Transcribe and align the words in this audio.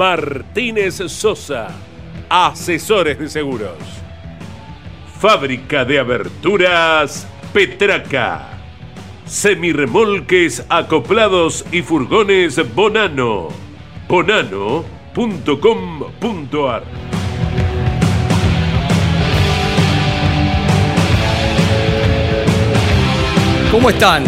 Martínez 0.00 0.96
Sosa, 1.08 1.68
asesores 2.30 3.18
de 3.18 3.28
seguros. 3.28 3.76
Fábrica 5.20 5.84
de 5.84 5.98
aberturas 5.98 7.28
Petraca. 7.52 8.48
Semirremolques 9.26 10.64
acoplados 10.70 11.66
y 11.70 11.82
furgones 11.82 12.58
Bonano. 12.74 13.48
Bonano.com.ar 14.08 16.82
¿Cómo 23.70 23.90
están? 23.90 24.24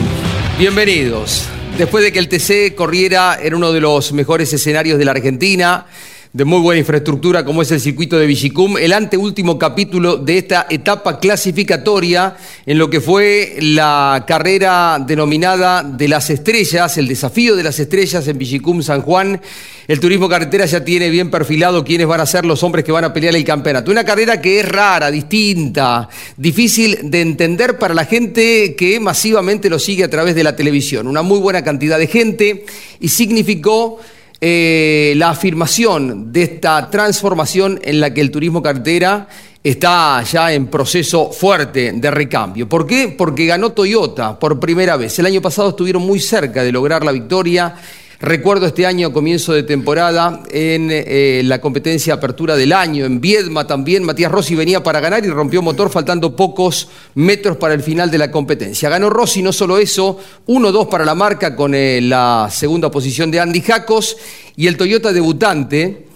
Bienvenidos. 0.58 1.51
Después 1.76 2.04
de 2.04 2.12
que 2.12 2.18
el 2.18 2.28
TC 2.28 2.74
corriera 2.74 3.38
en 3.42 3.54
uno 3.54 3.72
de 3.72 3.80
los 3.80 4.12
mejores 4.12 4.52
escenarios 4.52 4.98
de 4.98 5.04
la 5.06 5.12
Argentina, 5.12 5.86
de 6.32 6.46
muy 6.46 6.60
buena 6.60 6.78
infraestructura 6.78 7.44
como 7.44 7.60
es 7.60 7.70
el 7.72 7.80
circuito 7.80 8.18
de 8.18 8.24
Villicum, 8.26 8.78
el 8.78 8.94
anteúltimo 8.94 9.58
capítulo 9.58 10.16
de 10.16 10.38
esta 10.38 10.66
etapa 10.70 11.20
clasificatoria 11.20 12.36
en 12.64 12.78
lo 12.78 12.88
que 12.88 13.02
fue 13.02 13.56
la 13.60 14.24
carrera 14.26 14.98
denominada 15.06 15.82
de 15.82 16.08
las 16.08 16.30
estrellas, 16.30 16.96
el 16.96 17.06
desafío 17.06 17.54
de 17.54 17.64
las 17.64 17.78
estrellas 17.78 18.26
en 18.28 18.38
Villicum 18.38 18.82
San 18.82 19.02
Juan. 19.02 19.42
El 19.86 20.00
turismo 20.00 20.26
carretera 20.26 20.64
ya 20.64 20.82
tiene 20.82 21.10
bien 21.10 21.30
perfilado 21.30 21.84
quiénes 21.84 22.06
van 22.06 22.22
a 22.22 22.26
ser 22.26 22.46
los 22.46 22.62
hombres 22.62 22.82
que 22.82 22.92
van 22.92 23.04
a 23.04 23.12
pelear 23.12 23.36
el 23.36 23.44
campeonato. 23.44 23.90
Una 23.90 24.04
carrera 24.04 24.40
que 24.40 24.60
es 24.60 24.66
rara, 24.66 25.10
distinta, 25.10 26.08
difícil 26.38 27.10
de 27.10 27.20
entender 27.20 27.76
para 27.76 27.92
la 27.92 28.06
gente 28.06 28.74
que 28.74 28.98
masivamente 29.00 29.68
lo 29.68 29.78
sigue 29.78 30.04
a 30.04 30.08
través 30.08 30.34
de 30.34 30.44
la 30.44 30.56
televisión. 30.56 31.08
Una 31.08 31.20
muy 31.20 31.40
buena 31.40 31.62
cantidad 31.62 31.98
de 31.98 32.06
gente 32.06 32.64
y 33.00 33.08
significó 33.08 34.00
eh, 34.44 35.14
la 35.18 35.30
afirmación 35.30 36.32
de 36.32 36.42
esta 36.42 36.90
transformación 36.90 37.78
en 37.84 38.00
la 38.00 38.12
que 38.12 38.20
el 38.20 38.32
turismo 38.32 38.60
carretera 38.60 39.28
está 39.62 40.20
ya 40.24 40.52
en 40.52 40.66
proceso 40.66 41.30
fuerte 41.30 41.92
de 41.92 42.10
recambio. 42.10 42.68
¿Por 42.68 42.84
qué? 42.84 43.14
Porque 43.16 43.46
ganó 43.46 43.70
Toyota 43.70 44.36
por 44.36 44.58
primera 44.58 44.96
vez. 44.96 45.16
El 45.20 45.26
año 45.26 45.40
pasado 45.40 45.68
estuvieron 45.68 46.02
muy 46.02 46.18
cerca 46.18 46.64
de 46.64 46.72
lograr 46.72 47.04
la 47.04 47.12
victoria 47.12 47.76
Recuerdo 48.22 48.66
este 48.66 48.86
año, 48.86 49.12
comienzo 49.12 49.52
de 49.52 49.64
temporada, 49.64 50.44
en 50.52 50.90
eh, 50.92 51.42
la 51.44 51.60
competencia 51.60 52.14
apertura 52.14 52.54
del 52.54 52.72
año, 52.72 53.04
en 53.04 53.20
Viedma 53.20 53.66
también, 53.66 54.04
Matías 54.04 54.30
Rossi 54.30 54.54
venía 54.54 54.80
para 54.80 55.00
ganar 55.00 55.24
y 55.24 55.28
rompió 55.28 55.60
motor 55.60 55.90
faltando 55.90 56.36
pocos 56.36 56.88
metros 57.16 57.56
para 57.56 57.74
el 57.74 57.82
final 57.82 58.12
de 58.12 58.18
la 58.18 58.30
competencia. 58.30 58.88
Ganó 58.88 59.10
Rossi, 59.10 59.42
no 59.42 59.52
solo 59.52 59.76
eso, 59.76 60.20
1-2 60.46 60.88
para 60.88 61.04
la 61.04 61.16
marca 61.16 61.56
con 61.56 61.74
eh, 61.74 62.00
la 62.00 62.46
segunda 62.48 62.92
posición 62.92 63.32
de 63.32 63.40
Andy 63.40 63.60
Jacos 63.60 64.16
y 64.54 64.68
el 64.68 64.76
Toyota 64.76 65.12
debutante, 65.12 66.06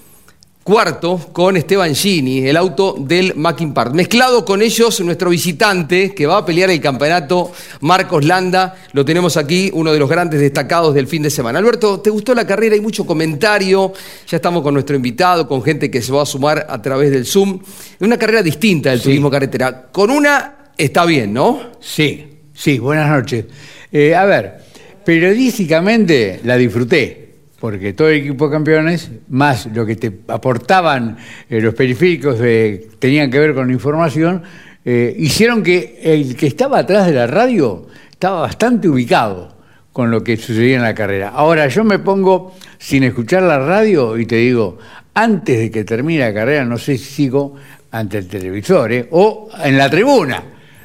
Cuarto, 0.67 1.29
con 1.33 1.57
Esteban 1.57 1.95
Gini, 1.95 2.45
el 2.45 2.57
auto 2.57 2.97
del 2.99 3.37
Mackin 3.37 3.73
Park. 3.73 3.95
Mezclado 3.95 4.45
con 4.45 4.63
ellos, 4.63 4.99
nuestro 5.03 5.31
visitante 5.31 6.13
que 6.13 6.27
va 6.27 6.39
a 6.39 6.45
pelear 6.45 6.71
el 6.71 6.81
campeonato, 6.81 7.53
Marcos 7.83 8.25
Landa. 8.25 8.75
Lo 8.91 9.05
tenemos 9.05 9.37
aquí, 9.37 9.71
uno 9.73 9.93
de 9.93 10.01
los 10.01 10.11
grandes 10.11 10.41
destacados 10.41 10.93
del 10.93 11.07
fin 11.07 11.23
de 11.23 11.31
semana. 11.31 11.61
Alberto, 11.61 12.01
¿te 12.01 12.11
gustó 12.11 12.35
la 12.35 12.45
carrera? 12.45 12.75
Hay 12.75 12.81
mucho 12.81 13.07
comentario. 13.07 13.93
Ya 14.27 14.39
estamos 14.39 14.65
con 14.65 14.75
nuestro 14.75 14.97
invitado, 14.97 15.47
con 15.47 15.63
gente 15.63 15.89
que 15.89 16.03
se 16.03 16.11
va 16.11 16.23
a 16.23 16.27
sumar 16.27 16.67
a 16.69 16.83
través 16.83 17.13
del 17.13 17.27
Zoom. 17.27 17.61
Una 18.01 18.19
carrera 18.19 18.43
distinta 18.43 18.91
del 18.91 19.01
turismo 19.01 19.31
carretera. 19.31 19.87
Con 19.93 20.11
una 20.11 20.73
está 20.77 21.05
bien, 21.05 21.33
¿no? 21.33 21.61
Sí, 21.79 22.41
sí, 22.53 22.81
buenas 22.81 23.09
noches. 23.09 23.45
Eh, 23.93 24.17
a 24.17 24.25
ver, 24.25 24.65
periodísticamente 25.05 26.41
la 26.43 26.57
disfruté 26.57 27.26
porque 27.67 27.95
todo 27.95 28.11
el 28.11 28.19
equipo 28.19 28.47
de 28.47 28.53
campeones, 28.53 29.11
más 29.29 29.67
lo 29.75 29.85
que 29.85 29.97
te 29.97 30.21
aportaban 30.29 31.17
eh, 31.51 31.61
los 31.61 31.75
periféricos 31.75 32.39
de, 32.39 32.91
tenían 33.01 33.29
que 33.29 33.41
ver 33.41 33.57
con 33.57 33.67
la 33.67 33.73
información, 33.73 34.45
eh, 34.85 35.13
hicieron 35.19 35.65
que 35.65 35.99
el 36.01 36.37
que 36.37 36.47
estaba 36.47 36.79
atrás 36.79 37.07
de 37.07 37.13
la 37.13 37.27
radio 37.27 37.89
estaba 38.09 38.43
bastante 38.43 38.89
ubicado 38.89 39.53
con 39.93 40.13
lo 40.13 40.23
que 40.23 40.37
sucedía 40.37 40.77
en 40.77 40.83
la 40.83 40.95
carrera. 40.95 41.31
Ahora 41.31 41.67
yo 41.67 41.83
me 41.83 41.99
pongo 41.99 42.55
sin 42.79 43.03
escuchar 43.03 43.43
la 43.43 43.59
radio 43.59 44.17
y 44.17 44.27
te 44.27 44.37
digo, 44.37 44.79
antes 45.15 45.59
de 45.59 45.69
que 45.69 45.83
termine 45.83 46.21
la 46.21 46.33
carrera, 46.33 46.65
no 46.65 46.79
sé 46.79 46.97
si 46.97 47.05
sigo 47.05 47.57
ante 47.91 48.19
el 48.19 48.29
televisor 48.29 48.93
¿eh? 48.93 49.09
o 49.11 49.49
en 49.65 49.77
la 49.77 49.91
tribuna, 49.91 50.41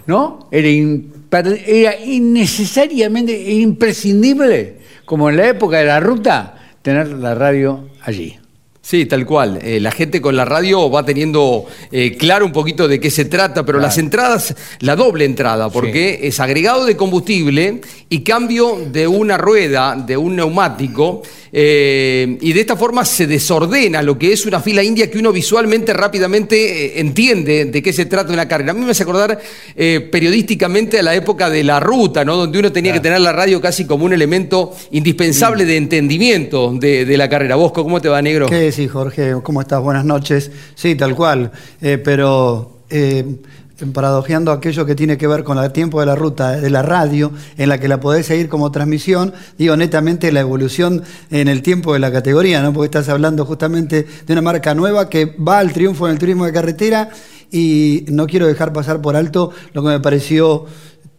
¿no? 0.07 0.49
Era, 0.49 0.67
era 1.63 1.99
innecesariamente 2.03 3.39
imprescindible, 3.51 4.77
como 5.05 5.29
en 5.29 5.37
la 5.37 5.47
época 5.47 5.77
de 5.77 5.85
la 5.85 5.99
ruta, 5.99 6.57
tener 6.81 7.07
la 7.07 7.35
radio 7.35 7.87
allí. 8.01 8.40
Sí, 8.91 9.05
tal 9.05 9.25
cual. 9.25 9.57
Eh, 9.63 9.79
la 9.79 9.89
gente 9.89 10.19
con 10.19 10.35
la 10.35 10.43
radio 10.43 10.91
va 10.91 11.05
teniendo 11.05 11.65
eh, 11.93 12.17
claro 12.17 12.45
un 12.45 12.51
poquito 12.51 12.89
de 12.89 12.99
qué 12.99 13.09
se 13.09 13.23
trata, 13.23 13.65
pero 13.65 13.79
las 13.79 13.97
entradas, 13.97 14.53
la 14.81 14.97
doble 14.97 15.23
entrada, 15.23 15.69
porque 15.69 16.19
es 16.23 16.41
agregado 16.41 16.83
de 16.83 16.97
combustible 16.97 17.79
y 18.09 18.19
cambio 18.19 18.79
de 18.91 19.07
una 19.07 19.37
rueda, 19.37 19.95
de 19.95 20.17
un 20.17 20.35
neumático, 20.35 21.21
eh, 21.53 22.37
y 22.41 22.51
de 22.51 22.59
esta 22.59 22.75
forma 22.75 23.05
se 23.05 23.27
desordena 23.27 24.01
lo 24.01 24.17
que 24.17 24.33
es 24.33 24.45
una 24.45 24.59
fila 24.59 24.83
india 24.83 25.09
que 25.09 25.17
uno 25.19 25.31
visualmente 25.31 25.93
rápidamente 25.93 26.99
entiende 26.99 27.65
de 27.65 27.81
qué 27.81 27.93
se 27.93 28.05
trata 28.05 28.33
una 28.33 28.47
carrera. 28.47 28.71
A 28.71 28.73
mí 28.73 28.83
me 28.83 28.91
hace 28.91 29.03
acordar 29.03 29.39
periodísticamente 29.75 30.99
a 30.99 31.03
la 31.03 31.15
época 31.15 31.49
de 31.49 31.63
la 31.63 31.79
ruta, 31.79 32.25
¿no? 32.25 32.35
donde 32.35 32.59
uno 32.59 32.71
tenía 32.73 32.91
que 32.91 32.99
tener 32.99 33.21
la 33.21 33.31
radio 33.31 33.61
casi 33.61 33.85
como 33.85 34.03
un 34.05 34.13
elemento 34.13 34.73
indispensable 34.91 35.63
de 35.63 35.77
entendimiento 35.77 36.73
de, 36.73 37.17
la 37.17 37.29
carrera. 37.29 37.55
Bosco, 37.55 37.83
¿cómo 37.83 38.01
te 38.01 38.09
va, 38.09 38.21
negro? 38.21 38.47
Sí, 38.81 38.87
Jorge? 38.87 39.35
¿Cómo 39.43 39.61
estás? 39.61 39.79
Buenas 39.79 40.05
noches. 40.05 40.49
Sí, 40.73 40.95
tal 40.95 41.15
cual. 41.15 41.51
Eh, 41.81 41.99
pero 42.03 42.79
eh, 42.89 43.35
paradojeando 43.93 44.51
aquello 44.51 44.87
que 44.87 44.95
tiene 44.95 45.19
que 45.19 45.27
ver 45.27 45.43
con 45.43 45.59
el 45.59 45.71
tiempo 45.71 45.99
de 45.99 46.07
la 46.07 46.15
ruta 46.15 46.53
de 46.53 46.71
la 46.71 46.81
radio, 46.81 47.31
en 47.57 47.69
la 47.69 47.79
que 47.79 47.87
la 47.87 47.99
podés 47.99 48.25
seguir 48.25 48.49
como 48.49 48.71
transmisión, 48.71 49.35
digo 49.55 49.77
netamente 49.77 50.31
la 50.31 50.39
evolución 50.39 51.03
en 51.29 51.47
el 51.47 51.61
tiempo 51.61 51.93
de 51.93 51.99
la 51.99 52.11
categoría, 52.11 52.63
¿no? 52.63 52.73
Porque 52.73 52.85
estás 52.85 53.07
hablando 53.09 53.45
justamente 53.45 54.07
de 54.25 54.33
una 54.33 54.41
marca 54.41 54.73
nueva 54.73 55.09
que 55.09 55.25
va 55.25 55.59
al 55.59 55.73
triunfo 55.73 56.07
en 56.07 56.13
el 56.13 56.17
turismo 56.17 56.47
de 56.47 56.51
carretera 56.51 57.09
y 57.51 58.05
no 58.09 58.25
quiero 58.25 58.47
dejar 58.47 58.73
pasar 58.73 58.99
por 58.99 59.15
alto 59.15 59.51
lo 59.73 59.83
que 59.83 59.89
me 59.89 59.99
pareció 59.99 60.65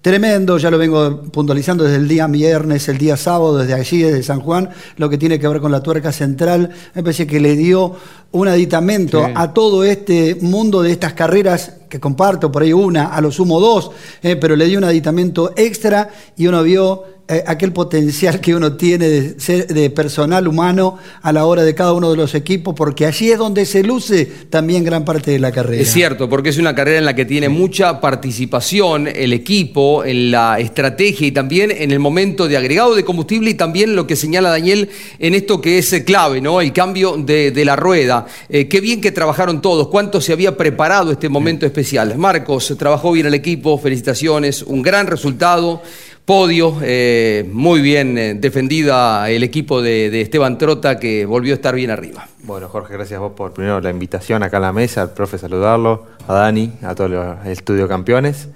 Tremendo, 0.03 0.59
ya 0.59 0.69
lo 0.69 0.79
vengo 0.79 1.23
puntualizando 1.31 1.85
desde 1.85 1.99
el 1.99 2.09
día 2.09 2.27
viernes, 2.27 2.89
el 2.89 2.99
día 2.99 3.17
sábado, 3.17 3.59
desde 3.59 3.75
allí, 3.75 4.03
desde 4.03 4.25
San 4.25 4.41
Juan, 4.41 4.69
lo 4.97 5.09
que 5.09 5.17
tiene 5.17 5.39
que 5.39 5.47
ver 5.47 5.61
con 5.61 5.71
la 5.71 5.81
tuerca 5.81 6.11
central. 6.11 6.71
Me 6.93 7.05
parece 7.05 7.25
que 7.25 7.39
le 7.39 7.55
dio 7.55 7.95
un 8.33 8.49
aditamento 8.49 9.25
a 9.33 9.55
todo 9.55 9.85
este 9.85 10.39
mundo 10.41 10.83
de 10.83 10.91
estas 10.91 11.13
carreras 11.13 11.75
que 11.89 12.01
comparto, 12.01 12.51
por 12.51 12.63
ahí 12.65 12.73
una, 12.73 13.15
a 13.15 13.21
lo 13.21 13.31
sumo 13.31 13.61
dos, 13.61 13.93
eh, 14.25 14.35
pero 14.35 14.57
le 14.57 14.67
dio 14.67 14.79
un 14.79 14.85
aditamento 14.85 15.53
extra 15.57 16.11
y 16.37 16.49
uno 16.49 16.65
vio 16.65 17.05
eh, 17.32 17.43
aquel 17.46 17.73
potencial 17.73 18.40
que 18.40 18.55
uno 18.55 18.76
tiene 18.76 19.08
de, 19.08 19.40
ser, 19.40 19.67
de 19.67 19.88
personal 19.90 20.46
humano 20.46 20.99
a 21.23 21.32
la 21.32 21.46
hora 21.46 21.62
de 21.62 21.75
cada 21.75 21.93
uno 21.93 22.11
de 22.11 22.17
los 22.17 22.34
equipos, 22.34 22.75
porque 22.75 23.06
allí 23.06 23.31
es 23.31 23.38
donde 23.38 23.64
se 23.64 23.82
luce 23.82 24.26
también 24.50 24.84
gran 24.84 25.05
parte 25.05 25.31
de 25.31 25.38
la 25.38 25.50
carrera. 25.50 25.82
Es 25.82 25.93
cierto, 25.93 26.29
porque 26.29 26.50
es 26.50 26.58
una 26.58 26.75
carrera 26.75 26.99
en 26.99 27.05
la 27.05 27.14
que 27.14 27.25
tiene 27.25 27.49
mucha 27.49 28.00
participación 28.00 29.08
el 29.08 29.32
equipo, 29.32 30.05
en 30.05 30.31
la 30.31 30.58
estrategia 30.58 31.26
y 31.26 31.32
también 31.32 31.70
en 31.70 31.90
el 31.90 32.00
momento 32.00 32.49
de 32.49 32.56
agregado 32.56 32.94
de 32.94 33.05
combustible 33.05 33.50
y 33.50 33.55
también 33.55 33.96
lo 33.96 34.06
que 34.06 34.17
señala 34.17 34.50
Daniel 34.50 34.90
en 35.19 35.34
esto 35.34 35.61
que 35.61 35.79
es 35.79 35.90
clave, 36.05 36.40
¿no? 36.40 36.61
El 36.61 36.73
cambio 36.73 37.17
de, 37.17 37.62
la 37.64 37.76
rueda. 37.76 38.26
Eh, 38.49 38.67
qué 38.69 38.81
bien 38.81 39.00
que 39.00 39.12
trabajaron 39.12 39.62
todos, 39.62 39.88
cuánto 39.88 40.20
se 40.20 40.32
había 40.32 40.56
preparado 40.56 41.12
este 41.12 41.29
momento 41.29 41.64
especial. 41.64 42.17
Marcos, 42.19 42.75
trabajó 42.79 43.12
bien 43.12 43.26
el 43.26 43.34
equipo, 43.34 43.79
felicitaciones, 43.79 44.62
un 44.62 44.82
gran 44.82 45.06
resultado 45.06 45.82
podio, 46.25 46.77
eh, 46.83 47.49
muy 47.53 47.81
bien 47.81 48.17
eh, 48.17 48.35
defendida 48.35 49.29
el 49.29 49.43
equipo 49.43 49.83
de, 49.83 50.21
Esteban 50.21 50.57
Trota 50.57 50.99
que 50.99 51.27
volvió 51.27 51.53
a 51.53 51.57
estar 51.57 51.75
bien 51.75 51.91
arriba. 51.91 52.29
Bueno, 52.45 52.69
Jorge, 52.69 52.95
gracias 52.95 53.19
a 53.19 53.21
vos 53.21 53.33
por 53.33 53.53
primero 53.53 53.81
la 53.81 53.91
invitación 53.91 54.43
acá 54.43 54.59
a 54.59 54.61
la 54.61 54.73
mesa, 54.73 55.03
al 55.03 55.13
profe 55.13 55.39
saludarlo, 55.39 56.07
a 56.29 56.35
Dani, 56.35 56.73
a 56.83 56.95
todos 56.95 57.11
los 57.11 57.47
estudio 57.47 57.89
campeones. 57.89 58.49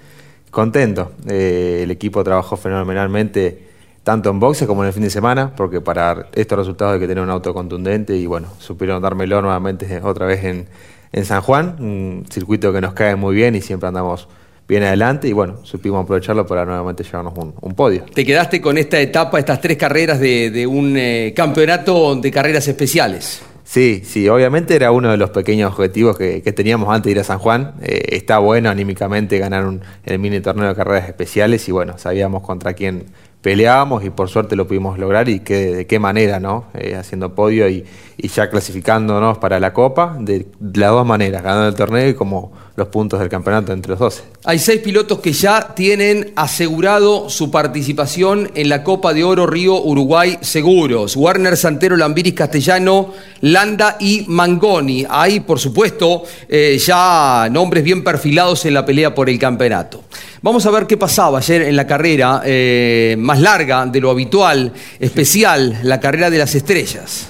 Contento, 0.51 1.13
eh, 1.29 1.81
el 1.83 1.91
equipo 1.91 2.23
trabajó 2.23 2.57
fenomenalmente 2.57 3.67
tanto 4.05 4.31
en 4.31 4.39
boxe 4.39 4.69
como 4.69 4.83
en 4.85 4.89
el 4.89 4.93
fin 4.93 5.03
de 5.03 5.11
semana, 5.11 5.55
porque 5.57 5.81
para 5.81 6.29
estos 6.35 6.59
resultados 6.59 6.95
hay 6.95 7.01
que 7.01 7.09
tener 7.09 7.23
un 7.23 7.31
auto 7.31 7.53
contundente 7.53 8.17
y 8.17 8.27
bueno, 8.27 8.49
supieron 8.61 9.03
dármelo 9.03 9.43
nuevamente 9.43 10.01
otra 10.03 10.27
vez 10.27 10.45
en, 10.45 10.69
en 11.13 11.25
San 11.25 11.41
Juan, 11.41 11.77
un 11.81 12.25
circuito 12.31 12.73
que 12.73 12.81
nos 12.81 12.95
cae 12.95 13.17
muy 13.17 13.35
bien 13.35 13.57
y 13.57 13.61
siempre 13.61 13.89
andamos 13.89 14.29
bien 14.69 14.83
adelante 14.83 15.29
y 15.29 15.33
bueno, 15.33 15.65
supimos 15.65 16.05
aprovecharlo 16.05 16.47
para 16.47 16.65
nuevamente 16.65 17.05
llevarnos 17.05 17.35
un, 17.61 17.75
podio. 17.75 18.05
Te 18.13 18.25
quedaste 18.25 18.61
con 18.61 18.79
esta 18.79 19.01
etapa, 19.01 19.39
estas 19.39 19.61
tres 19.61 19.77
carreras 19.77 20.19
de, 20.21 20.67
un 20.67 20.97
eh, 20.97 21.33
campeonato 21.37 22.17
de 22.17 22.31
carreras 22.31 22.67
especiales. 22.69 23.43
Sí, 23.67 24.03
sí, 24.05 24.29
obviamente 24.29 24.77
era 24.77 24.93
uno 24.93 25.11
de 25.11 25.17
los 25.17 25.31
pequeños 25.31 25.73
objetivos 25.73 26.17
que, 26.17 26.41
teníamos 26.53 26.89
antes 26.89 27.07
de 27.07 27.11
ir 27.11 27.19
a 27.19 27.25
San 27.25 27.41
Juan. 27.41 27.75
Eh, 27.83 28.11
está 28.13 28.39
bueno 28.39 28.71
anímicamente 28.71 29.39
ganar 29.39 29.67
un, 29.67 29.81
el 30.05 30.19
mini 30.21 30.41
torneo 30.41 30.69
de 30.69 30.75
carreras 30.77 31.09
especiales 31.09 31.69
y 31.69 31.73
bueno, 31.73 31.99
sabíamos 31.99 32.43
contra 32.43 32.75
quién 32.75 33.07
peleábamos 33.47 34.05
y 34.05 34.11
por 34.11 34.29
suerte 34.29 34.57
lo 34.57 34.67
pudimos 34.67 34.99
lograr 34.99 35.29
y 35.29 35.39
que, 35.39 35.67
de 35.67 35.87
qué 35.87 36.01
manera, 36.01 36.41
¿no? 36.41 36.65
Eh, 36.75 36.97
haciendo 36.97 37.33
podio 37.37 37.69
y, 37.69 37.85
ya 38.19 38.51
clasificándonos 38.51 39.39
para 39.39 39.61
la 39.61 39.73
Copa 39.73 40.17
de, 40.19 40.49
las 40.75 40.91
dos 40.91 41.07
maneras, 41.07 41.45
ganando 41.45 41.69
el 41.69 41.75
torneo 41.77 42.09
y 42.09 42.15
como 42.15 42.51
los 42.75 42.89
puntos 42.89 43.21
del 43.21 43.29
campeonato 43.29 43.73
entre 43.73 43.91
los 43.91 44.01
12. 44.01 44.23
Hay 44.47 44.59
seis 44.59 44.81
pilotos 44.81 45.21
que 45.21 45.33
ya 45.33 45.75
tienen 45.77 46.33
asegurado 46.35 47.31
su 47.31 47.53
participación 47.53 48.51
en 48.57 48.69
la 48.69 48.83
Copa 48.83 49.15
de 49.15 49.23
Oro 49.23 49.47
Río 49.47 49.81
Uruguay 49.81 50.39
Seguros. 50.41 51.15
Warner 51.15 51.57
Santero, 51.57 51.97
Lambiris 51.97 52.35
Castellano, 52.35 53.13
Landa 53.43 53.97
y 54.01 54.25
Mangoni. 54.27 55.07
Hay, 55.09 55.39
por 55.39 55.61
supuesto, 55.61 56.25
eh, 56.49 56.79
ya 56.85 57.49
nombres 57.53 57.85
bien 57.85 58.03
perfilados 58.03 58.65
en 58.65 58.75
la 58.75 58.85
pelea 58.85 59.15
por 59.15 59.31
el 59.31 59.39
campeonato. 59.39 60.03
Vamos 60.47 60.65
a 60.65 60.71
ver 60.71 60.87
qué 60.87 60.97
pasaba 60.97 61.39
ayer 61.39 61.63
en 61.63 61.75
la 61.75 61.89
carrera 61.89 62.41
eh, 62.45 63.17
más 63.19 63.41
larga 63.41 63.85
de 63.85 64.01
lo 64.01 64.11
habitual, 64.13 64.73
especial, 65.01 65.81
la 65.83 65.99
carrera 65.99 66.31
de 66.31 66.39
las 66.39 66.55
estrellas. 66.55 67.27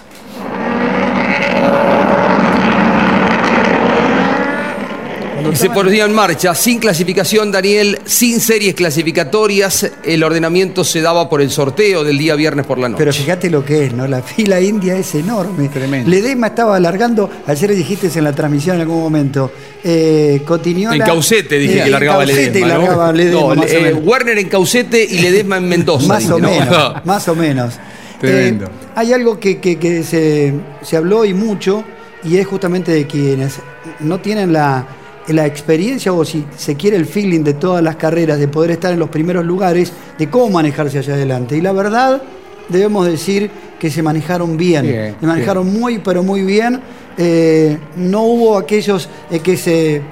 Y 5.36 5.36
se 5.55 5.71
ponía 5.71 6.05
en 6.05 6.13
marcha, 6.13 6.55
sin 6.55 6.79
clasificación, 6.79 7.53
Daniel, 7.53 7.99
sin 8.05 8.41
series 8.41 8.75
clasificatorias. 8.75 9.91
El 10.05 10.23
ordenamiento 10.25 10.85
se 10.85 11.01
daba 11.01 11.29
por 11.29 11.41
el 11.41 11.51
sorteo 11.51 12.05
del 12.05 12.19
día 12.19 12.35
viernes 12.35 12.67
por 12.67 12.79
la 12.79 12.89
noche. 12.89 12.99
Pero 12.99 13.13
fíjate 13.13 13.51
lo 13.51 13.65
que 13.65 13.87
es, 13.87 13.93
¿no? 13.93 14.07
La 14.07 14.23
fila 14.23 14.61
india 14.61 14.97
es 14.97 15.15
enorme. 15.15 15.69
Tremendo. 15.69 16.11
Ledema 16.11 16.49
estaba 16.49 16.77
alargando, 16.77 17.31
ayer 17.47 17.75
dijiste 17.75 18.11
en 18.17 18.25
la 18.25 18.33
transmisión 18.33 18.77
en 18.77 18.83
algún 18.83 19.01
momento. 19.01 19.51
Eh, 19.85 20.43
En 20.45 20.99
Caucete 21.01 21.59
dije 21.59 21.85
que 21.85 21.91
largaba 21.91 22.25
Ledesma. 22.25 22.67
Largaba 22.67 23.13
Ledesma, 23.13 23.65
eh, 23.69 23.95
Werner 23.95 24.39
en 24.39 24.49
Caucete 24.49 25.05
y 25.05 25.19
Ledesma 25.19 25.59
en 25.59 25.69
Mendoza. 25.69 26.09
más, 26.09 26.29
o 26.31 26.39
menos, 26.39 26.95
más 27.05 27.29
o 27.29 27.35
menos. 27.37 27.75
Tremendo. 28.21 28.67
Eh, 28.67 28.69
hay 28.95 29.13
algo 29.13 29.39
que, 29.39 29.59
que 29.61 30.03
se, 30.03 30.55
se 30.83 30.97
habló 30.97 31.25
y 31.25 31.35
mucho, 31.35 31.85
y 32.25 32.39
es 32.39 32.47
justamente 32.47 32.93
de 32.93 33.07
quienes 33.07 33.61
no 34.01 34.19
tienen 34.21 34.53
la 34.53 34.87
la 35.29 35.47
experiencia 35.47 36.13
o 36.13 36.25
si 36.25 36.45
se 36.57 36.77
quiere 36.77 36.97
el 36.97 37.07
feeling 37.07 37.43
de 37.43 37.55
todas 37.55 37.83
las 37.83 37.97
carreras, 37.97 38.39
de 38.39 38.49
poder 38.49 38.73
estar 38.73 38.93
en 38.93 38.99
los 38.99 39.09
primeros 39.09 39.45
lugares, 39.45 39.93
de 40.19 40.31
cómo 40.31 40.51
manejarse 40.51 40.99
hacia 40.99 41.15
adelante. 41.15 41.57
Y 41.57 41.61
la 41.61 41.73
verdad, 41.73 42.23
debemos 42.69 43.07
decir 43.07 43.51
que 43.79 43.91
se 43.91 44.03
manejaron 44.03 44.57
bien, 44.57 45.17
se 45.19 45.27
manejaron 45.27 45.73
muy, 45.73 45.99
pero 45.99 46.23
muy 46.23 46.43
bien. 46.43 46.81
Eh, 47.19 47.79
no 47.97 48.23
hubo 48.23 48.59
aquellos 48.59 49.09
eh, 49.31 49.41
que 49.41 49.57
se 49.57 50.03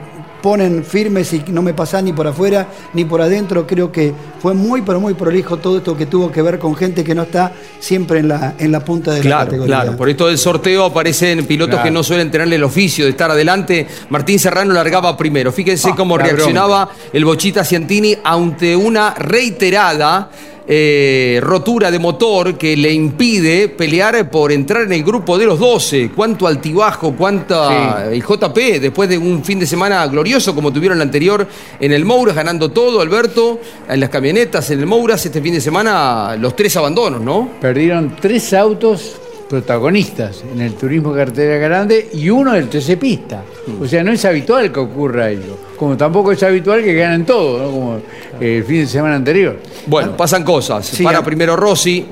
ponen 0.44 0.84
firmes 0.84 1.32
y 1.32 1.42
no 1.48 1.62
me 1.62 1.72
pasan 1.72 2.04
ni 2.04 2.12
por 2.12 2.26
afuera 2.26 2.68
ni 2.92 3.06
por 3.06 3.22
adentro. 3.22 3.66
Creo 3.66 3.90
que 3.90 4.12
fue 4.42 4.52
muy, 4.52 4.82
pero 4.82 5.00
muy 5.00 5.14
prolijo 5.14 5.56
todo 5.56 5.78
esto 5.78 5.96
que 5.96 6.04
tuvo 6.04 6.30
que 6.30 6.42
ver 6.42 6.58
con 6.58 6.76
gente 6.76 7.02
que 7.02 7.14
no 7.14 7.22
está 7.22 7.50
siempre 7.80 8.18
en 8.18 8.28
la, 8.28 8.54
en 8.58 8.70
la 8.70 8.84
punta 8.84 9.12
de 9.12 9.24
la 9.24 9.38
categoría. 9.38 9.74
Claro, 9.74 9.96
por 9.96 10.10
esto 10.10 10.26
del 10.26 10.36
sorteo 10.36 10.84
aparecen 10.84 11.46
pilotos 11.46 11.80
que 11.80 11.90
no 11.90 12.02
suelen 12.02 12.30
tener 12.30 12.52
el 12.52 12.62
oficio 12.62 13.06
de 13.06 13.12
estar 13.12 13.30
adelante. 13.30 13.86
Martín 14.10 14.38
Serrano 14.38 14.74
largaba 14.74 15.16
primero. 15.16 15.50
Fíjense 15.50 15.88
ah, 15.92 15.94
cómo 15.96 16.18
reaccionaba 16.18 16.90
el 17.10 17.24
Bochita 17.24 17.64
Ciantini 17.64 18.14
ante 18.22 18.76
una 18.76 19.14
reiterada 19.14 20.28
eh, 20.66 21.40
rotura 21.42 21.90
de 21.90 21.98
motor 21.98 22.56
que 22.56 22.76
le 22.76 22.92
impide 22.92 23.68
pelear 23.68 24.30
por 24.30 24.50
entrar 24.50 24.82
en 24.84 24.92
el 24.92 25.04
grupo 25.04 25.36
de 25.36 25.46
los 25.46 25.58
12. 25.58 26.10
Cuánto 26.14 26.46
altibajo, 26.46 27.14
cuánta. 27.16 28.10
El 28.10 28.22
JP, 28.22 28.80
después 28.80 29.08
de 29.08 29.18
un 29.18 29.44
fin 29.44 29.58
de 29.58 29.66
semana 29.66 30.06
glorioso 30.06 30.54
como 30.54 30.72
tuvieron 30.72 30.98
el 30.98 31.02
anterior 31.02 31.46
en 31.78 31.92
el 31.92 32.04
Mouras, 32.04 32.34
ganando 32.34 32.70
todo, 32.70 33.00
Alberto, 33.00 33.60
en 33.88 34.00
las 34.00 34.08
camionetas, 34.08 34.70
en 34.70 34.80
el 34.80 34.86
Mouras, 34.86 35.24
este 35.24 35.42
fin 35.42 35.54
de 35.54 35.60
semana, 35.60 36.36
los 36.36 36.56
tres 36.56 36.76
abandonos, 36.76 37.20
¿no? 37.20 37.50
Perdieron 37.60 38.16
tres 38.20 38.52
autos 38.54 39.20
protagonistas 39.54 40.42
en 40.52 40.60
el 40.60 40.74
turismo 40.74 41.14
cartera 41.14 41.56
grande 41.58 42.08
y 42.12 42.28
uno 42.28 42.54
del 42.54 42.68
TC 42.68 42.98
Pista. 42.98 43.44
Mm. 43.68 43.82
O 43.82 43.86
sea, 43.86 44.02
no 44.02 44.10
es 44.10 44.24
habitual 44.24 44.72
que 44.72 44.80
ocurra 44.80 45.30
ello. 45.30 45.56
Como 45.76 45.96
tampoco 45.96 46.32
es 46.32 46.42
habitual 46.42 46.82
que 46.82 46.92
ganen 46.94 47.24
todo, 47.24 47.62
¿no? 47.62 47.70
como 47.70 48.00
el 48.40 48.64
fin 48.64 48.78
de 48.80 48.86
semana 48.88 49.14
anterior. 49.14 49.60
Bueno, 49.86 50.16
pasan 50.16 50.42
cosas. 50.42 51.00
Para 51.04 51.22
primero 51.22 51.54
Rossi, 51.54 52.04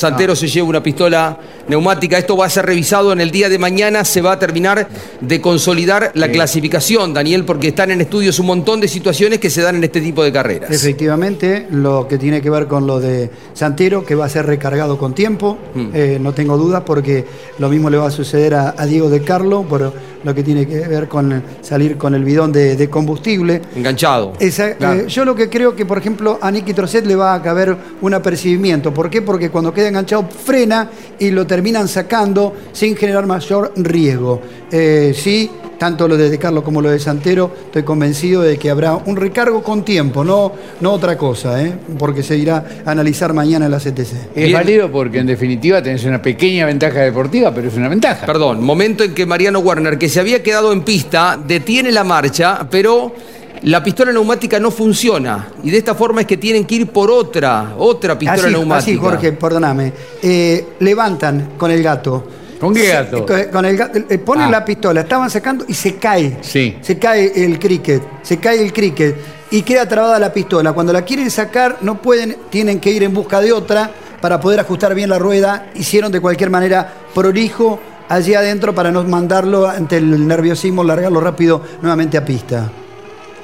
Santero 0.00 0.34
se 0.34 0.48
lleva 0.48 0.66
una 0.66 0.82
pistola 0.82 1.38
neumática. 1.68 2.16
Esto 2.16 2.34
va 2.34 2.46
a 2.46 2.50
ser 2.50 2.64
revisado 2.64 3.12
en 3.12 3.20
el 3.20 3.30
día 3.30 3.50
de 3.50 3.58
mañana. 3.58 4.02
Se 4.02 4.22
va 4.22 4.32
a 4.32 4.38
terminar 4.38 4.88
de 5.20 5.40
consolidar 5.42 6.10
la 6.14 6.30
clasificación, 6.30 7.12
Daniel, 7.12 7.44
porque 7.44 7.68
están 7.68 7.90
en 7.90 8.00
estudios 8.00 8.38
un 8.38 8.46
montón 8.46 8.80
de 8.80 8.88
situaciones 8.88 9.40
que 9.40 9.50
se 9.50 9.60
dan 9.60 9.76
en 9.76 9.84
este 9.84 10.00
tipo 10.00 10.24
de 10.24 10.32
carreras. 10.32 10.70
Efectivamente, 10.70 11.66
lo 11.70 12.08
que 12.08 12.16
tiene 12.16 12.40
que 12.40 12.48
ver 12.48 12.66
con 12.66 12.86
lo 12.86 12.98
de 12.98 13.30
Santero, 13.52 14.02
que 14.02 14.14
va 14.14 14.24
a 14.24 14.30
ser 14.30 14.46
recargado 14.46 14.96
con 14.96 15.14
tiempo, 15.14 15.58
mm. 15.74 15.88
eh, 15.92 16.18
no 16.18 16.32
tengo 16.32 16.56
dudas, 16.56 16.82
porque 16.86 17.26
lo 17.58 17.68
mismo 17.68 17.90
le 17.90 17.98
va 17.98 18.06
a 18.06 18.10
suceder 18.10 18.54
a, 18.54 18.86
Diego 18.86 19.10
de 19.10 19.22
Carlo, 19.22 19.64
por 19.64 19.92
lo 20.22 20.34
que 20.34 20.42
tiene 20.42 20.66
que 20.66 20.80
ver 20.80 21.08
con 21.08 21.42
salir 21.60 21.96
con 21.96 22.14
el 22.14 22.24
bidón 22.24 22.52
de, 22.52 22.88
combustible. 22.90 23.62
Enganchado. 23.74 24.32
Eh, 24.38 25.04
yo 25.08 25.24
lo 25.24 25.34
que 25.34 25.48
creo 25.48 25.74
que, 25.74 25.86
por 25.86 25.98
ejemplo, 25.98 26.38
a 26.40 26.50
Nicky 26.50 26.74
Trocet 26.74 27.06
le 27.06 27.16
va 27.16 27.34
a 27.34 27.42
caber 27.42 27.76
un 28.00 28.14
apercibimiento. 28.14 28.92
¿Por 28.92 29.10
qué? 29.10 29.22
Porque 29.22 29.50
cuando 29.50 29.72
queda 29.72 29.88
enganchado 29.88 30.28
frena 30.28 30.90
y 31.18 31.30
lo 31.30 31.46
terminan 31.46 31.88
sacando 31.88 32.54
sin 32.72 32.96
generar 32.96 33.26
mayor 33.26 33.72
riesgo. 33.76 34.40
Eh, 34.70 35.12
sí, 35.16 35.50
tanto 35.80 36.06
lo 36.06 36.18
de, 36.18 36.38
Carlos 36.38 36.62
como 36.62 36.82
lo 36.82 36.90
de 36.90 36.98
Santero, 36.98 37.50
estoy 37.64 37.84
convencido 37.84 38.42
de 38.42 38.58
que 38.58 38.68
habrá 38.68 38.96
un 38.96 39.16
recargo 39.16 39.62
con 39.62 39.82
tiempo, 39.82 40.22
no, 40.22 40.52
no 40.80 40.92
otra 40.92 41.16
cosa, 41.16 41.64
¿eh? 41.64 41.72
porque 41.98 42.22
se 42.22 42.36
irá 42.36 42.82
a 42.84 42.90
analizar 42.90 43.32
mañana 43.32 43.64
en 43.64 43.70
la 43.70 43.78
CTC. 43.78 44.36
Es 44.36 44.52
válido 44.52 44.92
porque 44.92 45.20
en 45.20 45.26
definitiva 45.28 45.82
tenés 45.82 46.04
una 46.04 46.20
pequeña 46.20 46.66
ventaja 46.66 47.00
deportiva, 47.00 47.54
pero 47.54 47.68
es 47.68 47.76
una 47.76 47.88
ventaja. 47.88 48.26
Perdón, 48.26 48.62
momento 48.62 49.04
en 49.04 49.14
que 49.14 49.24
Mariano 49.24 49.60
Warner, 49.60 49.96
que 49.96 50.10
se 50.10 50.20
había 50.20 50.42
quedado 50.42 50.70
en 50.74 50.82
pista, 50.82 51.40
detiene 51.42 51.90
la 51.90 52.04
marcha, 52.04 52.68
pero 52.70 53.14
la 53.62 53.82
pistola 53.82 54.12
neumática 54.12 54.60
no 54.60 54.70
funciona 54.70 55.48
y 55.64 55.70
de 55.70 55.78
esta 55.78 55.94
forma 55.94 56.20
es 56.20 56.26
que 56.26 56.36
tienen 56.36 56.66
que 56.66 56.74
ir 56.74 56.88
por 56.88 57.10
otra, 57.10 57.72
otra 57.78 58.18
pistola 58.18 58.42
así, 58.42 58.52
neumática. 58.52 58.76
así, 58.76 58.96
Jorge, 58.98 59.32
perdóname. 59.32 59.94
Eh, 60.22 60.74
levantan 60.80 61.52
con 61.56 61.70
el 61.70 61.82
gato. 61.82 62.39
¿Con 62.60 62.74
qué 62.74 62.80
Se- 62.86 62.92
gato? 62.92 63.26
con- 63.26 63.44
con 63.44 63.64
el 63.64 63.76
gato. 63.76 63.98
eh, 64.08 64.18
ponen 64.18 64.48
Ah. 64.48 64.50
la 64.50 64.64
pistola, 64.64 65.00
estaban 65.00 65.30
sacando 65.30 65.64
y 65.66 65.74
se 65.74 65.96
cae. 65.96 66.36
Sí. 66.42 66.76
Se 66.82 66.98
cae 66.98 67.32
el 67.44 67.58
cricket, 67.58 68.02
se 68.22 68.36
cae 68.38 68.62
el 68.62 68.72
cricket 68.72 69.16
y 69.50 69.62
queda 69.62 69.88
trabada 69.88 70.18
la 70.18 70.32
pistola. 70.32 70.72
Cuando 70.72 70.92
la 70.92 71.02
quieren 71.02 71.30
sacar, 71.30 71.78
no 71.80 72.00
pueden, 72.02 72.36
tienen 72.50 72.78
que 72.78 72.90
ir 72.90 73.02
en 73.02 73.14
busca 73.14 73.40
de 73.40 73.52
otra 73.52 73.90
para 74.20 74.38
poder 74.38 74.60
ajustar 74.60 74.94
bien 74.94 75.08
la 75.08 75.18
rueda. 75.18 75.70
Hicieron 75.74 76.12
de 76.12 76.20
cualquier 76.20 76.50
manera 76.50 76.92
prolijo 77.14 77.80
allí 78.08 78.34
adentro 78.34 78.74
para 78.74 78.90
no 78.90 79.02
mandarlo 79.04 79.66
ante 79.66 79.96
el 79.96 80.26
nerviosismo, 80.28 80.84
largarlo 80.84 81.20
rápido 81.20 81.62
nuevamente 81.80 82.18
a 82.18 82.24
pista. 82.24 82.70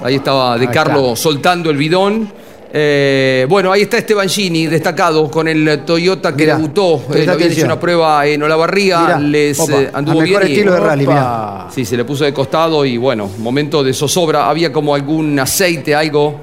Ahí 0.02 0.16
estaba 0.16 0.58
De 0.58 0.66
Ahí 0.66 0.72
Carlo 0.74 1.16
soltando 1.16 1.70
el 1.70 1.78
bidón. 1.78 2.30
Eh, 2.78 3.46
bueno, 3.48 3.72
ahí 3.72 3.80
está 3.80 3.96
Esteban 3.96 4.28
Gini, 4.28 4.66
destacado 4.66 5.30
con 5.30 5.48
el 5.48 5.80
Toyota 5.86 6.32
que 6.36 6.42
Mirá, 6.42 6.56
debutó. 6.56 7.00
Eh, 7.14 7.26
habían 7.26 7.50
hecho 7.50 7.64
una 7.64 7.80
prueba 7.80 8.26
en 8.26 8.42
Olavarría, 8.42 9.00
Mirá, 9.00 9.18
les 9.18 9.58
opa, 9.58 9.72
eh, 9.80 9.90
anduvo 9.94 10.20
mejor 10.20 10.40
bien. 10.40 10.48
y- 10.50 10.52
estilo 10.56 10.72
de 10.74 10.80
rally, 10.80 11.06
mirá. 11.06 11.68
Sí, 11.70 11.86
se 11.86 11.96
le 11.96 12.04
puso 12.04 12.24
de 12.24 12.34
costado 12.34 12.84
y 12.84 12.98
bueno, 12.98 13.30
momento 13.38 13.82
de 13.82 13.94
zozobra. 13.94 14.50
Había 14.50 14.70
como 14.74 14.94
algún 14.94 15.38
aceite, 15.38 15.94
algo. 15.94 16.38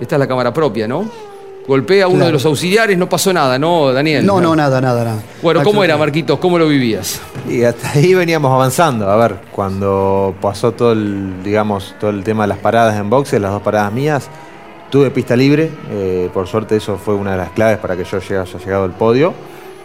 Esta 0.00 0.14
es 0.16 0.18
la 0.18 0.26
cámara 0.26 0.50
propia, 0.54 0.88
¿no? 0.88 1.04
Golpea 1.68 2.04
a 2.04 2.08
uno 2.08 2.16
Claro. 2.16 2.26
de 2.28 2.32
los 2.32 2.46
auxiliares, 2.46 2.96
no 2.96 3.06
pasó 3.06 3.30
nada, 3.30 3.58
¿no, 3.58 3.92
Daniel? 3.92 4.24
No, 4.24 4.40
no, 4.40 4.56
nada, 4.56 4.80
nada, 4.80 5.04
nada. 5.04 5.22
Bueno, 5.42 5.62
¿cómo 5.62 5.84
era. 5.84 5.98
Marquitos? 5.98 6.38
¿Cómo 6.38 6.58
lo 6.58 6.66
vivías? 6.68 7.20
Y 7.46 7.64
hasta 7.64 7.90
ahí 7.90 8.14
veníamos 8.14 8.50
avanzando. 8.50 9.10
A 9.10 9.16
ver, 9.16 9.36
cuando 9.52 10.34
pasó 10.40 10.72
todo 10.72 10.92
el, 10.92 11.42
digamos, 11.44 11.94
todo 12.00 12.08
el 12.08 12.24
tema 12.24 12.44
de 12.44 12.48
las 12.48 12.58
paradas 12.58 12.98
en 12.98 13.10
boxes, 13.10 13.38
las 13.42 13.52
dos 13.52 13.60
paradas 13.60 13.92
mías, 13.92 14.30
tuve 14.90 15.10
pista 15.10 15.36
libre. 15.36 15.70
eh, 15.90 16.30
por 16.32 16.46
suerte 16.46 16.76
eso 16.76 16.98
fue 16.98 17.14
una 17.14 17.32
de 17.32 17.38
las 17.38 17.50
claves 17.50 17.78
para 17.78 17.96
que 17.96 18.04
yo 18.04 18.18
haya 18.18 18.44
llegado 18.44 18.84
al 18.84 18.92
podio. 18.92 19.32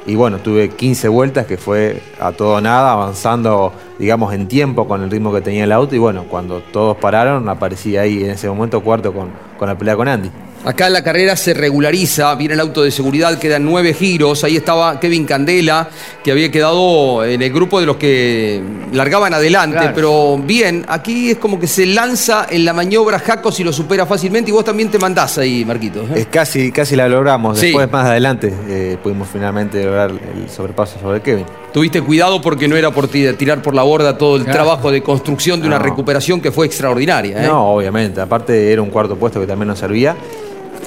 Y 0.08 0.16
bueno, 0.16 0.38
tuve 0.38 0.70
15 0.70 1.08
vueltas 1.08 1.48
que 1.48 1.58
fue 1.58 2.00
a 2.20 2.32
todo 2.32 2.62
nada, 2.62 2.92
avanzando, 2.92 3.74
digamos, 3.98 4.34
en 4.36 4.48
tiempo 4.48 4.88
con 4.88 5.02
el 5.02 5.10
ritmo 5.10 5.34
que 5.34 5.42
tenía 5.42 5.64
el 5.64 5.72
auto. 5.72 5.96
Y 5.96 6.00
bueno, 6.00 6.26
cuando 6.30 6.60
todos 6.60 6.98
pararon, 6.98 7.50
aparecí 7.50 7.98
ahí 7.98 8.24
en 8.24 8.32
ese 8.32 8.48
momento 8.48 8.82
cuarto 8.82 9.12
con, 9.14 9.30
con 9.58 9.68
la 9.68 9.76
pelea 9.76 9.96
con 9.96 10.08
Andy. 10.08 10.30
Acá 10.66 10.90
la 10.90 11.04
carrera 11.04 11.36
se 11.36 11.54
regulariza, 11.54 12.34
viene 12.34 12.56
el 12.56 12.60
auto 12.60 12.82
de 12.82 12.90
seguridad, 12.90 13.38
quedan 13.38 13.64
nueve 13.64 13.94
giros. 13.94 14.44
Ahí 14.44 14.56
estaba 14.58 15.00
Kevin 15.00 15.24
Candela, 15.26 15.88
que 16.24 16.32
había 16.32 16.50
quedado 16.50 17.24
en 17.24 17.40
el 17.44 17.54
grupo 17.54 17.80
de 17.80 17.86
los 17.86 17.98
que 17.98 18.64
largaban 18.92 19.32
adelante. 19.36 19.78
Claro. 19.78 19.92
Pero 19.94 20.38
bien, 20.40 20.84
aquí 20.88 21.30
es 21.30 21.38
como 21.38 21.60
que 21.60 21.68
se 21.68 21.86
lanza 21.86 22.48
en 22.50 22.66
la 22.66 22.74
maniobra 22.74 23.20
Jacos 23.20 23.60
y 23.60 23.64
lo 23.64 23.72
supera 23.72 24.08
fácilmente. 24.08 24.50
Y 24.50 24.54
vos 24.54 24.66
también 24.66 24.90
te 24.90 24.98
mandás 24.98 25.38
ahí, 25.38 25.64
Marquitos. 25.64 26.10
¿eh? 26.10 26.22
Es 26.22 26.26
casi, 26.26 26.72
casi 26.72 26.96
la 26.96 27.08
logramos. 27.08 27.60
Sí. 27.60 27.68
Después, 27.68 27.92
más 27.92 28.08
adelante, 28.08 28.52
eh, 28.68 28.98
pudimos 29.04 29.28
finalmente 29.32 29.84
lograr 29.84 30.10
el 30.10 30.50
sobrepaso 30.50 31.00
sobre 31.00 31.22
Kevin. 31.22 31.46
Tuviste 31.74 32.02
cuidado 32.02 32.42
porque 32.42 32.68
no 32.68 32.76
era 32.76 32.90
por 32.90 33.08
ti- 33.08 33.32
tirar 33.34 33.62
por 33.62 33.76
la 33.76 33.84
borda 33.84 34.18
todo 34.18 34.38
el 34.38 34.44
Claro. 34.46 34.58
trabajo 34.64 34.90
de 34.92 35.04
construcción 35.04 35.62
de 35.62 35.68
una 35.68 35.78
recuperación 35.78 36.42
que 36.42 36.52
fue 36.52 36.66
extraordinaria. 36.66 37.44
¿eh? 37.44 37.48
No, 37.48 37.70
obviamente. 37.70 38.20
Aparte 38.20 38.72
era 38.74 38.82
un 38.82 38.90
cuarto 38.90 39.16
puesto 39.16 39.40
que 39.40 39.46
también 39.46 39.68
nos 39.68 39.78
servía. 39.78 40.16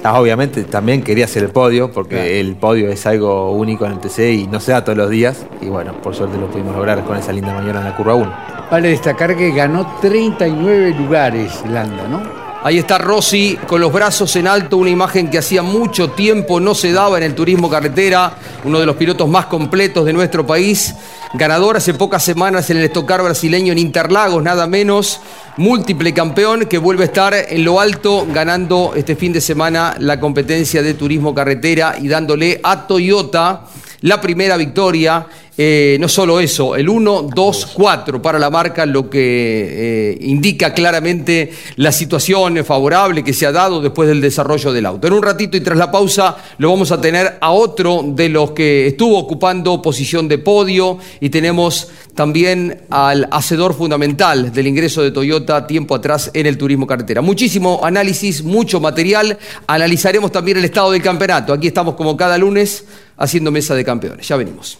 Ah, 0.04 0.20
obviamente 0.20 0.62
también 0.64 1.02
quería 1.02 1.24
hacer 1.24 1.42
el 1.44 1.50
podio, 1.50 1.90
porque 1.90 2.14
Claro. 2.16 2.30
el 2.30 2.56
podio 2.56 2.88
es 2.90 3.04
algo 3.06 3.50
único 3.52 3.84
en 3.84 3.92
el 3.92 3.98
TC 3.98 4.32
y 4.34 4.46
no 4.46 4.60
se 4.60 4.72
da 4.72 4.84
todos 4.84 4.96
los 4.96 5.10
días. 5.10 5.44
Y 5.60 5.66
bueno, 5.66 5.92
por 6.02 6.14
suerte 6.14 6.38
lo 6.38 6.46
pudimos 6.46 6.74
lograr 6.76 7.02
con 7.04 7.16
esa 7.16 7.32
linda 7.32 7.52
mañana 7.52 7.80
en 7.80 7.84
la 7.86 7.96
curva 7.96 8.14
1. 8.14 8.32
Vale 8.70 8.88
destacar 8.90 9.36
que 9.36 9.50
ganó 9.50 9.86
39 10.00 10.94
lugares 10.94 11.62
Landa, 11.68 12.06
¿no? 12.08 12.47
Ahí 12.60 12.76
está 12.76 12.98
Rossi 12.98 13.56
con 13.68 13.80
los 13.80 13.92
brazos 13.92 14.34
en 14.34 14.48
alto, 14.48 14.78
una 14.78 14.90
imagen 14.90 15.30
que 15.30 15.38
hacía 15.38 15.62
mucho 15.62 16.10
tiempo 16.10 16.58
no 16.58 16.74
se 16.74 16.90
daba 16.90 17.16
en 17.16 17.22
el 17.22 17.34
turismo 17.36 17.70
carretera, 17.70 18.36
uno 18.64 18.80
de 18.80 18.86
los 18.86 18.96
pilotos 18.96 19.28
más 19.28 19.46
completos 19.46 20.04
de 20.04 20.12
nuestro 20.12 20.44
país, 20.44 20.96
ganador 21.34 21.76
hace 21.76 21.94
pocas 21.94 22.24
semanas 22.24 22.68
en 22.70 22.78
el 22.78 22.84
estocar 22.84 23.22
brasileño 23.22 23.72
en 23.72 23.78
Interlagos, 23.78 24.42
nada 24.42 24.66
menos, 24.66 25.20
múltiple 25.56 26.12
campeón 26.12 26.66
que 26.66 26.78
vuelve 26.78 27.04
a 27.04 27.06
estar 27.06 27.32
en 27.32 27.64
lo 27.64 27.78
alto 27.78 28.26
ganando 28.28 28.92
este 28.96 29.14
fin 29.14 29.32
de 29.32 29.40
semana 29.40 29.94
la 30.00 30.18
competencia 30.18 30.82
de 30.82 30.94
turismo 30.94 31.32
carretera 31.32 31.94
y 32.00 32.08
dándole 32.08 32.60
a 32.64 32.88
Toyota 32.88 33.66
la 34.00 34.20
primera 34.20 34.56
victoria. 34.56 35.26
Eh, 35.60 35.96
no 35.98 36.06
solo 36.06 36.38
eso, 36.38 36.76
el 36.76 36.88
1, 36.88 37.30
2, 37.34 37.66
4 37.74 38.22
para 38.22 38.38
la 38.38 38.48
marca, 38.48 38.86
lo 38.86 39.10
que 39.10 40.12
eh, 40.12 40.18
indica 40.20 40.72
claramente 40.72 41.50
la 41.74 41.90
situación 41.90 42.64
favorable 42.64 43.24
que 43.24 43.32
se 43.32 43.44
ha 43.44 43.50
dado 43.50 43.80
después 43.80 44.08
del 44.08 44.20
desarrollo 44.20 44.72
del 44.72 44.86
auto. 44.86 45.08
En 45.08 45.14
un 45.14 45.22
ratito 45.22 45.56
y 45.56 45.60
tras 45.60 45.76
la 45.76 45.90
pausa 45.90 46.36
lo 46.58 46.70
vamos 46.70 46.92
a 46.92 47.00
tener 47.00 47.38
a 47.40 47.50
otro 47.50 48.04
de 48.06 48.28
los 48.28 48.52
que 48.52 48.86
estuvo 48.86 49.18
ocupando 49.18 49.82
posición 49.82 50.28
de 50.28 50.38
podio 50.38 50.98
y 51.18 51.28
tenemos 51.28 51.88
también 52.14 52.82
al 52.88 53.26
hacedor 53.32 53.74
fundamental 53.74 54.52
del 54.52 54.68
ingreso 54.68 55.02
de 55.02 55.10
Toyota 55.10 55.66
tiempo 55.66 55.96
atrás 55.96 56.30
en 56.34 56.46
el 56.46 56.56
turismo 56.56 56.86
carretera. 56.86 57.20
Muchísimo 57.20 57.80
análisis, 57.82 58.44
mucho 58.44 58.78
material. 58.78 59.36
Analizaremos 59.66 60.30
también 60.30 60.58
el 60.58 60.66
estado 60.66 60.92
del 60.92 61.02
campeonato. 61.02 61.52
Aquí 61.52 61.66
estamos 61.66 61.96
como 61.96 62.16
cada 62.16 62.38
lunes 62.38 62.84
haciendo 63.16 63.50
mesa 63.50 63.74
de 63.74 63.84
campeones. 63.84 64.28
Ya 64.28 64.36
venimos. 64.36 64.78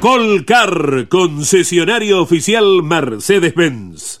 Colcar, 0.00 1.06
concesionario 1.08 2.20
oficial 2.20 2.82
Mercedes-Benz. 2.82 4.20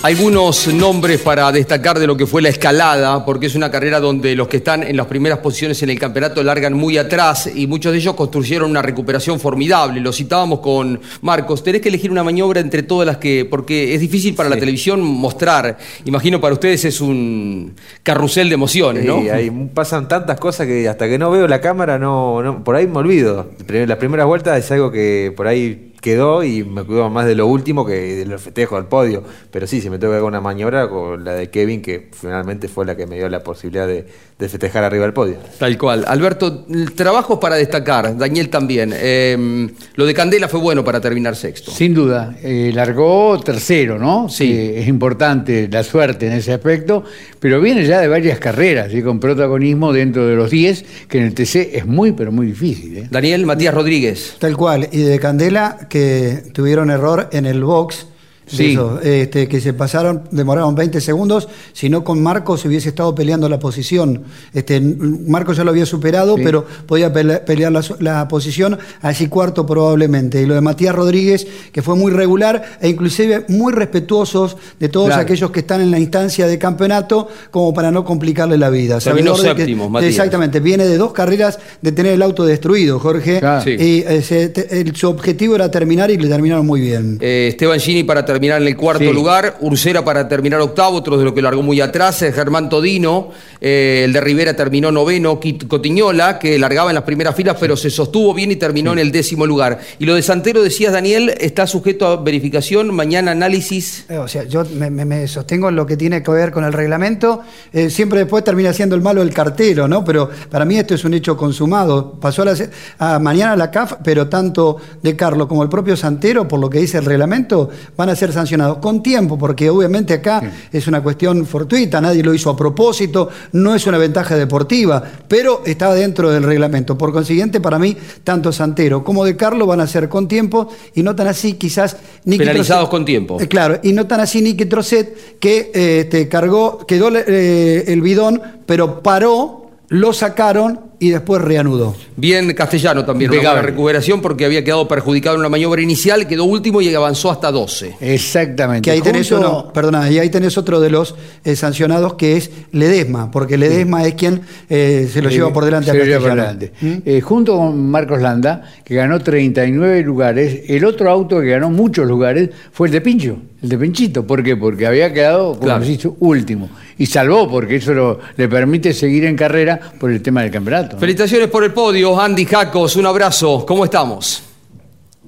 Algunos 0.00 0.72
nombres 0.72 1.20
para 1.20 1.50
destacar 1.50 1.98
de 1.98 2.06
lo 2.06 2.16
que 2.16 2.24
fue 2.24 2.40
la 2.40 2.48
escalada, 2.48 3.24
porque 3.24 3.46
es 3.46 3.56
una 3.56 3.68
carrera 3.68 3.98
donde 3.98 4.36
los 4.36 4.46
que 4.46 4.58
están 4.58 4.84
en 4.84 4.96
las 4.96 5.06
primeras 5.06 5.40
posiciones 5.40 5.82
en 5.82 5.90
el 5.90 5.98
campeonato 5.98 6.40
largan 6.44 6.72
muy 6.72 6.96
atrás 6.96 7.50
y 7.52 7.66
muchos 7.66 7.90
de 7.90 7.98
ellos 7.98 8.14
construyeron 8.14 8.70
una 8.70 8.80
recuperación 8.80 9.40
formidable. 9.40 10.00
Lo 10.00 10.12
citábamos 10.12 10.60
con 10.60 11.00
Marcos. 11.22 11.64
Tenés 11.64 11.80
que 11.80 11.88
elegir 11.88 12.12
una 12.12 12.22
maniobra 12.22 12.60
entre 12.60 12.84
todas 12.84 13.06
las 13.08 13.16
que, 13.16 13.44
porque 13.44 13.92
es 13.92 14.00
difícil 14.00 14.36
para 14.36 14.48
la 14.48 14.56
televisión 14.56 15.00
mostrar. 15.00 15.76
Imagino 16.04 16.40
para 16.40 16.54
ustedes 16.54 16.84
es 16.84 17.00
un 17.00 17.74
carrusel 18.04 18.48
de 18.48 18.54
emociones, 18.54 19.04
¿no? 19.04 19.20
Sí, 19.20 19.28
ahí 19.30 19.50
pasan 19.74 20.06
tantas 20.06 20.38
cosas 20.38 20.68
que 20.68 20.88
hasta 20.88 21.08
que 21.08 21.18
no 21.18 21.32
veo 21.32 21.48
la 21.48 21.60
cámara, 21.60 21.98
no, 21.98 22.40
no 22.40 22.62
por 22.62 22.76
ahí 22.76 22.86
me 22.86 22.98
olvido. 22.98 23.50
Las 23.66 23.98
primeras 23.98 24.26
vueltas 24.28 24.58
es 24.64 24.70
algo 24.70 24.92
que 24.92 25.32
por 25.36 25.48
ahí 25.48 25.92
quedó 26.08 26.42
y 26.42 26.64
me 26.64 26.84
cuido 26.84 27.10
más 27.10 27.26
de 27.26 27.34
lo 27.34 27.46
último 27.46 27.84
que 27.84 27.92
de 27.92 28.26
los 28.26 28.40
festejos 28.40 28.78
al 28.78 28.88
podio. 28.88 29.22
Pero 29.50 29.66
sí, 29.66 29.80
si 29.80 29.90
me 29.90 29.98
tengo 29.98 30.12
que 30.12 30.16
hacer 30.16 30.26
una 30.26 30.40
maniobra 30.40 30.88
con 30.88 31.24
la 31.24 31.34
de 31.34 31.50
Kevin, 31.50 31.82
que 31.82 32.08
finalmente 32.12 32.68
fue 32.68 32.86
la 32.86 32.96
que 32.96 33.06
me 33.06 33.16
dio 33.16 33.28
la 33.28 33.42
posibilidad 33.42 33.86
de, 33.86 34.06
de 34.38 34.48
festejar 34.48 34.84
arriba 34.84 35.04
del 35.04 35.12
podio. 35.12 35.36
Tal 35.58 35.76
cual. 35.76 36.04
Alberto, 36.06 36.64
trabajos 36.94 37.40
para 37.40 37.56
destacar, 37.56 38.16
Daniel 38.16 38.48
también. 38.48 38.94
Eh, 38.94 39.68
lo 39.94 40.06
de 40.06 40.14
Candela 40.14 40.46
fue 40.46 40.60
bueno 40.60 40.84
para 40.84 41.00
terminar 41.00 41.34
sexto. 41.34 41.72
Sin 41.72 41.92
duda, 41.92 42.36
eh, 42.40 42.70
largó 42.72 43.40
tercero, 43.40 43.98
¿no? 43.98 44.28
Sí. 44.28 44.52
Eh, 44.52 44.80
es 44.80 44.88
importante 44.88 45.68
la 45.68 45.82
suerte 45.82 46.28
en 46.28 46.34
ese 46.34 46.52
aspecto, 46.52 47.02
pero 47.40 47.60
viene 47.60 47.84
ya 47.84 48.00
de 48.00 48.06
varias 48.06 48.38
carreras 48.38 48.94
y 48.94 49.02
con 49.02 49.18
protagonismo 49.18 49.92
dentro 49.92 50.24
de 50.26 50.36
los 50.36 50.50
10, 50.50 50.84
que 51.08 51.18
en 51.18 51.24
el 51.24 51.34
TC 51.34 51.76
es 51.76 51.86
muy, 51.86 52.12
pero 52.12 52.30
muy 52.30 52.46
difícil. 52.46 52.96
¿eh? 52.96 53.08
Daniel 53.10 53.44
Matías 53.44 53.74
Rodríguez. 53.74 54.36
Tal 54.38 54.56
cual. 54.56 54.88
Y 54.92 54.98
de 54.98 55.18
Candela, 55.18 55.88
que 55.90 56.44
tuvieron 56.52 56.90
error 56.90 57.28
en 57.32 57.44
el 57.46 57.64
box. 57.64 58.06
De 58.50 58.56
Sí. 58.56 58.72
eso, 58.72 59.00
este, 59.02 59.46
que 59.48 59.60
se 59.60 59.72
pasaron, 59.72 60.22
demoraron 60.30 60.74
20 60.74 61.00
segundos, 61.00 61.48
si 61.72 61.88
no 61.88 62.04
con 62.04 62.22
Marcos 62.22 62.64
hubiese 62.64 62.88
estado 62.90 63.14
peleando 63.14 63.48
la 63.48 63.58
posición. 63.58 64.22
Este, 64.54 64.80
Marcos 64.80 65.56
ya 65.56 65.64
lo 65.64 65.70
había 65.70 65.86
superado, 65.86 66.36
Sí. 66.36 66.42
pero 66.44 66.66
podía 66.86 67.12
pele- 67.12 67.40
pelear 67.44 67.72
la, 67.72 67.82
la 68.00 68.28
posición, 68.28 68.78
así 69.02 69.28
cuarto 69.28 69.66
probablemente. 69.66 70.40
Y 70.42 70.46
lo 70.46 70.54
de 70.54 70.60
Matías 70.60 70.94
Rodríguez, 70.94 71.46
que 71.72 71.82
fue 71.82 71.94
muy 71.96 72.12
regular 72.12 72.78
e 72.80 72.88
inclusive 72.88 73.44
muy 73.48 73.72
respetuosos 73.72 74.56
de 74.80 74.88
todos 74.88 75.08
Claro. 75.08 75.22
aquellos 75.22 75.50
que 75.50 75.60
están 75.60 75.80
en 75.80 75.90
la 75.90 75.98
instancia 75.98 76.46
de 76.46 76.58
campeonato, 76.58 77.28
como 77.50 77.72
para 77.74 77.90
no 77.90 78.04
complicarle 78.04 78.56
la 78.58 78.70
vida. 78.70 78.98
Terminó 78.98 79.36
de 79.36 79.42
que- 79.54 79.62
séptimo, 79.62 79.88
Matías. 79.90 80.10
Exactamente, 80.10 80.60
viene 80.60 80.86
de 80.86 80.96
dos 80.96 81.12
carreras 81.12 81.58
de 81.82 81.92
tener 81.92 82.12
el 82.14 82.22
auto 82.22 82.44
destruido, 82.46 82.98
Jorge. 82.98 83.38
Claro. 83.40 83.68
Y 83.70 84.04
eh, 84.06 84.52
el- 84.70 84.96
su 84.96 85.08
objetivo 85.08 85.54
era 85.54 85.70
terminar 85.70 86.10
y 86.10 86.16
le 86.16 86.28
terminaron 86.28 86.66
muy 86.66 86.80
bien. 86.80 87.18
Eh, 87.20 87.48
Esteban 87.50 87.78
Gini 87.80 88.04
para 88.04 88.24
terminar 88.24 88.37
en 88.42 88.66
el 88.66 88.76
cuarto 88.76 89.04
Sí. 89.04 89.12
lugar, 89.12 89.56
Ursera 89.60 90.04
para 90.04 90.28
terminar 90.28 90.60
octavo, 90.60 90.96
otro 90.96 91.18
de 91.18 91.24
lo 91.24 91.34
que 91.34 91.42
largó 91.42 91.62
muy 91.62 91.80
atrás, 91.80 92.22
eh, 92.22 92.32
Germán 92.32 92.68
Todino, 92.68 93.30
eh, 93.60 94.02
el 94.04 94.12
de 94.12 94.20
Rivera 94.20 94.54
terminó 94.54 94.90
noveno, 94.92 95.40
Cotiñola, 95.68 96.38
que 96.38 96.58
largaba 96.58 96.90
en 96.90 96.94
las 96.94 97.04
primeras 97.04 97.34
filas, 97.34 97.56
pero 97.58 97.76
se 97.76 97.90
sostuvo 97.90 98.32
bien 98.34 98.50
y 98.50 98.56
terminó 98.56 98.92
en 98.92 98.98
el 99.00 99.12
décimo 99.12 99.46
lugar. 99.46 99.78
Y 99.98 100.06
lo 100.06 100.14
de 100.14 100.22
Santero, 100.22 100.62
decías 100.62 100.92
Daniel, 100.92 101.34
está 101.40 101.66
sujeto 101.66 102.06
a 102.06 102.16
verificación, 102.16 102.94
mañana 102.94 103.32
análisis. 103.32 104.06
Eh, 104.08 104.18
O 104.18 104.28
sea, 104.28 104.44
yo 104.44 104.64
me, 104.64 105.26
sostengo 105.28 105.68
en 105.68 105.76
lo 105.76 105.86
que 105.86 105.96
tiene 105.96 106.22
que 106.22 106.30
ver 106.30 106.50
con 106.52 106.64
el 106.64 106.72
reglamento. 106.72 107.42
Eh, 107.72 107.90
siempre 107.90 108.20
después 108.20 108.44
termina 108.44 108.72
siendo 108.72 108.94
el 108.94 109.02
malo 109.02 109.22
el 109.22 109.32
cartero, 109.32 109.88
¿no? 109.88 110.04
Pero 110.04 110.30
para 110.50 110.64
mí 110.64 110.76
esto 110.78 110.94
es 110.94 111.04
un 111.04 111.14
hecho 111.14 111.36
consumado. 111.36 112.12
Pasó 112.20 112.42
a, 112.42 112.44
la 112.46 112.54
a 112.98 113.18
mañana 113.18 113.56
la 113.56 113.70
CAF, 113.70 113.94
pero 114.04 114.28
tanto 114.28 114.76
De 115.02 115.16
Carlos 115.16 115.46
como 115.48 115.62
el 115.62 115.68
propio 115.68 115.96
Santero, 115.96 116.46
por 116.46 116.60
lo 116.60 116.68
que 116.70 116.78
dice 116.78 116.98
el 116.98 117.04
reglamento, 117.04 117.70
van 117.96 118.08
a 118.10 118.16
ser 118.16 118.27
sancionados 118.32 118.78
con 118.78 119.02
tiempo, 119.02 119.38
porque 119.38 119.70
obviamente 119.70 120.14
acá 120.14 120.42
es 120.72 120.86
una 120.86 121.02
cuestión 121.02 121.46
fortuita, 121.46 122.00
nadie 122.00 122.22
lo 122.22 122.34
hizo 122.34 122.50
a 122.50 122.56
propósito, 122.56 123.28
no 123.52 123.74
es 123.74 123.86
una 123.86 123.98
ventaja 123.98 124.36
deportiva, 124.36 125.02
pero 125.26 125.62
estaba 125.64 125.94
dentro 125.94 126.30
del 126.30 126.42
reglamento. 126.42 126.96
Por 126.96 127.12
consiguiente, 127.12 127.60
para 127.60 127.78
mí, 127.78 127.96
tanto 128.24 128.52
Santero 128.52 129.04
como 129.04 129.24
De 129.24 129.36
Carlos 129.36 129.66
van 129.68 129.80
a 129.80 129.86
ser 129.86 130.08
con 130.08 130.28
tiempo 130.28 130.68
y 130.94 131.02
no 131.02 131.14
tan 131.14 131.28
así, 131.28 131.54
quizás. 131.54 131.96
Nicky 132.24 132.38
Penalizados 132.44 132.84
Trocet- 132.86 132.90
con 132.90 133.04
tiempo. 133.04 133.40
Eh, 133.40 133.48
Claro, 133.48 133.80
y 133.82 133.92
no 133.92 134.06
tan 134.06 134.20
así 134.20 134.40
Nicky 134.42 134.66
Trocet, 134.66 135.38
que 135.38 135.70
eh, 135.74 136.00
este, 136.00 136.28
cargó, 136.28 136.86
quedó 136.86 137.10
eh, 137.14 137.84
el 137.88 138.00
bidón, 138.02 138.40
pero 138.66 139.02
paró, 139.02 139.57
lo 139.90 140.12
sacaron 140.12 140.80
y 141.00 141.10
después 141.10 141.40
reanudó. 141.40 141.94
Bien 142.16 142.52
castellano 142.54 143.04
también, 143.04 143.30
una 143.30 143.36
Impecable. 143.36 143.60
buena 143.60 143.70
recuperación 143.72 144.20
porque 144.20 144.44
había 144.44 144.64
quedado 144.64 144.86
perjudicado 144.88 145.36
en 145.36 145.40
una 145.40 145.48
maniobra 145.48 145.80
inicial, 145.80 146.26
quedó 146.26 146.44
último 146.44 146.80
y 146.82 146.92
avanzó 146.92 147.30
hasta 147.30 147.50
12. 147.52 147.94
Exactamente. 148.00 148.82
Que 148.82 148.90
ahí 148.90 149.00
tenés 149.00 149.30
Junto- 149.30 149.48
uno, 149.62 149.72
perdona, 149.72 150.10
y 150.10 150.18
ahí 150.18 150.28
tenés 150.28 150.58
otro 150.58 150.80
de 150.80 150.90
los 150.90 151.14
eh, 151.44 151.54
sancionados 151.56 152.14
que 152.14 152.36
es 152.36 152.50
Ledesma, 152.72 153.30
porque 153.30 153.56
Ledesma 153.56 154.04
es 154.06 154.14
quien 154.14 154.40
eh, 154.68 155.08
se 155.10 155.22
lo 155.22 155.30
lleva 155.30 155.52
por 155.52 155.64
delante 155.64 155.90
a 155.90 155.94
Se 155.94 156.04
lleva 156.04 156.18
por 156.20 156.36
Castellano. 156.36 156.58
delante. 156.58 157.02
Eh, 157.10 157.20
junto 157.20 157.56
con 157.56 157.88
Marcos 157.90 158.20
Landa, 158.20 158.64
que 158.84 158.94
ganó 158.96 159.20
39 159.20 160.02
lugares, 160.02 160.62
el 160.68 160.84
otro 160.84 161.10
auto 161.10 161.40
que 161.40 161.46
ganó 161.50 161.70
muchos 161.70 162.06
lugares 162.08 162.50
fue 162.72 162.88
el 162.88 162.92
de 162.92 163.00
Pincho, 163.00 163.38
el 163.62 163.68
de 163.68 163.78
Pinchito. 163.78 164.26
¿Por 164.26 164.42
qué? 164.42 164.56
Porque 164.56 164.86
había 164.86 165.12
quedado, 165.14 165.52
como 165.52 165.60
Claro. 165.60 165.84
dicho, 165.84 166.16
último. 166.18 166.68
Y 166.98 167.06
salvó, 167.06 167.48
porque 167.48 167.76
eso 167.76 167.94
lo- 167.94 168.18
le 168.36 168.48
permite 168.48 168.92
seguir 168.92 169.24
en 169.24 169.36
carrera 169.36 169.78
por 170.00 170.10
el 170.10 170.20
tema 170.20 170.42
del 170.42 170.50
campeonato. 170.50 170.94
¿no? 170.94 171.00
Felicitaciones 171.00 171.48
por 171.48 171.62
el 171.64 171.72
podio, 171.72 172.20
Andy 172.20 172.44
Jacos, 172.44 172.96
un 172.96 173.06
abrazo, 173.06 173.64
¿cómo 173.64 173.84
estamos? 173.84 174.42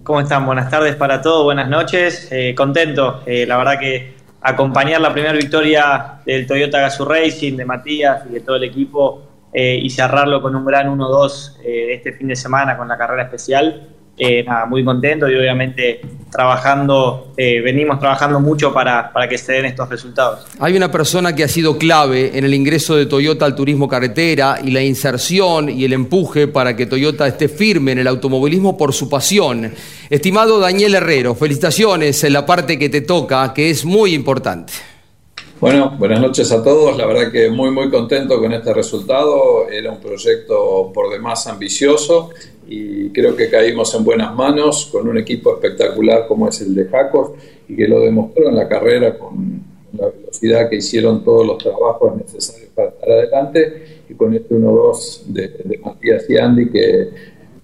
¿Cómo 0.03 0.21
están? 0.21 0.45
Buenas 0.47 0.69
tardes 0.71 0.97
para 0.97 1.21
todos, 1.23 1.45
buenas 1.45 1.69
noches. 1.69 2.29
Eh, 2.33 2.55
contento, 2.57 3.23
eh, 3.27 3.47
la 3.47 3.57
verdad 3.59 3.79
que 3.79 4.15
acompañar 4.41 5.01
la 5.01 5.13
primera 5.13 5.35
victoria 5.35 6.15
del 6.27 6.47
Toyota 6.47 6.81
Gazoo 6.81 7.07
Racing, 7.07 7.57
de 7.57 7.65
Matías 7.65 8.23
y 8.29 8.33
de 8.33 8.41
todo 8.41 8.57
el 8.57 8.65
equipo 8.65 9.23
eh, 9.53 9.79
y 9.81 9.91
cerrarlo 9.91 10.41
con 10.41 10.57
un 10.57 10.65
gran 10.65 10.89
1-2 10.89 11.59
eh, 11.65 11.95
este 11.95 12.13
fin 12.13 12.29
de 12.29 12.37
semana 12.37 12.77
con 12.77 12.89
la 12.89 12.97
carrera 12.97 13.25
especial. 13.25 13.89
Eh, 14.23 14.45
nada, 14.45 14.67
muy 14.67 14.85
contento 14.85 15.31
y 15.31 15.35
obviamente 15.35 16.03
trabajando, 16.31 17.33
eh, 17.39 17.63
venimos 17.63 17.99
trabajando 17.99 18.39
mucho 18.39 18.71
para, 18.71 19.11
para 19.15 19.27
que 19.27 19.39
se 19.39 19.55
den 19.55 19.65
estos 19.65 19.89
resultados. 19.89 20.47
Hay 20.59 20.77
una 20.77 20.93
persona 20.93 21.35
que 21.35 21.43
ha 21.43 21.49
sido 21.49 21.79
clave 21.79 22.37
en 22.37 22.45
el 22.45 22.53
ingreso 22.53 22.97
de 22.97 23.07
Toyota 23.07 23.47
al 23.47 23.55
turismo 23.55 23.89
carretera 23.89 24.59
y 24.63 24.73
la 24.73 24.83
inserción 24.83 25.71
y 25.71 25.87
el 25.87 25.95
empuje 25.95 26.49
para 26.49 26.77
que 26.77 26.85
Toyota 26.85 27.27
esté 27.27 27.49
firme 27.49 27.93
en 27.93 28.01
el 28.01 28.07
automovilismo 28.09 28.77
por 28.77 28.93
su 28.93 29.09
pasión. 29.09 29.73
Estimado 30.11 30.61
Daniel 30.61 30.97
Herrero, 30.97 31.35
felicitaciones 31.35 32.23
en 32.23 32.35
la 32.35 32.45
parte 32.45 32.79
que 32.79 32.91
te 32.91 33.01
toca, 33.01 33.55
que 33.55 33.71
es 33.71 33.87
muy 33.87 34.13
importante. 34.13 34.75
Bueno, 35.61 35.95
buenas 35.99 36.23
noches 36.23 36.51
a 36.53 36.65
todos. 36.65 36.97
La 36.97 37.05
verdad 37.05 37.31
que 37.31 37.51
muy, 37.51 37.71
muy 37.71 37.91
contento 37.91 38.41
con 38.41 38.51
este 38.55 38.73
resultado. 38.73 39.69
Era 39.69 39.93
un 39.93 40.01
proyecto 40.01 40.91
por 40.95 41.13
demás 41.13 41.47
ambicioso 41.49 42.31
y 42.67 43.11
creo 43.11 43.37
que 43.37 43.51
caímos 43.51 43.95
en 43.95 44.03
buenas 44.03 44.35
manos 44.35 44.89
con 44.91 45.07
un 45.07 45.19
equipo 45.19 45.53
espectacular 45.53 46.27
como 46.27 46.49
es 46.49 46.63
el 46.63 46.75
de 46.75 46.87
Jacos 46.87 47.33
y 47.69 47.77
que 47.77 47.87
lo 47.87 48.01
demostró 48.01 48.49
en 48.49 48.57
la 48.57 48.67
carrera 48.67 49.19
con 49.19 49.63
la 49.99 50.09
velocidad 50.09 50.71
que 50.71 50.77
hicieron 50.77 51.23
todos 51.23 51.47
los 51.47 51.59
trabajos 51.59 52.17
necesarios 52.17 52.71
para 52.75 52.89
estar 52.89 53.11
adelante 53.11 54.05
y 54.09 54.15
con 54.15 54.33
este 54.33 54.55
1-2 54.55 55.25
de, 55.27 55.49
de 55.63 55.79
Matías 55.85 56.25
y 56.31 56.39
Andy 56.39 56.71
que 56.71 57.11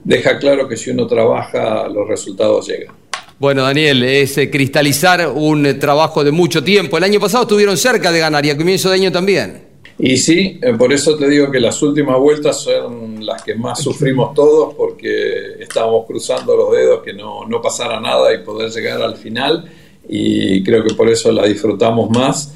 deja 0.05 0.39
claro 0.39 0.69
que 0.69 0.77
si 0.77 0.91
uno 0.91 1.07
trabaja 1.07 1.89
los 1.89 2.07
resultados 2.07 2.69
llegan. 2.69 3.06
Bueno, 3.38 3.64
Daniel, 3.64 4.03
es 4.03 4.38
eh, 4.38 4.51
cristalizar 4.51 5.29
un 5.29 5.66
eh, 5.66 5.75
trabajo 5.75 6.25
de 6.25 6.33
mucho 6.33 6.64
tiempo. 6.64 6.96
El 6.96 7.05
año 7.05 7.20
pasado 7.20 7.42
estuvieron 7.42 7.77
cerca 7.77 8.11
de 8.11 8.18
ganar 8.18 8.46
y 8.46 8.51
a 8.51 8.57
comienzo 8.57 8.88
de 8.88 8.94
año 8.94 9.12
también. 9.12 9.62
Y 9.99 10.16
sí, 10.16 10.59
eh, 10.62 10.72
por 10.72 10.90
eso 10.90 11.18
te 11.18 11.29
digo 11.29 11.51
que 11.51 11.61
las 11.61 11.83
últimas 11.83 12.18
vueltas 12.18 12.62
son 12.62 13.27
las 13.27 13.42
que 13.42 13.55
más 13.55 13.83
sufrimos 13.83 14.33
todos 14.33 14.72
porque 14.75 15.57
estábamos 15.61 16.07
cruzando 16.07 16.57
los 16.57 16.72
dedos 16.72 17.03
que 17.03 17.12
no, 17.12 17.46
no 17.46 17.61
pasara 17.61 18.01
nada 18.01 18.33
y 18.33 18.38
poder 18.38 18.70
llegar 18.70 19.03
al 19.03 19.16
final 19.16 19.70
y 20.09 20.62
creo 20.64 20.83
que 20.83 20.94
por 20.94 21.11
eso 21.11 21.31
la 21.31 21.44
disfrutamos 21.44 22.09
más, 22.11 22.55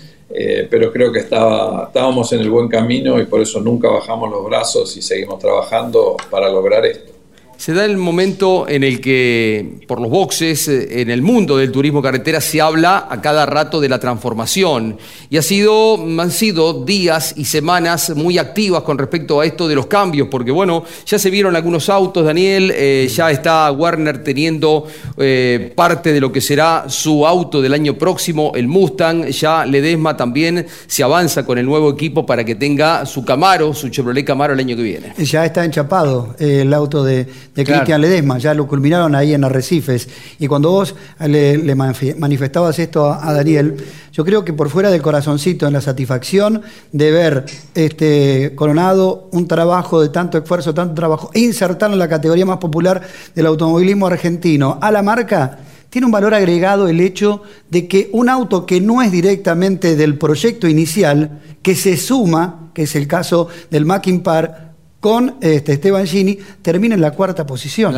pero 0.70 0.92
creo 0.92 1.10
que 1.10 1.18
estaba, 1.18 1.86
estábamos 1.88 2.32
en 2.32 2.40
el 2.40 2.50
buen 2.50 2.68
camino 2.68 3.20
y 3.20 3.24
por 3.24 3.40
eso 3.40 3.60
nunca 3.60 3.88
bajamos 3.88 4.30
los 4.30 4.44
brazos 4.44 4.96
y 4.96 5.02
seguimos 5.02 5.40
trabajando 5.40 6.16
para 6.30 6.48
lograr 6.48 6.86
esto. 6.86 7.19
Se 7.60 7.74
da 7.74 7.84
el 7.84 7.98
momento 7.98 8.66
en 8.66 8.82
el 8.84 9.02
que 9.02 9.84
por 9.86 10.00
los 10.00 10.10
boxes, 10.10 10.66
eh, 10.66 11.02
en 11.02 11.10
el 11.10 11.20
mundo 11.20 11.58
del 11.58 11.70
turismo 11.70 12.00
carretera, 12.00 12.40
se 12.40 12.58
habla 12.58 13.06
a 13.10 13.20
cada 13.20 13.44
rato 13.44 13.82
de 13.82 13.88
la 13.90 13.98
transformación. 13.98 14.96
Y 15.28 15.36
ha 15.36 15.42
sido, 15.42 15.96
han 15.96 16.30
sido 16.30 16.86
días 16.86 17.34
y 17.36 17.44
semanas 17.44 18.16
muy 18.16 18.38
activas 18.38 18.82
con 18.82 18.96
respecto 18.96 19.40
a 19.40 19.44
esto 19.44 19.68
de 19.68 19.74
los 19.74 19.88
cambios, 19.88 20.28
porque 20.30 20.50
bueno, 20.50 20.84
ya 21.04 21.18
se 21.18 21.28
vieron 21.28 21.54
algunos 21.54 21.90
autos, 21.90 22.24
Daniel, 22.24 22.72
eh, 22.74 23.06
ya 23.14 23.30
está 23.30 23.70
Werner 23.72 24.24
teniendo 24.24 24.86
eh, 25.18 25.70
parte 25.76 26.14
de 26.14 26.20
lo 26.20 26.32
que 26.32 26.40
será 26.40 26.86
su 26.88 27.26
auto 27.26 27.60
del 27.60 27.74
año 27.74 27.92
próximo, 27.92 28.52
el 28.54 28.68
Mustang, 28.68 29.26
ya 29.26 29.66
Ledesma 29.66 30.16
también 30.16 30.66
se 30.86 31.02
avanza 31.02 31.44
con 31.44 31.58
el 31.58 31.66
nuevo 31.66 31.90
equipo 31.90 32.24
para 32.24 32.42
que 32.42 32.54
tenga 32.54 33.04
su 33.04 33.22
Camaro, 33.22 33.74
su 33.74 33.90
Chevrolet 33.90 34.24
Camaro 34.24 34.54
el 34.54 34.60
año 34.60 34.76
que 34.76 34.82
viene. 34.82 35.12
Ya 35.18 35.44
está 35.44 35.62
enchapado 35.62 36.34
el 36.38 36.72
auto 36.72 37.04
de, 37.04 37.26
de 37.54 37.64
Cristian 37.64 38.00
Ledesma, 38.00 38.38
ya 38.38 38.54
lo 38.54 38.66
culminaron 38.66 39.14
ahí 39.14 39.34
en 39.34 39.44
Arrecifes. 39.44 40.08
Y 40.38 40.46
cuando 40.46 40.70
vos 40.70 40.94
le, 41.18 41.74
manifestabas 41.74 42.78
esto 42.78 43.10
a, 43.10 43.32
Daniel, 43.32 43.76
yo 44.12 44.24
creo 44.24 44.44
que 44.44 44.52
por 44.52 44.70
fuera 44.70 44.90
del 44.90 45.02
corazoncito, 45.02 45.66
en 45.66 45.72
la 45.72 45.80
satisfacción 45.80 46.62
de 46.92 47.10
ver 47.10 47.44
este, 47.74 48.52
coronado 48.54 49.28
un 49.32 49.48
trabajo 49.48 50.00
de 50.00 50.10
tanto 50.10 50.38
esfuerzo, 50.38 50.74
tanto 50.74 50.94
trabajo, 50.94 51.30
e 51.34 51.40
insertarlo 51.40 51.94
en 51.94 52.00
la 52.00 52.08
categoría 52.08 52.46
más 52.46 52.58
popular 52.58 53.02
del 53.34 53.46
automovilismo 53.46 54.06
argentino 54.06 54.78
a 54.80 54.90
la 54.90 55.02
marca, 55.02 55.58
tiene 55.90 56.06
un 56.06 56.12
valor 56.12 56.34
agregado 56.34 56.88
el 56.88 57.00
hecho 57.00 57.42
de 57.68 57.88
que 57.88 58.08
un 58.12 58.28
auto 58.28 58.64
que 58.64 58.80
no 58.80 59.02
es 59.02 59.10
directamente 59.10 59.96
del 59.96 60.16
proyecto 60.16 60.68
inicial, 60.68 61.40
que 61.62 61.74
se 61.74 61.96
suma, 61.96 62.70
que 62.74 62.82
es 62.82 62.94
el 62.94 63.08
caso 63.08 63.48
del 63.70 63.84
Mackin 63.84 64.22
Par, 64.22 64.69
con 65.00 65.36
este, 65.40 65.72
Esteban 65.72 66.06
Gini, 66.06 66.38
termina 66.62 66.94
en 66.94 67.00
la 67.00 67.10
cuarta 67.12 67.46
posición. 67.46 67.94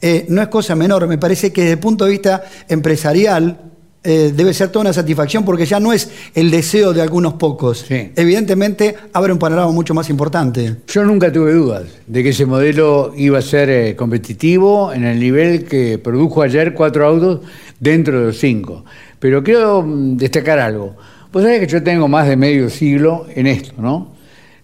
Eh, 0.00 0.26
no 0.28 0.42
es 0.42 0.48
cosa 0.48 0.74
menor, 0.74 1.06
me 1.06 1.18
parece 1.18 1.52
que 1.52 1.60
desde 1.60 1.74
el 1.74 1.78
punto 1.78 2.06
de 2.06 2.10
vista 2.10 2.42
empresarial 2.68 3.60
eh, 4.08 4.32
debe 4.32 4.54
ser 4.54 4.68
toda 4.68 4.84
una 4.84 4.92
satisfacción 4.92 5.44
porque 5.44 5.66
ya 5.66 5.80
no 5.80 5.92
es 5.92 6.08
el 6.32 6.48
deseo 6.48 6.92
de 6.92 7.02
algunos 7.02 7.34
pocos. 7.34 7.84
Evidentemente 7.90 8.94
abre 9.12 9.32
un 9.32 9.38
panorama 9.40 9.72
mucho 9.72 9.94
más 9.94 10.08
importante. 10.08 10.76
Yo 10.86 11.02
nunca 11.02 11.32
tuve 11.32 11.52
dudas 11.52 11.86
de 12.06 12.22
que 12.22 12.28
ese 12.28 12.46
modelo 12.46 13.12
iba 13.16 13.40
a 13.40 13.42
ser 13.42 13.68
eh, 13.68 13.96
competitivo 13.96 14.92
en 14.92 15.04
el 15.04 15.18
nivel 15.18 15.64
que 15.64 15.98
produjo 15.98 16.42
ayer 16.42 16.72
cuatro 16.72 17.04
autos 17.04 17.40
dentro 17.80 18.20
de 18.20 18.26
los 18.26 18.38
cinco. 18.38 18.84
Pero 19.18 19.42
quiero 19.42 19.82
mm, 19.82 20.16
destacar 20.16 20.60
algo. 20.60 20.94
Vos 21.32 21.42
sabés 21.42 21.58
que 21.58 21.66
yo 21.66 21.82
tengo 21.82 22.06
más 22.06 22.28
de 22.28 22.36
medio 22.36 22.70
siglo 22.70 23.26
en 23.34 23.48
esto, 23.48 23.74
¿no? 23.76 24.14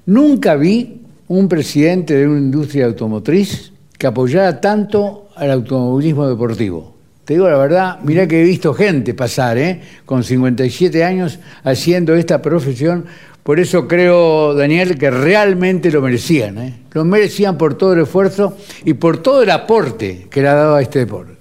Nunca 0.06 0.54
vi 0.54 1.01
un 1.32 1.48
presidente 1.48 2.14
de 2.14 2.28
una 2.28 2.38
industria 2.38 2.84
automotriz 2.84 3.72
que 3.96 4.06
apoyara 4.06 4.60
tanto 4.60 5.28
al 5.34 5.50
automovilismo 5.50 6.28
deportivo. 6.28 6.94
Te 7.24 7.34
digo 7.34 7.48
la 7.48 7.56
verdad, 7.56 8.00
mirá 8.02 8.28
que 8.28 8.42
he 8.42 8.44
visto 8.44 8.74
gente 8.74 9.14
pasar, 9.14 9.56
¿eh? 9.56 9.80
con 10.04 10.24
57 10.24 11.02
años, 11.04 11.38
haciendo 11.64 12.14
esta 12.14 12.42
profesión. 12.42 13.06
Por 13.42 13.60
eso 13.60 13.88
creo, 13.88 14.52
Daniel, 14.52 14.98
que 14.98 15.10
realmente 15.10 15.90
lo 15.90 16.02
merecían. 16.02 16.58
¿eh? 16.58 16.74
Lo 16.92 17.04
merecían 17.06 17.56
por 17.56 17.78
todo 17.78 17.94
el 17.94 18.00
esfuerzo 18.02 18.54
y 18.84 18.92
por 18.92 19.22
todo 19.22 19.42
el 19.42 19.50
aporte 19.50 20.26
que 20.30 20.42
le 20.42 20.48
ha 20.48 20.54
dado 20.54 20.74
a 20.74 20.82
este 20.82 20.98
deporte. 20.98 21.32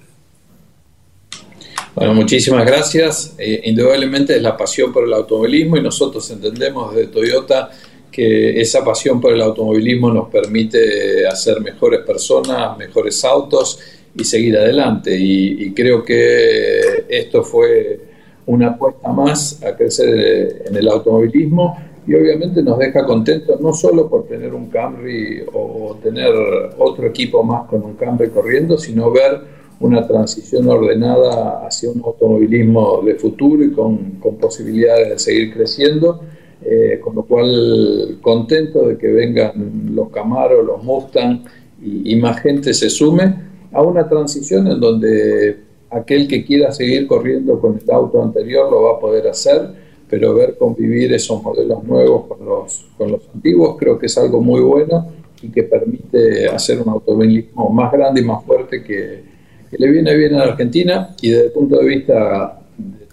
Bueno, 1.94 2.14
muchísimas 2.14 2.64
gracias. 2.64 3.34
Eh, 3.36 3.60
indudablemente 3.64 4.36
es 4.36 4.40
la 4.40 4.56
pasión 4.56 4.90
por 4.90 5.04
el 5.04 5.12
automovilismo 5.12 5.76
y 5.76 5.82
nosotros 5.82 6.30
entendemos 6.30 6.94
de 6.94 7.08
Toyota 7.08 7.70
que 8.12 8.60
esa 8.60 8.84
pasión 8.84 9.20
por 9.20 9.32
el 9.32 9.40
automovilismo 9.40 10.12
nos 10.12 10.28
permite 10.28 11.26
hacer 11.26 11.60
mejores 11.62 12.00
personas, 12.00 12.76
mejores 12.76 13.24
autos 13.24 13.80
y 14.14 14.22
seguir 14.22 14.58
adelante. 14.58 15.16
Y, 15.18 15.72
creo 15.72 16.04
que 16.04 17.06
esto 17.08 17.42
fue 17.42 17.98
una 18.44 18.68
apuesta 18.68 19.08
más 19.08 19.62
a 19.64 19.74
crecer 19.74 20.64
en 20.66 20.76
el 20.76 20.88
automovilismo 20.88 21.78
y 22.06 22.14
obviamente 22.14 22.62
nos 22.62 22.78
deja 22.78 23.06
contentos 23.06 23.60
no 23.60 23.72
solo 23.72 24.10
por 24.10 24.26
tener 24.26 24.52
un 24.52 24.68
Camry 24.68 25.44
o 25.52 25.96
tener 26.02 26.34
otro 26.76 27.06
equipo 27.06 27.42
más 27.42 27.66
con 27.68 27.82
un 27.82 27.94
Camry 27.94 28.28
corriendo, 28.28 28.76
sino 28.76 29.10
ver 29.10 29.40
una 29.80 30.06
transición 30.06 30.68
ordenada 30.68 31.66
hacia 31.66 31.90
un 31.90 32.02
automovilismo 32.04 33.00
de 33.02 33.14
futuro 33.14 33.64
y 33.64 33.72
con, 33.72 34.18
con 34.20 34.36
posibilidades 34.36 35.08
de 35.08 35.18
seguir 35.18 35.54
creciendo 35.54 36.20
eh, 36.64 37.00
con 37.00 37.14
lo 37.14 37.22
cual 37.22 38.18
contento 38.20 38.88
de 38.88 38.98
que 38.98 39.08
vengan 39.08 39.90
los 39.94 40.10
Camaros, 40.10 40.64
los 40.64 40.82
Mustang 40.82 41.44
y, 41.82 42.14
más 42.16 42.40
gente 42.40 42.72
se 42.72 42.88
sume 42.88 43.34
a 43.72 43.82
una 43.82 44.08
transición 44.08 44.68
en 44.68 44.78
donde 44.78 45.56
aquel 45.90 46.28
que 46.28 46.44
quiera 46.44 46.70
seguir 46.70 47.06
corriendo 47.06 47.60
con 47.60 47.78
el 47.82 47.90
auto 47.90 48.22
anterior 48.22 48.70
lo 48.70 48.82
va 48.82 48.92
a 48.92 49.00
poder 49.00 49.26
hacer, 49.26 49.70
pero 50.08 50.34
ver 50.34 50.56
convivir 50.56 51.12
esos 51.12 51.42
modelos 51.42 51.82
nuevos 51.84 52.26
con 52.26 52.44
los, 52.44 52.86
con 52.96 53.12
los 53.12 53.20
antiguos 53.34 53.76
creo 53.78 53.98
que 53.98 54.06
es 54.06 54.16
algo 54.16 54.40
muy 54.40 54.60
bueno 54.60 55.08
y 55.42 55.48
que 55.48 55.64
permite 55.64 56.46
hacer 56.46 56.80
un 56.80 56.88
automovilismo 56.88 57.68
más 57.70 57.92
grande 57.92 58.20
y 58.20 58.24
más 58.24 58.44
fuerte 58.44 58.82
que, 58.82 59.32
le 59.72 59.90
viene 59.90 60.14
bien 60.14 60.34
a 60.34 60.38
la 60.38 60.52
Argentina 60.52 61.16
y 61.22 61.30
desde 61.30 61.46
el 61.46 61.52
punto 61.52 61.78
de 61.78 61.86
vista 61.86 62.60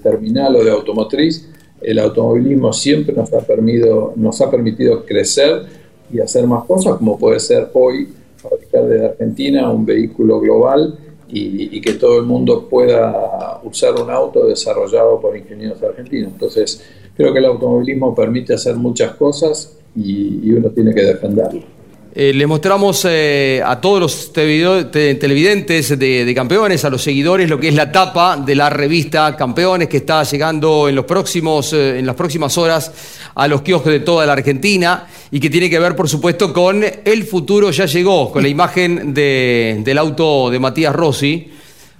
terminal 0.04 0.58
o 0.58 0.64
de 0.64 0.72
automotriz, 0.72 1.50
el 1.82 2.00
automovilismo 2.00 2.74
siempre 2.74 3.15
nos 3.15 3.32
ha, 3.34 3.39
permitido, 3.39 4.13
nos 4.15 4.39
ha 4.42 4.50
permitido 4.50 5.06
crecer 5.06 5.63
y 6.12 6.20
hacer 6.20 6.46
más 6.48 6.65
cosas, 6.65 6.98
como 6.98 7.18
puede 7.18 7.39
ser 7.39 7.70
hoy 7.74 8.10
fabricar 8.38 8.88
desde 8.88 9.06
Argentina 9.06 9.70
un 9.70 9.86
vehículo 9.86 10.39
global 10.39 10.98
y, 11.32 11.80
que 11.82 11.94
todo 11.94 12.20
el 12.20 12.26
mundo 12.26 12.68
pueda 12.68 13.60
usar 13.63 13.94
un 14.02 14.10
auto 14.10 14.48
desarrollado 14.48 15.20
por 15.20 15.38
ingenieros 15.38 15.82
argentinos. 15.84 16.32
Entonces, 16.34 16.84
creo 17.15 17.32
que 17.32 17.39
el 17.39 17.46
automovilismo 17.46 18.15
permite 18.15 18.54
hacer 18.54 18.76
muchas 18.76 19.13
cosas 19.15 19.78
y, 19.96 20.39
y 20.44 20.52
uno 20.54 20.70
tiene 20.70 20.94
que 20.94 21.04
defenderlo. 21.04 21.79
Eh, 22.12 22.34
le 22.34 22.48
mostramos 22.48 23.06
eh, 23.08 23.62
a 23.63 23.80
todos 23.80 24.00
los 24.00 24.34
televidentes 24.34 26.00
de, 26.00 26.34
campeones, 26.36 26.84
a 26.84 26.89
los 26.89 27.04
seguidores, 27.04 27.48
lo 27.48 27.60
que 27.60 27.67
es 27.67 27.76
la 27.76 27.91
tapa 27.91 28.36
de 28.36 28.56
la 28.56 28.67
revista 28.67 29.36
Campeones 29.36 29.88
que 29.88 29.98
está 29.98 30.24
llegando 30.24 30.89
en, 30.89 30.95
los 30.95 31.06
próximos, 31.06 31.72
eh, 31.74 32.00
en 32.00 32.08
las 32.08 32.15
próximas 32.15 32.58
horas 32.58 32.91
a 33.36 33.48
los 33.48 33.62
kioscos 33.62 33.91
de 33.91 34.00
toda 34.00 34.26
la 34.26 34.34
Argentina 34.34 35.06
y 35.30 35.39
que 35.39 35.52
tiene 35.52 35.69
que 35.69 35.78
ver, 35.78 35.95
por 35.95 36.10
supuesto, 36.10 36.52
con 36.52 36.84
el 36.84 37.24
futuro 37.26 37.69
ya 37.69 37.86
llegó, 37.86 38.32
con 38.32 38.41
la 38.41 38.50
imagen 38.50 39.13
del 39.13 39.98
auto 40.00 40.50
de 40.50 40.58
Matías 40.58 40.95
Rossi. 40.95 41.48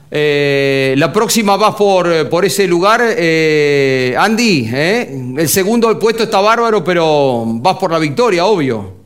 la 0.10 1.14
próxima 1.14 1.56
va 1.56 1.78
por, 1.78 2.28
por 2.30 2.46
ese 2.46 2.68
lugar, 2.68 3.02
Andy. 3.02 4.70
El 5.38 5.48
segundo 5.48 6.00
puesto 6.00 6.24
está 6.24 6.42
bárbaro, 6.42 6.84
pero 6.84 7.44
vas 7.46 7.78
por 7.78 7.92
la 7.92 8.00
victoria, 8.00 8.48
obvio. 8.48 8.99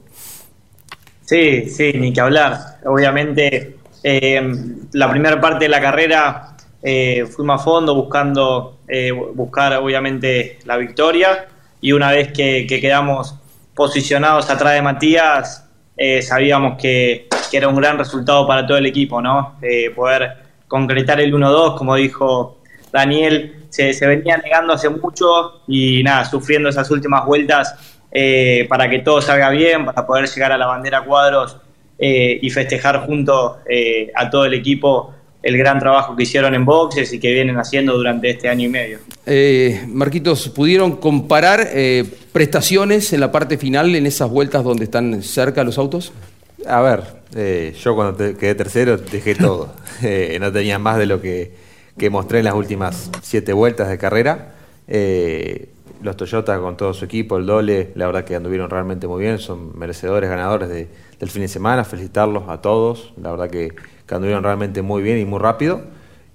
Sí, 1.25 1.69
sí, 1.69 1.93
ni 1.93 2.11
que 2.11 2.21
hablar. 2.21 2.79
Obviamente, 2.85 3.77
eh, 4.03 4.55
la 4.91 5.09
primera 5.09 5.39
parte 5.39 5.65
de 5.65 5.69
la 5.69 5.81
carrera 5.81 6.53
eh, 6.81 7.25
fuimos 7.27 7.61
a 7.61 7.63
fondo 7.63 7.95
buscando 7.95 8.79
eh, 8.89 9.11
buscar, 9.11 9.77
obviamente, 9.77 10.59
la 10.65 10.75
victoria. 10.77 11.47
Y 11.79 11.93
una 11.93 12.11
vez 12.11 12.33
que, 12.33 12.67
quedamos 12.67 13.35
posicionados 13.73 14.49
atrás 14.49 14.73
de 14.73 14.81
Matías, 14.81 15.65
eh, 15.95 16.21
sabíamos 16.21 16.77
que, 16.79 17.27
era 17.53 17.67
un 17.67 17.75
gran 17.75 17.99
resultado 17.99 18.47
para 18.47 18.65
todo 18.65 18.77
el 18.79 18.87
equipo, 18.87 19.21
¿no? 19.21 19.59
poder 19.95 20.37
concretar 20.67 21.21
el 21.21 21.31
1-2, 21.31 21.77
como 21.77 21.93
dijo 21.93 22.57
Daniel, 22.91 23.67
se, 23.69 23.93
se 23.93 24.07
venía 24.07 24.37
negando 24.37 24.73
hace 24.73 24.89
mucho 24.89 25.61
y 25.67 26.01
nada, 26.01 26.25
sufriendo 26.25 26.69
esas 26.69 26.89
últimas 26.89 27.23
vueltas 27.27 27.75
eh, 28.15 28.67
para 28.69 28.87
que 28.87 28.99
todo 28.99 29.21
salga 29.23 29.49
bien, 29.49 29.85
para 29.85 30.05
poder 30.05 30.29
llegar 30.29 30.51
a 30.51 30.57
la 30.57 30.67
bandera 30.67 31.03
cuadros 31.03 31.57
eh, 31.97 32.37
y 32.39 32.49
festejar 32.51 33.07
junto 33.07 33.57
eh, 33.67 34.11
a 34.13 34.29
todo 34.29 34.45
el 34.45 34.53
equipo 34.53 35.15
el 35.41 35.57
gran 35.57 35.79
trabajo 35.79 36.15
que 36.15 36.23
hicieron 36.23 36.53
en 36.53 36.63
boxes 36.63 37.11
y 37.11 37.19
que 37.19 37.33
vienen 37.33 37.57
haciendo 37.57 37.97
durante 37.97 38.29
este 38.29 38.47
año 38.47 38.65
y 38.65 38.69
medio. 38.69 38.99
Marquitos, 39.87 40.47
¿pudieron 40.49 40.97
comparar 40.97 41.67
prestaciones 42.31 43.11
en 43.11 43.19
la 43.19 43.29
parte 43.29 43.57
final 43.57 43.93
en 43.93 44.05
esas 44.05 44.29
vueltas 44.29 44.63
donde 44.63 44.85
están 44.85 45.21
cerca 45.21 45.65
los 45.65 45.77
autos? 45.77 46.13
A 46.65 46.81
ver, 46.81 47.73
yo 47.73 47.93
cuando 47.93 48.15
quedé 48.37 48.55
tercero 48.55 48.95
dejé 48.95 49.35
todo. 49.35 49.73
no 50.39 50.51
tenía 50.53 50.79
más 50.79 50.97
de 50.97 51.07
lo 51.07 51.19
que, 51.19 51.51
que, 51.97 52.09
mostré 52.09 52.39
en 52.39 52.45
las 52.45 52.55
últimas 52.55 53.09
siete 53.21 53.51
vueltas 53.51 53.89
de 53.89 53.97
carrera 53.97 54.53
los 56.03 56.17
Toyota 56.17 56.59
con 56.59 56.77
todo 56.77 56.93
su 56.93 57.05
equipo, 57.05 57.37
el 57.37 57.45
Dole, 57.45 57.91
la 57.95 58.05
verdad 58.05 58.23
que 58.23 58.35
anduvieron 58.35 58.69
realmente 58.69 59.07
muy 59.07 59.23
bien, 59.23 59.39
son 59.39 59.77
merecedores, 59.77 60.29
ganadores 60.29 60.69
del 60.69 61.29
fin 61.29 61.41
de 61.41 61.47
semana, 61.47 61.83
felicitarlos 61.83 62.43
a 62.49 62.61
todos, 62.61 63.13
la 63.21 63.31
verdad 63.31 63.49
que, 63.49 63.73
anduvieron 64.13 64.43
realmente 64.43 64.83
muy 64.83 65.01
bien 65.01 65.17
y 65.17 65.25
muy 65.25 65.39
rápido. 65.39 65.81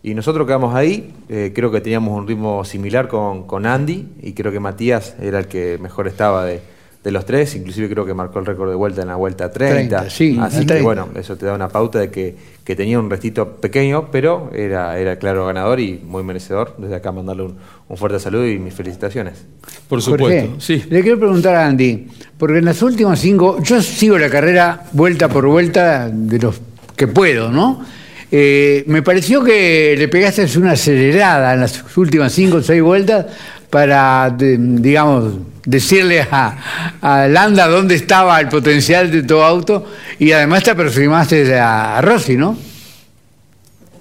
Y 0.02 0.14
nosotros 0.14 0.48
quedamos 0.48 0.74
ahí, 0.74 1.14
eh, 1.28 1.52
creo 1.54 1.70
que 1.70 1.81
teníamos 1.81 2.12
un 2.18 2.26
ritmo 2.26 2.64
similar 2.64 3.07
con, 3.07 3.46
con, 3.46 3.66
Andy 3.66 4.09
y 4.20 4.33
creo 4.33 4.50
que 4.50 4.59
Matías 4.59 5.14
era 5.20 5.38
el 5.38 5.46
que 5.46 5.78
mejor 5.78 6.09
estaba 6.09 6.44
de, 6.44 6.61
de 7.02 7.12
los 7.12 7.24
tres, 7.24 7.54
inclusive 7.54 7.88
creo 7.88 8.04
que 8.04 8.12
marcó 8.12 8.40
el 8.40 8.46
récord 8.46 8.68
de 8.68 8.74
vuelta 8.74 9.02
en 9.02 9.08
la 9.08 9.14
vuelta 9.14 9.50
30. 9.50 9.96
30, 9.98 10.11
sí, 10.11 10.37
Así 10.40 10.61
que 10.61 10.66
30. 10.66 10.84
bueno, 10.84 11.08
eso 11.14 11.37
te 11.37 11.46
da 11.46 11.54
una 11.54 11.68
pauta 11.68 12.00
de 12.00 12.11
que, 12.11 12.34
que 12.64 12.74
tenía 12.74 12.98
un 12.98 13.08
restito 13.08 13.56
pequeño, 13.56 14.11
pero 14.11 14.50
era, 14.52 14.98
era 14.98 15.16
claro 15.16 15.46
ganador 15.46 15.78
y 15.78 16.00
muy 16.04 16.24
merecedor. 16.24 16.74
Desde 16.76 16.96
acá 16.96 17.12
mandarle 17.12 17.44
un, 17.44 17.56
un 17.88 17.96
fuerte 17.96 18.18
saludo 18.18 18.46
y 18.46 18.58
mis 18.58 18.74
felicitaciones. 18.74 19.44
Por 19.88 20.02
Jorge, 20.02 20.50
Le 20.90 21.02
quiero 21.02 21.18
preguntar 21.18 21.54
a 21.54 21.66
Andy, 21.66 22.08
porque 22.37 22.58
en 22.58 22.64
las 22.64 22.82
últimas 22.82 23.20
cinco, 23.20 23.62
yo 23.62 23.80
sigo 23.80 24.18
la 24.18 24.28
carrera 24.28 24.84
vuelta 24.92 25.28
por 25.28 25.46
vuelta 25.46 26.08
de 26.12 26.38
los 26.38 26.61
que 26.96 27.06
puedo, 27.06 27.50
¿no? 27.50 27.80
Eh, 28.30 28.84
me 28.87 29.00
pareció 29.02 29.42
que 29.42 29.94
le 29.96 30.08
pegaste 30.08 30.46
una 30.58 30.72
acelerada 30.72 31.54
en 31.54 31.61
las 31.61 31.96
últimas 31.96 32.32
cinco 32.32 32.58
o 32.58 32.62
seis 32.62 32.82
vueltas 32.82 33.24
para, 33.70 34.35
digamos, 34.38 35.35
decirle 35.64 36.26
a, 36.31 36.96
a 37.00 37.28
Landa 37.28 37.68
dónde 37.68 37.94
estaba 37.94 38.40
el 38.40 38.48
potencial 38.48 39.11
de 39.11 39.22
tu 39.22 39.37
auto 39.40 39.87
y 40.18 40.33
además 40.33 40.62
te 40.64 40.70
aproximaste 40.70 41.59
a, 41.59 41.98
a 41.98 42.00
Rossi, 42.00 42.37
¿no? 42.37 42.57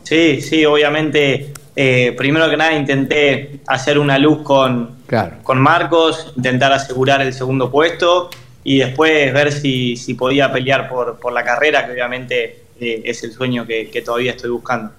Sí, 0.04 0.42
sí, 0.42 0.64
obviamente, 0.66 1.52
eh, 1.76 2.16
primero 2.18 2.50
que 2.50 2.56
nada 2.56 2.74
intenté 2.74 3.60
hacer 3.68 4.00
una 4.00 4.18
luz 4.18 4.42
con, 4.44 4.96
Claro. 5.06 5.38
con 5.44 5.60
Marcos, 5.60 6.34
intentar 6.38 6.72
asegurar 6.72 7.22
el 7.22 7.34
segundo 7.34 7.70
puesto 7.70 8.30
y 8.64 8.80
después 8.80 9.34
ver 9.34 9.52
si, 9.52 9.96
si 9.98 10.14
podía 10.14 10.52
pelear 10.52 10.90
por, 10.90 11.20
por 11.20 11.34
la 11.34 11.44
carrera, 11.44 11.86
que 11.86 11.92
obviamente 11.94 12.64
eh, 12.80 13.02
es 13.06 13.24
el 13.24 13.32
sueño 13.34 13.66
que, 13.66 13.90
que 13.90 14.02
todavía 14.02 14.32
estoy 14.32 14.50
buscando. 14.50 14.92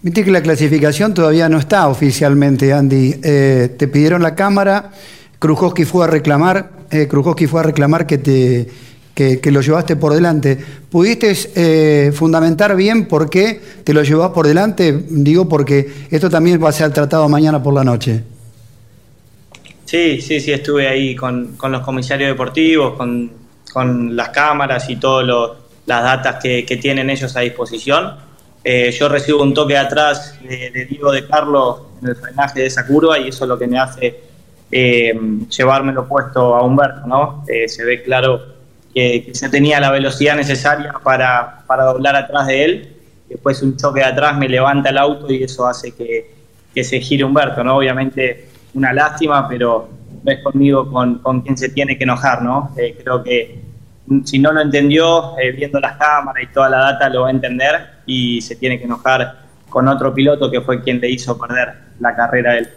Viste 0.00 0.24
que 0.24 0.30
la 0.30 0.42
clasificación 0.42 1.12
todavía 1.12 1.48
no 1.48 1.58
está 1.58 1.88
oficialmente, 1.88 2.72
Andy. 2.72 3.16
Eh, 3.22 3.74
te 3.76 3.88
pidieron 3.88 4.22
la 4.22 4.34
cámara, 4.36 4.92
Krujowski 5.38 5.84
fue 5.84 6.04
a 6.04 6.06
reclamar, 6.06 6.70
eh, 6.90 7.08
fue 7.48 7.60
a 7.60 7.62
reclamar 7.64 8.06
que 8.06 8.18
te 8.18 8.68
que, 9.18 9.40
que 9.40 9.50
lo 9.50 9.60
llevaste 9.60 9.96
por 9.96 10.14
delante. 10.14 10.56
¿Pudiste 10.88 11.34
eh, 11.56 12.12
fundamentar 12.12 12.76
bien 12.76 13.06
por 13.08 13.28
qué 13.28 13.60
te 13.82 13.92
lo 13.92 14.04
llevas 14.04 14.30
por 14.30 14.46
delante? 14.46 15.06
Digo 15.08 15.48
porque 15.48 15.90
esto 16.08 16.30
también 16.30 16.62
va 16.62 16.68
a 16.68 16.72
ser 16.72 16.92
tratado 16.92 17.28
mañana 17.28 17.60
por 17.60 17.74
la 17.74 17.82
noche. 17.82 18.22
Sí, 19.84 20.20
sí, 20.20 20.38
sí, 20.38 20.52
estuve 20.52 20.86
ahí 20.86 21.16
con, 21.16 21.56
con 21.56 21.72
los 21.72 21.82
comisarios 21.82 22.30
deportivos, 22.30 22.96
con, 22.96 23.28
con 23.72 24.14
las 24.14 24.28
cámaras 24.28 24.88
y 24.88 24.94
todas 24.94 25.26
las 25.86 26.02
datas 26.04 26.36
que, 26.40 26.64
que 26.64 26.76
tienen 26.76 27.10
ellos 27.10 27.36
a 27.36 27.40
disposición. 27.40 28.27
Eh, 28.70 28.90
yo 28.90 29.08
recibo 29.08 29.42
un 29.42 29.54
toque 29.54 29.72
de 29.72 29.78
atrás 29.78 30.38
de, 30.42 30.70
de 30.70 30.84
Diego 30.84 31.10
de 31.10 31.26
Carlos 31.26 31.84
en 32.02 32.08
el 32.10 32.16
frenaje 32.16 32.60
de 32.60 32.66
esa 32.66 32.86
curva 32.86 33.18
y 33.18 33.28
eso 33.28 33.46
es 33.46 33.48
lo 33.48 33.58
que 33.58 33.66
me 33.66 33.78
hace 33.78 34.20
eh, 34.70 35.18
llevármelo 35.48 36.06
puesto 36.06 36.54
a 36.54 36.62
Humberto, 36.62 37.06
¿no? 37.06 37.44
Eh, 37.48 37.66
se 37.66 37.82
ve 37.82 38.02
claro 38.02 38.42
que, 38.92 39.32
que 39.32 39.48
tenía 39.48 39.80
la 39.80 39.90
velocidad 39.90 40.36
necesaria 40.36 40.92
para, 41.02 41.62
para 41.66 41.84
doblar 41.84 42.14
atrás 42.14 42.46
de 42.46 42.64
él. 42.66 42.96
Después 43.30 43.62
un 43.62 43.74
choque 43.78 44.00
de 44.00 44.06
atrás 44.06 44.36
me 44.36 44.50
levanta 44.50 44.90
el 44.90 44.98
auto 44.98 45.32
y 45.32 45.44
eso 45.44 45.66
hace 45.66 45.92
que, 45.92 46.30
que 46.74 46.84
se 46.84 47.00
gire 47.00 47.24
Humberto, 47.24 47.64
¿no? 47.64 47.78
Obviamente 47.78 48.50
una 48.74 48.92
lástima, 48.92 49.48
pero 49.48 49.88
no 50.22 50.30
es 50.30 50.42
conmigo 50.42 50.92
con, 50.92 51.20
con 51.20 51.40
quien 51.40 51.56
se 51.56 51.70
tiene 51.70 51.96
que 51.96 52.04
enojar, 52.04 52.42
¿no? 52.42 52.74
Eh, 52.76 52.98
creo 53.02 53.22
que 53.22 53.62
si 54.24 54.38
no 54.38 54.52
lo 54.52 54.60
entendió, 54.60 55.36
viendo 55.56 55.80
las 55.80 55.96
cámaras 55.96 56.42
y 56.42 56.52
toda 56.52 56.68
la 56.68 56.78
data 56.80 57.08
lo 57.08 57.22
va 57.22 57.28
a 57.28 57.30
entender 57.30 57.97
y 58.08 58.40
se 58.40 58.56
tiene 58.56 58.78
que 58.78 58.86
enojar 58.86 59.44
con 59.68 59.86
otro 59.86 60.12
piloto 60.12 60.50
que 60.50 60.62
fue 60.62 60.82
quien 60.82 60.98
le 61.00 61.10
hizo 61.10 61.38
perder 61.38 61.74
la 62.00 62.16
carrera 62.16 62.52
a 62.52 62.58
él. 62.58 62.68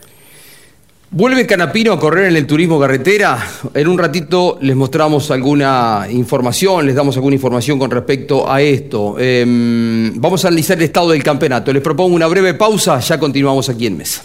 ¿Vuelve 1.13 1.45
Canapino 1.45 1.91
a 1.91 1.99
correr 1.99 2.29
en 2.29 2.37
el 2.37 2.47
turismo 2.47 2.79
carretera? 2.79 3.37
En 3.73 3.87
un 3.89 3.97
ratito 3.97 4.57
les 4.61 4.75
mostramos 4.75 5.29
alguna 5.29 6.07
información, 6.09 6.85
les 6.85 6.95
damos 6.95 7.17
alguna 7.17 7.35
información 7.35 7.77
con 7.77 7.91
respecto 7.91 8.49
a 8.49 8.61
esto. 8.61 9.17
Em, 9.19 10.13
vamos 10.15 10.45
a 10.45 10.47
analizar 10.47 10.77
el 10.77 10.83
estado 10.83 11.09
del 11.09 11.21
campeonato. 11.21 11.73
Les 11.73 11.81
propongo 11.81 12.15
una 12.15 12.27
breve 12.27 12.53
pausa, 12.53 12.99
ya 12.99 13.19
continuamos 13.19 13.67
aquí 13.67 13.87
en 13.87 13.97
Mesa. 13.97 14.23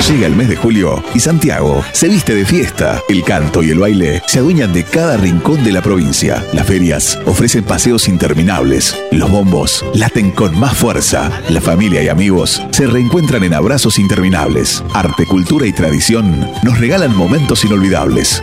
Llega 0.00 0.26
el 0.26 0.36
mes 0.36 0.48
de 0.48 0.56
julio 0.56 1.02
y 1.14 1.20
Santiago 1.20 1.82
se 1.92 2.08
viste 2.08 2.34
de 2.34 2.44
fiesta. 2.44 3.02
El 3.08 3.24
canto 3.24 3.62
y 3.62 3.70
el 3.70 3.78
baile 3.78 4.22
se 4.26 4.38
adueñan 4.38 4.72
de 4.72 4.84
cada 4.84 5.16
rincón 5.16 5.64
de 5.64 5.72
la 5.72 5.82
provincia. 5.82 6.44
Las 6.52 6.66
ferias 6.66 7.18
ofrecen 7.24 7.64
paseos 7.64 8.06
interminables. 8.06 8.96
Los 9.10 9.30
bombos 9.30 9.84
laten 9.94 10.30
con 10.30 10.56
más 10.56 10.76
fuerza. 10.76 11.30
La 11.48 11.60
familia 11.60 12.02
y 12.02 12.08
amigos 12.08 12.62
se 12.70 12.86
reencuentran 12.86 13.42
en 13.42 13.54
abrazos 13.54 13.98
interminables. 13.98 14.84
Arte, 14.92 15.24
cultura 15.26 15.66
y 15.66 15.72
tradición 15.72 16.46
nos 16.62 16.78
regalan 16.78 17.16
momentos 17.16 17.64
inolvidables. 17.64 18.42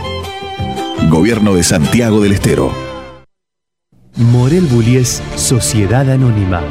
Gobierno 1.08 1.54
de 1.54 1.62
Santiago 1.62 2.20
del 2.20 2.32
Estero. 2.32 2.74
Morel 4.16 4.66
Bullies 4.66 5.22
Sociedad 5.36 6.10
Anónima, 6.10 6.62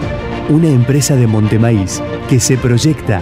una 0.50 0.68
empresa 0.68 1.16
de 1.16 1.26
Montemaíz 1.26 2.02
que 2.30 2.40
se 2.40 2.58
proyecta 2.58 3.22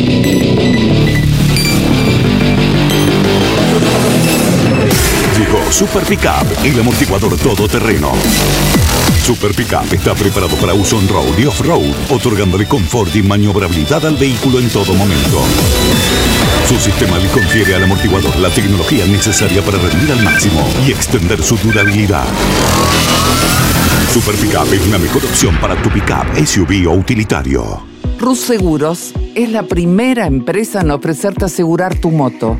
Super 5.71 6.03
Pickup, 6.03 6.65
el 6.65 6.79
amortiguador 6.79 7.37
todoterreno. 7.37 8.11
Super 9.23 9.55
Pickup 9.55 9.91
está 9.93 10.13
preparado 10.13 10.55
para 10.57 10.73
uso 10.73 10.97
on-road 10.97 11.39
y 11.39 11.45
off-road, 11.45 11.89
otorgándole 12.09 12.67
confort 12.67 13.15
y 13.15 13.23
maniobrabilidad 13.23 14.05
al 14.05 14.17
vehículo 14.17 14.59
en 14.59 14.69
todo 14.69 14.93
momento. 14.93 15.41
Su 16.67 16.77
sistema 16.77 17.17
le 17.17 17.27
confiere 17.29 17.75
al 17.75 17.83
amortiguador 17.83 18.37
la 18.37 18.49
tecnología 18.49 19.05
necesaria 19.07 19.61
para 19.61 19.77
rendir 19.77 20.11
al 20.11 20.21
máximo 20.23 20.67
y 20.85 20.91
extender 20.91 21.41
su 21.41 21.55
durabilidad. 21.57 22.25
Super 24.13 24.35
Pickup 24.35 24.73
es 24.73 24.87
la 24.89 24.97
mejor 24.97 25.23
opción 25.23 25.55
para 25.61 25.81
tu 25.81 25.89
pickup, 25.89 26.35
SUV 26.45 26.87
o 26.89 26.95
utilitario. 26.95 27.87
Rus 28.19 28.41
Seguros 28.41 29.13
es 29.33 29.49
la 29.49 29.63
primera 29.63 30.27
empresa 30.27 30.81
en 30.81 30.91
ofrecerte 30.91 31.45
asegurar 31.45 31.95
tu 31.95 32.11
moto. 32.11 32.59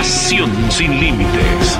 Pasión 0.00 0.50
sin 0.70 0.98
límites. 0.98 1.78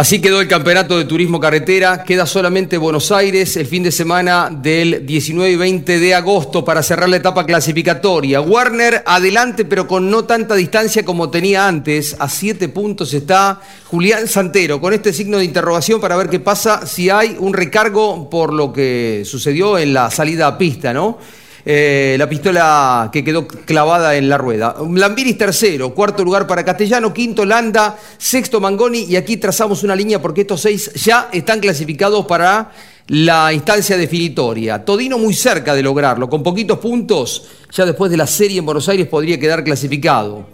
Así 0.00 0.18
quedó 0.18 0.40
el 0.40 0.48
campeonato 0.48 0.96
de 0.96 1.04
turismo 1.04 1.38
carretera. 1.38 2.04
Queda 2.04 2.24
solamente 2.24 2.78
Buenos 2.78 3.12
Aires 3.12 3.54
el 3.58 3.66
fin 3.66 3.82
de 3.82 3.92
semana 3.92 4.48
del 4.50 5.04
19 5.04 5.52
y 5.52 5.56
20 5.56 5.98
de 5.98 6.14
agosto 6.14 6.64
para 6.64 6.82
cerrar 6.82 7.10
la 7.10 7.16
etapa 7.16 7.44
clasificatoria. 7.44 8.40
Warner 8.40 9.02
adelante, 9.04 9.66
pero 9.66 9.86
con 9.86 10.10
no 10.10 10.24
tanta 10.24 10.54
distancia 10.54 11.04
como 11.04 11.28
tenía 11.28 11.68
antes. 11.68 12.16
A 12.18 12.30
siete 12.30 12.70
puntos 12.70 13.12
está 13.12 13.60
Julián 13.88 14.26
Santero, 14.26 14.80
con 14.80 14.94
este 14.94 15.12
signo 15.12 15.36
de 15.36 15.44
interrogación 15.44 16.00
para 16.00 16.16
ver 16.16 16.30
qué 16.30 16.40
pasa 16.40 16.86
si 16.86 17.10
hay 17.10 17.36
un 17.38 17.52
recargo 17.52 18.30
por 18.30 18.54
lo 18.54 18.72
que 18.72 19.24
sucedió 19.26 19.76
en 19.76 19.92
la 19.92 20.10
salida 20.10 20.46
a 20.46 20.56
pista, 20.56 20.94
¿no? 20.94 21.18
Eh, 21.64 22.16
la 22.18 22.28
pistola 22.28 23.10
que 23.12 23.22
quedó 23.22 23.46
clavada 23.46 24.16
en 24.16 24.28
la 24.28 24.38
rueda. 24.38 24.76
Lambiris 24.90 25.36
tercero, 25.36 25.94
cuarto 25.94 26.24
lugar 26.24 26.46
para 26.46 26.64
Castellano, 26.64 27.12
quinto 27.12 27.44
Landa, 27.44 27.98
sexto 28.16 28.60
Mangoni 28.60 29.00
y 29.00 29.16
aquí 29.16 29.36
trazamos 29.36 29.82
una 29.82 29.94
línea 29.94 30.22
porque 30.22 30.42
estos 30.42 30.62
seis 30.62 30.90
ya 30.94 31.28
están 31.32 31.60
clasificados 31.60 32.24
para 32.24 32.72
la 33.08 33.52
instancia 33.52 33.96
definitoria. 33.96 34.84
Todino 34.84 35.18
muy 35.18 35.34
cerca 35.34 35.74
de 35.74 35.82
lograrlo, 35.82 36.30
con 36.30 36.42
poquitos 36.42 36.78
puntos, 36.78 37.46
ya 37.72 37.84
después 37.84 38.10
de 38.10 38.16
la 38.16 38.26
serie 38.26 38.60
en 38.60 38.64
Buenos 38.64 38.88
Aires 38.88 39.06
podría 39.06 39.38
quedar 39.38 39.62
clasificado. 39.62 40.46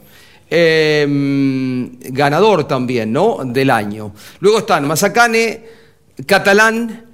Em, 0.48 1.98
ganador 2.00 2.66
también, 2.66 3.12
¿no? 3.12 3.40
Del 3.44 3.68
año. 3.70 4.12
Luego 4.40 4.58
están 4.58 4.86
Mazacane, 4.86 5.64
Catalán, 6.24 7.04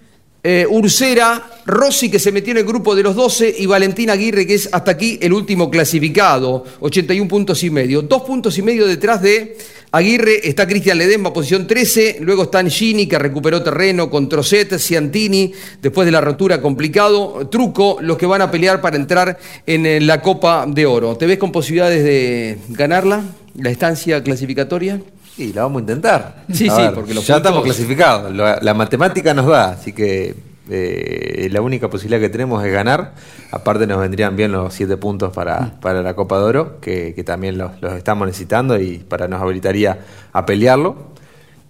eh, 0.42 0.66
Ursera, 0.68 1.42
Rossi 1.66 2.10
que 2.10 2.18
se 2.18 2.32
metió 2.32 2.52
en 2.52 2.58
el 2.58 2.64
grupo 2.64 2.94
de 2.94 3.02
los 3.02 3.14
12 3.14 3.54
y 3.58 3.66
Valentín 3.66 4.10
Aguirre 4.10 4.46
que 4.46 4.54
es 4.54 4.68
hasta 4.72 4.92
aquí 4.92 5.18
el 5.22 5.32
último 5.32 5.70
clasificado, 5.70 6.64
81 6.80 7.28
puntos 7.28 7.62
y 7.62 7.70
medio. 7.70 8.02
Dos 8.02 8.22
puntos 8.22 8.58
y 8.58 8.62
medio 8.62 8.86
detrás 8.86 9.22
de 9.22 9.56
Aguirre 9.92 10.48
está 10.48 10.66
Cristian 10.66 10.96
Ledesma, 10.96 11.32
posición 11.32 11.66
13, 11.66 12.18
luego 12.20 12.44
están 12.44 12.70
Gini 12.70 13.06
que 13.06 13.18
recuperó 13.18 13.62
terreno 13.62 14.08
con 14.08 14.26
Trocet, 14.28 14.78
Ciantini, 14.78 15.52
después 15.82 16.06
de 16.06 16.12
la 16.12 16.22
rotura 16.22 16.62
complicado, 16.62 17.46
Truco, 17.50 17.98
los 18.00 18.16
que 18.16 18.24
van 18.24 18.40
a 18.40 18.50
pelear 18.50 18.80
para 18.80 18.96
entrar 18.96 19.38
en 19.66 20.06
la 20.06 20.22
Copa 20.22 20.64
de 20.66 20.86
Oro. 20.86 21.16
¿Te 21.16 21.26
ves 21.26 21.36
con 21.36 21.52
posibilidades 21.52 22.02
de 22.04 22.58
ganarla, 22.70 23.22
la 23.54 23.70
estancia 23.70 24.22
clasificatoria? 24.22 24.98
Sí, 25.36 25.52
la 25.52 25.62
vamos 25.62 25.80
a 25.80 25.82
intentar. 25.82 26.44
Sí, 26.52 26.68
sí, 26.68 26.82
porque 26.94 27.14
ya 27.14 27.36
estamos 27.36 27.62
clasificados. 27.62 28.34
La, 28.34 28.74
matemática 28.74 29.32
nos 29.32 29.46
da, 29.46 29.72
así 29.72 29.92
que 29.92 30.34
eh, 30.74 31.48
la 31.50 31.60
única 31.60 31.90
posibilidad 31.90 32.20
que 32.20 32.28
tenemos 32.28 32.64
es 32.64 32.72
ganar. 32.72 33.14
Aparte 33.50 33.86
nos 33.86 34.00
vendrían 34.00 34.36
bien 34.36 34.52
los 34.52 34.72
siete 34.72 34.96
puntos 34.96 35.32
para, 35.32 35.80
para 35.80 36.02
la 36.02 36.14
Copa 36.14 36.38
de 36.38 36.44
Oro, 36.44 36.80
que, 36.80 37.20
también 37.24 37.58
los, 37.58 37.72
estamos 37.96 38.26
necesitando 38.26 38.80
y 38.80 38.98
para 38.98 39.28
nos 39.28 39.42
habilitaría 39.42 39.98
a 40.32 40.46
pelearlo. 40.46 41.12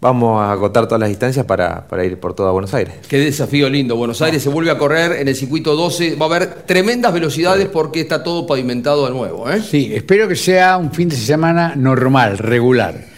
Vamos 0.00 0.42
a 0.42 0.50
agotar 0.50 0.86
todas 0.86 1.00
las 1.00 1.08
distancias 1.08 1.46
para, 1.46 1.86
para, 1.86 2.04
ir 2.04 2.18
por 2.18 2.34
toda 2.34 2.50
Buenos 2.50 2.74
Aires. 2.74 2.94
Qué 3.08 3.18
desafío 3.18 3.68
lindo. 3.68 3.94
Buenos 3.94 4.20
Aires 4.20 4.42
se 4.42 4.48
vuelve 4.48 4.70
a 4.70 4.78
correr 4.78 5.12
en 5.20 5.28
el 5.28 5.36
circuito 5.36 5.76
12. 5.76 6.16
Va 6.16 6.26
a 6.26 6.28
haber 6.28 6.54
tremendas 6.62 7.12
velocidades 7.12 7.68
porque 7.68 8.00
está 8.00 8.24
todo 8.24 8.46
pavimentado 8.46 9.06
de 9.06 9.12
nuevo. 9.12 9.48
¿eh? 9.48 9.60
Sí, 9.60 9.92
espero 9.94 10.26
que 10.26 10.34
sea 10.34 10.76
un 10.76 10.90
fin 10.92 11.08
de 11.08 11.16
semana 11.16 11.74
normal, 11.76 12.38
regular 12.38 13.12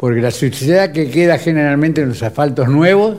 porque 0.00 0.22
la 0.22 0.30
suciedad 0.30 0.92
que 0.92 1.10
queda 1.10 1.36
generalmente 1.36 2.00
en 2.00 2.08
los 2.08 2.22
asfaltos 2.22 2.68
nuevos 2.68 3.18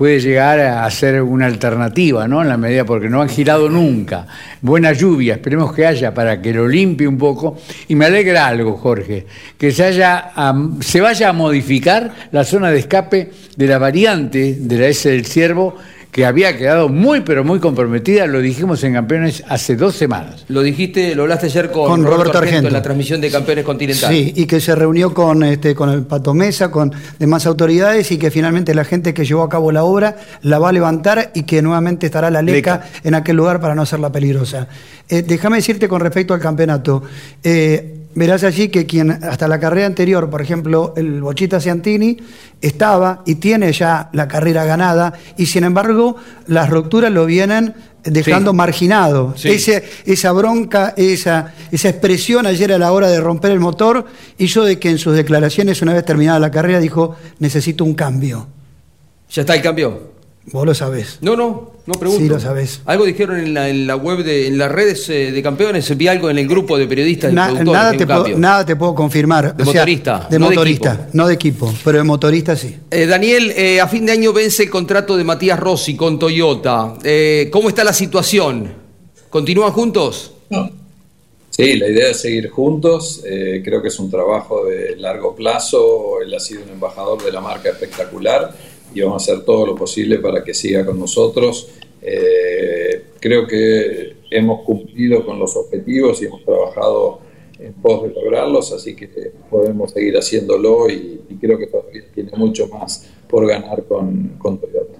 puede 0.00 0.18
llegar 0.18 0.60
a 0.60 0.90
ser 0.90 1.20
una 1.20 1.44
alternativa, 1.44 2.26
¿no? 2.26 2.40
En 2.40 2.48
la 2.48 2.56
medida 2.56 2.86
porque 2.86 3.10
no 3.10 3.20
han 3.20 3.28
girado 3.28 3.68
nunca. 3.68 4.26
Buena 4.62 4.94
lluvia, 4.94 5.34
esperemos 5.34 5.74
que 5.74 5.84
haya 5.84 6.14
para 6.14 6.40
que 6.40 6.54
lo 6.54 6.66
limpie 6.66 7.06
un 7.06 7.18
poco. 7.18 7.58
Y 7.86 7.94
me 7.94 8.06
alegra 8.06 8.46
algo, 8.46 8.78
Jorge, 8.78 9.26
que 9.58 9.70
se, 9.72 9.92
se 9.92 11.00
vaya 11.02 11.28
a 11.28 11.32
modificar 11.34 12.14
la 12.32 12.44
zona 12.44 12.70
de 12.70 12.78
escape 12.78 13.30
de 13.54 13.66
la 13.66 13.76
variante 13.76 14.54
de 14.58 14.78
la 14.78 14.86
S 14.86 15.06
del 15.06 15.26
Ciervo 15.26 15.76
que 16.10 16.26
había 16.26 16.56
quedado 16.56 16.88
muy, 16.88 17.20
pero 17.20 17.44
muy 17.44 17.60
comprometida, 17.60 18.26
lo 18.26 18.40
dijimos 18.40 18.82
en 18.82 18.94
Campeones 18.94 19.44
hace 19.48 19.76
dos 19.76 19.94
semanas. 19.94 20.44
Lo 20.48 20.62
dijiste, 20.62 21.14
lo 21.14 21.22
hablaste 21.22 21.46
ayer 21.46 21.70
con, 21.70 22.04
Roberto, 22.04 22.38
Argento, 22.38 22.66
en 22.66 22.72
la 22.72 22.82
transmisión 22.82 23.20
de 23.20 23.30
Campeones 23.30 23.64
Continentales. 23.64 24.16
Sí, 24.16 24.32
y 24.34 24.46
que 24.46 24.60
se 24.60 24.74
reunió 24.74 25.14
con, 25.14 25.44
este, 25.44 25.74
con 25.74 25.88
el 25.90 26.02
Pato 26.02 26.34
Mesa, 26.34 26.70
con 26.70 26.92
demás 27.18 27.46
autoridades 27.46 28.10
y 28.10 28.18
que 28.18 28.30
finalmente 28.30 28.74
la 28.74 28.84
gente 28.84 29.14
que 29.14 29.24
llevó 29.24 29.42
a 29.42 29.48
cabo 29.48 29.70
la 29.70 29.84
obra 29.84 30.16
la 30.42 30.58
va 30.58 30.70
a 30.70 30.72
levantar 30.72 31.30
y 31.34 31.44
que 31.44 31.62
nuevamente 31.62 32.06
estará 32.06 32.30
la 32.30 32.42
leca, 32.42 32.88
en 33.04 33.14
aquel 33.14 33.36
lugar 33.36 33.60
para 33.60 33.74
no 33.74 33.82
hacerla 33.82 34.10
peligrosa. 34.10 34.66
Eh, 35.08 35.22
déjame 35.22 35.56
decirte 35.56 35.88
con 35.88 36.00
respecto 36.00 36.34
al 36.34 36.40
campeonato. 36.40 37.02
Eh, 37.42 37.99
verás 38.14 38.44
allí 38.44 38.68
que 38.68 38.86
quien 38.86 39.10
hasta 39.10 39.48
la 39.48 39.60
carrera 39.60 39.86
anterior, 39.86 40.28
por 40.30 40.42
ejemplo, 40.42 40.94
el 40.96 41.20
Bochita 41.20 41.60
Ciantini, 41.60 42.16
estaba 42.60 43.22
y 43.26 43.36
tiene 43.36 43.72
ya 43.72 44.10
la 44.12 44.28
carrera 44.28 44.64
ganada 44.64 45.14
y 45.36 45.46
sin 45.46 45.64
embargo 45.64 46.16
las 46.46 46.68
rupturas 46.68 47.12
lo 47.12 47.26
vienen 47.26 47.74
dejando 48.04 48.52
marginado. 48.52 49.34
esa 49.44 50.32
bronca, 50.32 50.94
esa, 50.96 51.54
esa 51.70 51.88
expresión 51.88 52.46
ayer 52.46 52.72
a 52.72 52.78
la 52.78 52.92
hora 52.92 53.08
de 53.08 53.20
romper 53.20 53.52
el 53.52 53.60
motor 53.60 54.06
hizo 54.38 54.64
de 54.64 54.78
que 54.78 54.90
en 54.90 54.98
sus 54.98 55.14
declaraciones 55.14 55.82
una 55.82 55.94
vez 55.94 56.04
terminada 56.04 56.38
la 56.38 56.50
carrera 56.50 56.80
dijo 56.80 57.16
necesito 57.38 57.84
un 57.84 57.94
cambio. 57.94 58.48
¿Ya 59.30 59.42
está 59.42 59.54
el 59.54 59.62
cambio? 59.62 60.19
Vos 60.52 60.66
lo 60.66 60.74
sabés. 60.74 61.18
No, 61.20 61.36
no, 61.36 61.72
no 61.86 61.94
pregunto. 61.94 62.22
Sí, 62.22 62.28
lo 62.28 62.40
sabés. 62.40 62.80
Algo 62.84 63.04
dijeron 63.04 63.38
en 63.38 63.54
la, 63.54 63.68
en 63.68 63.86
la 63.86 63.94
web, 63.94 64.24
de, 64.24 64.48
en 64.48 64.58
las 64.58 64.70
redes 64.70 65.08
eh, 65.08 65.30
de 65.30 65.42
campeones, 65.42 65.96
vi 65.96 66.08
algo 66.08 66.28
en 66.28 66.38
el 66.38 66.48
grupo 66.48 66.76
de 66.76 66.88
periodistas 66.88 67.32
y 67.32 67.36
productores. 67.36 67.72
Nada 67.72 67.92
te, 67.92 68.06
puedo, 68.06 68.38
nada 68.38 68.66
te 68.66 68.76
puedo 68.76 68.94
confirmar. 68.94 69.56
De 69.56 69.64
motorista. 69.64 70.26
de 70.28 70.38
motorista, 70.38 71.08
no 71.12 71.28
de 71.28 71.34
equipo, 71.34 71.72
pero 71.84 71.98
de 71.98 72.04
motorista 72.04 72.56
sí. 72.56 72.76
Eh, 72.90 73.06
Daniel, 73.06 73.52
eh, 73.56 73.80
a 73.80 73.86
fin 73.86 74.06
de 74.06 74.12
año 74.12 74.32
vence 74.32 74.64
el 74.64 74.70
contrato 74.70 75.16
de 75.16 75.22
Matías 75.22 75.58
Rossi 75.58 75.94
con 75.94 76.18
Toyota. 76.18 76.94
¿Cómo 77.50 77.68
está 77.68 77.84
la 77.84 77.92
situación? 77.92 78.72
¿Continúan 79.28 79.70
juntos? 79.70 80.32
Sí, 81.50 81.76
la 81.76 81.88
idea 81.88 82.10
es 82.10 82.20
seguir 82.20 82.50
juntos. 82.50 83.22
creo 83.22 83.80
que 83.80 83.88
es 83.88 83.98
un 84.00 84.10
trabajo 84.10 84.64
de 84.64 84.96
largo 84.96 85.34
plazo. 85.36 86.20
Él 86.24 86.34
ha 86.34 86.40
sido 86.40 86.64
un 86.64 86.70
embajador 86.70 87.22
de 87.22 87.30
la 87.30 87.40
marca 87.40 87.68
espectacular 87.68 88.52
y 88.94 89.00
vamos 89.00 89.28
a 89.28 89.32
hacer 89.32 89.44
todo 89.44 89.66
lo 89.66 89.74
posible 89.74 90.18
para 90.18 90.42
que 90.42 90.54
siga 90.54 90.84
con 90.84 90.98
nosotros. 90.98 91.68
Eh, 92.02 93.02
creo 93.20 93.46
que 93.46 94.16
hemos 94.30 94.62
cumplido 94.62 95.24
con 95.24 95.38
los 95.38 95.56
objetivos 95.56 96.22
y 96.22 96.26
hemos 96.26 96.44
trabajado 96.44 97.20
en 97.58 97.74
pos 97.74 98.02
de 98.02 98.14
lograrlos, 98.14 98.72
así 98.72 98.96
que 98.96 99.08
podemos 99.50 99.90
seguir 99.90 100.16
haciéndolo 100.16 100.88
y, 100.88 101.18
creo 101.40 101.56
que 101.56 101.68
todavía 101.68 102.02
tiene 102.14 102.32
mucho 102.36 102.68
más 102.68 103.08
por 103.26 103.46
ganar 103.46 103.84
con, 103.84 104.36
con 104.38 104.58
Toyota. 104.58 104.99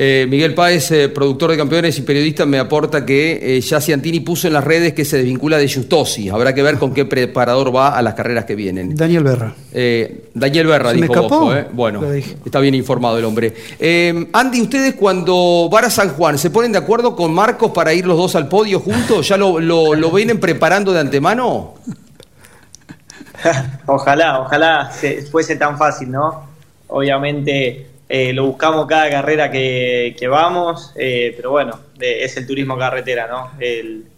Eh, 0.00 0.28
Miguel 0.30 0.54
Páez, 0.54 0.92
eh, 0.92 1.08
productor 1.08 1.50
de 1.50 1.56
campeones 1.56 1.98
y 1.98 2.02
periodista, 2.02 2.46
me 2.46 2.60
aporta 2.60 3.04
que 3.04 3.56
eh, 3.56 3.60
ya 3.60 3.80
Ciantini 3.80 4.20
puso 4.20 4.46
en 4.46 4.52
las 4.52 4.62
redes 4.62 4.92
que 4.92 5.04
se 5.04 5.16
desvincula 5.16 5.58
de 5.58 5.68
Justosi. 5.68 6.28
Habrá 6.28 6.54
que 6.54 6.62
ver 6.62 6.78
con 6.78 6.94
qué 6.94 7.04
preparador 7.04 7.74
va 7.74 7.98
a 7.98 8.00
las 8.00 8.14
carreras 8.14 8.44
que 8.44 8.54
vienen. 8.54 8.94
Daniel 8.94 9.24
Berra. 9.24 9.56
Daniel 10.34 10.68
Berra, 10.68 10.92
dijo 10.92 11.48
me 11.48 11.64
Bueno, 11.72 12.00
está 12.12 12.60
bien 12.60 12.76
informado 12.76 13.18
el 13.18 13.24
hombre. 13.24 13.52
Andy, 14.32 14.60
¿ustedes 14.60 14.94
cuando 14.94 15.68
van 15.68 15.86
a 15.86 15.90
San 15.90 16.10
Juan 16.10 16.38
se 16.38 16.50
ponen 16.50 16.70
de 16.70 16.78
acuerdo 16.78 17.16
con 17.16 17.34
Marcos 17.34 17.72
para 17.72 17.92
ir 17.92 18.06
los 18.06 18.16
dos 18.16 18.36
al 18.36 18.46
podio 18.46 18.78
juntos? 18.78 19.26
¿Ya 19.26 19.36
lo, 19.36 19.58
lo 19.58 20.12
vienen 20.12 20.38
preparando 20.38 20.92
de 20.92 21.00
antemano? 21.00 21.74
ojalá, 23.86 24.42
ojalá 24.42 24.92
fuese 25.28 25.56
tan 25.56 25.76
fácil, 25.76 26.12
¿no? 26.12 26.46
Obviamente 26.86 27.97
eh, 28.08 28.32
lo 28.32 28.46
buscamos 28.46 28.86
cada 28.86 29.10
carrera 29.10 29.50
que, 29.50 30.28
vamos, 30.30 30.92
eh, 30.96 31.34
pero 31.36 31.50
bueno, 31.50 31.78
es 32.00 32.36
el 32.36 32.46
turismo 32.46 32.78
carretera, 32.78 33.26
¿no? 33.26 33.52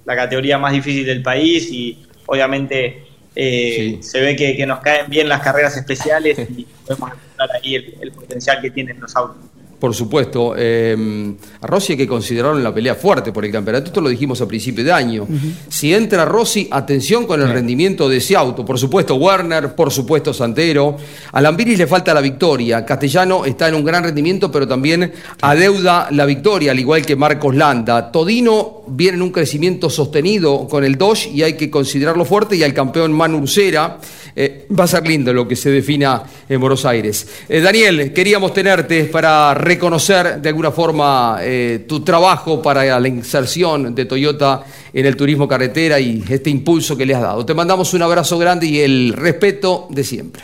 la 0.05 0.17
categoría 0.17 0.59
más 0.59 0.73
difícil 0.73 1.05
del 1.05 1.23
país 1.23 1.71
y 1.73 2.07
obviamente 2.27 3.05
eh, 3.35 3.99
se 4.01 4.21
ve 4.21 4.37
que, 4.37 4.67
nos 4.67 4.81
caen 4.81 5.09
bien 5.09 5.29
las 5.29 5.41
carreras 5.41 5.77
especiales 5.77 6.39
y 6.39 6.65
podemos 6.87 7.13
encontrar 7.13 7.51
ahí 7.63 7.75
el 7.77 8.13
potencial 8.13 8.61
que 8.61 8.71
tienen 8.71 9.01
los 9.01 9.15
autos. 9.17 9.50
Por 9.81 9.95
supuesto. 9.95 10.55
Eh, 10.57 11.35
a 11.61 11.67
Rossi 11.67 11.93
hay 11.93 11.97
que 11.97 12.07
considerarlo 12.07 12.59
en 12.59 12.65
la 12.65 12.75
pelea 12.75 12.95
fuerte 12.95 13.33
por 13.33 13.47
el 13.47 13.51
campeonato. 13.51 13.87
Esto 13.87 14.03
lo 14.03 14.11
dijimos 14.11 14.39
a 14.43 14.47
principio 14.47 14.85
de 14.85 14.93
año. 14.93 15.27
Si 15.71 15.95
entra 15.95 16.27
Rossi, 16.27 16.69
atención 16.71 17.27
con 17.27 17.41
el 17.41 17.49
rendimiento 17.49 18.07
de 18.07 18.19
ese 18.19 18.37
auto. 18.37 18.63
Por 18.63 18.79
supuesto, 18.79 19.15
Werner, 19.15 19.75
por 19.75 19.91
supuesto, 19.91 20.35
Santero. 20.35 20.99
A 21.33 21.41
Lambiris 21.41 21.79
le 21.79 21.87
falta 21.87 22.13
la 22.13 22.21
victoria. 22.21 22.85
Castellano 22.85 23.47
está 23.47 23.69
en 23.69 23.75
un 23.75 23.85
gran 23.85 24.05
rendimiento, 24.05 24.53
pero 24.53 24.69
también 24.69 25.13
adeuda 25.41 26.09
la 26.11 26.27
victoria, 26.27 26.73
al 26.73 26.79
igual 26.79 27.07
que 27.07 27.17
Marcos 27.17 27.55
Landa. 27.55 28.13
Todino 28.13 28.83
viene 28.87 29.17
en 29.17 29.23
un 29.23 29.33
crecimiento 29.33 29.89
sostenido 29.89 30.69
con 30.69 30.85
el 30.85 30.99
Dodge 30.99 31.31
y 31.33 31.43
hay 31.43 31.55
que 31.55 31.71
considerarlo 31.71 32.27
fuerte. 32.27 32.55
Y 32.55 32.63
al 32.63 32.75
campeón 32.75 33.13
Manu 33.13 33.39
Ursera. 33.39 33.99
Eh, 34.37 34.67
va 34.79 34.85
a 34.85 34.87
ser 34.87 35.07
lindo 35.07 35.33
lo 35.33 35.47
que 35.47 35.57
se 35.57 35.71
defina 35.71 36.23
en 36.49 36.61
Buenos 36.61 36.85
Aires. 36.85 37.27
Eh, 37.49 37.61
Daniel, 37.61 38.13
queríamos 38.13 38.55
tenerte 38.55 39.05
para 39.05 39.55
reconocer 39.75 40.41
de 40.43 40.49
alguna 40.49 40.71
forma 40.73 41.39
eh, 41.43 41.85
tu 41.89 42.01
trabajo 42.01 42.61
para 42.61 42.99
la 42.99 43.09
inserción 43.09 43.95
de 43.95 44.05
Toyota 44.05 44.63
en 44.93 45.07
el 45.07 45.15
turismo 45.17 45.47
carretera 45.47 46.01
y 46.01 46.23
este 46.29 46.51
impulso 46.51 46.97
que 46.97 47.07
le 47.07 47.15
has 47.15 47.23
dado. 47.23 47.47
Te 47.47 47.55
mandamos 47.55 47.95
un 47.95 48.03
abrazo 48.03 48.37
grande 48.39 48.67
y 48.67 48.81
el 48.81 49.13
respeto 49.17 49.87
de 49.91 50.03
siempre. 50.05 50.43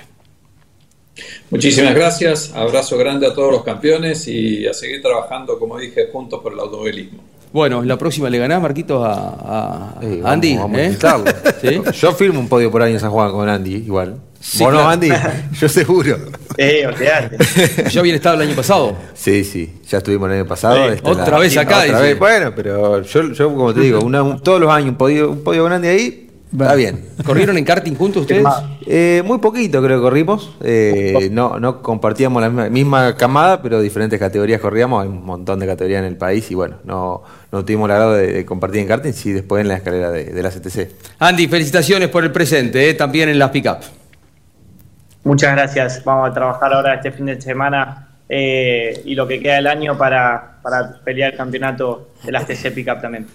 Muchísimas 1.51 1.95
gracias, 1.95 2.53
abrazo 2.55 2.99
grande 2.99 3.27
a 3.27 3.33
todos 3.35 3.51
los 3.53 3.63
campeones 3.65 4.27
y 4.29 4.67
a 4.67 4.73
seguir 4.75 5.01
trabajando, 5.03 5.59
como 5.59 5.79
dije, 5.79 6.09
juntos 6.13 6.41
por 6.43 6.53
el 6.53 6.61
automovilismo. 6.61 7.21
Bueno, 7.53 7.83
la 7.83 7.97
próxima 7.97 8.29
le 8.29 8.39
ganás, 8.39 8.61
Marquitos, 8.61 9.03
a, 9.05 9.95
a- 9.97 10.01
Sí, 10.03 10.21
a 10.23 10.33
Andy. 10.33 10.57
vamos 10.57 10.79
a 10.79 10.83
¿eh? 10.83 10.97
¿Sí? 11.63 11.81
Yo 12.01 12.13
firmo 12.13 12.41
un 12.41 12.49
podio 12.49 12.71
por 12.71 12.83
año 12.83 12.95
en 12.95 13.01
San 13.01 13.11
Juan 13.11 13.31
con 13.31 13.49
Andy, 13.49 13.75
igual. 13.77 14.21
Sí, 14.41 14.63
¿Vos 14.63 14.73
no. 14.73 14.89
Andy? 14.89 15.11
Yo 15.59 15.69
seguro. 15.69 16.17
Eh, 16.57 16.87
olvidate. 16.87 17.37
¿Ya 17.91 18.01
habían 18.01 18.17
estado 18.17 18.37
el 18.41 18.49
año 18.49 18.57
pasado? 18.57 18.97
Sí, 19.15 19.45
sí, 19.45 19.75
ya 19.89 19.99
estuvimos 19.99 20.29
el 20.31 20.37
año 20.37 20.47
pasado. 20.47 20.77
Sí. 20.95 21.01
Otra 21.03 21.39
vez 21.39 21.57
acá, 21.57 21.81
Otra 21.85 22.01
vez. 22.01 22.19
Bueno, 22.19 22.53
pero 22.55 23.03
yo, 23.03 23.33
yo 23.33 23.49
como 23.55 23.75
te 23.75 23.81
digo, 23.81 24.01
una- 24.01 24.23
un- 24.23 24.41
todos 24.43 24.61
los 24.61 24.71
años 24.71 24.91
un 24.91 24.97
podio, 24.97 25.31
un 25.31 25.43
podio 25.45 25.65
con 25.65 25.73
Andy 25.73 25.89
ahí, 25.89 26.31
está 26.53 26.75
bien. 26.75 27.05
¿Corrieron 27.27 27.59
en 27.59 27.65
karting 27.65 27.95
juntos 27.95 28.23
ustedes? 28.23 28.45
Eh, 28.87 29.23
muy 29.27 29.39
poquito 29.39 29.83
creo 29.83 29.99
que 29.99 30.03
corrimos. 30.03 30.57
Eh, 30.63 31.29
no, 31.33 31.59
no 31.59 31.83
compartíamos 31.83 32.41
la 32.41 32.49
misma, 32.49 32.69
misma 32.71 33.17
camada, 33.17 33.61
pero 33.61 33.81
diferentes 33.81 34.19
categorías 34.19 34.61
corríamos. 34.61 35.03
Hay 35.03 35.09
un 35.09 35.25
montón 35.27 35.59
de 35.59 35.67
categorías 35.67 35.99
en 36.01 36.07
el 36.07 36.17
país 36.17 36.49
y 36.51 36.55
bueno, 36.55 36.77
no, 36.85 37.23
no 37.53 37.65
tuvimos 37.65 37.87
el 37.87 37.97
agrado 37.97 38.15
de, 38.15 38.33
de 38.33 38.47
compartir 38.47 38.81
en 38.81 38.87
karting, 38.89 39.13
sí 39.13 39.33
después 39.33 39.61
en 39.61 39.69
la 39.69 39.75
escalera 39.77 40.11
de, 40.11 40.25
de 40.27 40.43
la 40.43 40.51
CTC. 40.51 40.89
Andy, 41.19 41.49
felicitaciones 41.49 42.09
por 42.09 42.23
el 42.25 42.31
presente, 42.33 42.89
¿eh? 42.89 42.95
también 42.95 43.29
en 43.29 43.39
las 43.39 43.51
pick-up. 43.51 43.79
Muchas 45.27 45.57
gracias. 45.57 46.05
Vamos 46.05 46.31
a 46.31 46.33
trabajar 46.33 46.73
ahora 46.73 46.95
este 46.95 47.11
fin 47.11 47.27
de 47.27 47.41
semana 47.41 48.07
eh, 48.29 49.03
y 49.05 49.17
lo 49.17 49.27
que 49.27 49.41
queda 49.41 49.57
del 49.57 49.67
año 49.67 49.99
para, 49.99 50.59
para 50.63 51.01
pelear 51.05 51.33
el 51.33 51.37
campeonato 51.37 52.11
de 52.23 52.31
las 52.31 52.47
TC 52.47 52.73
Pickup 52.73 53.01
también. 53.01 53.27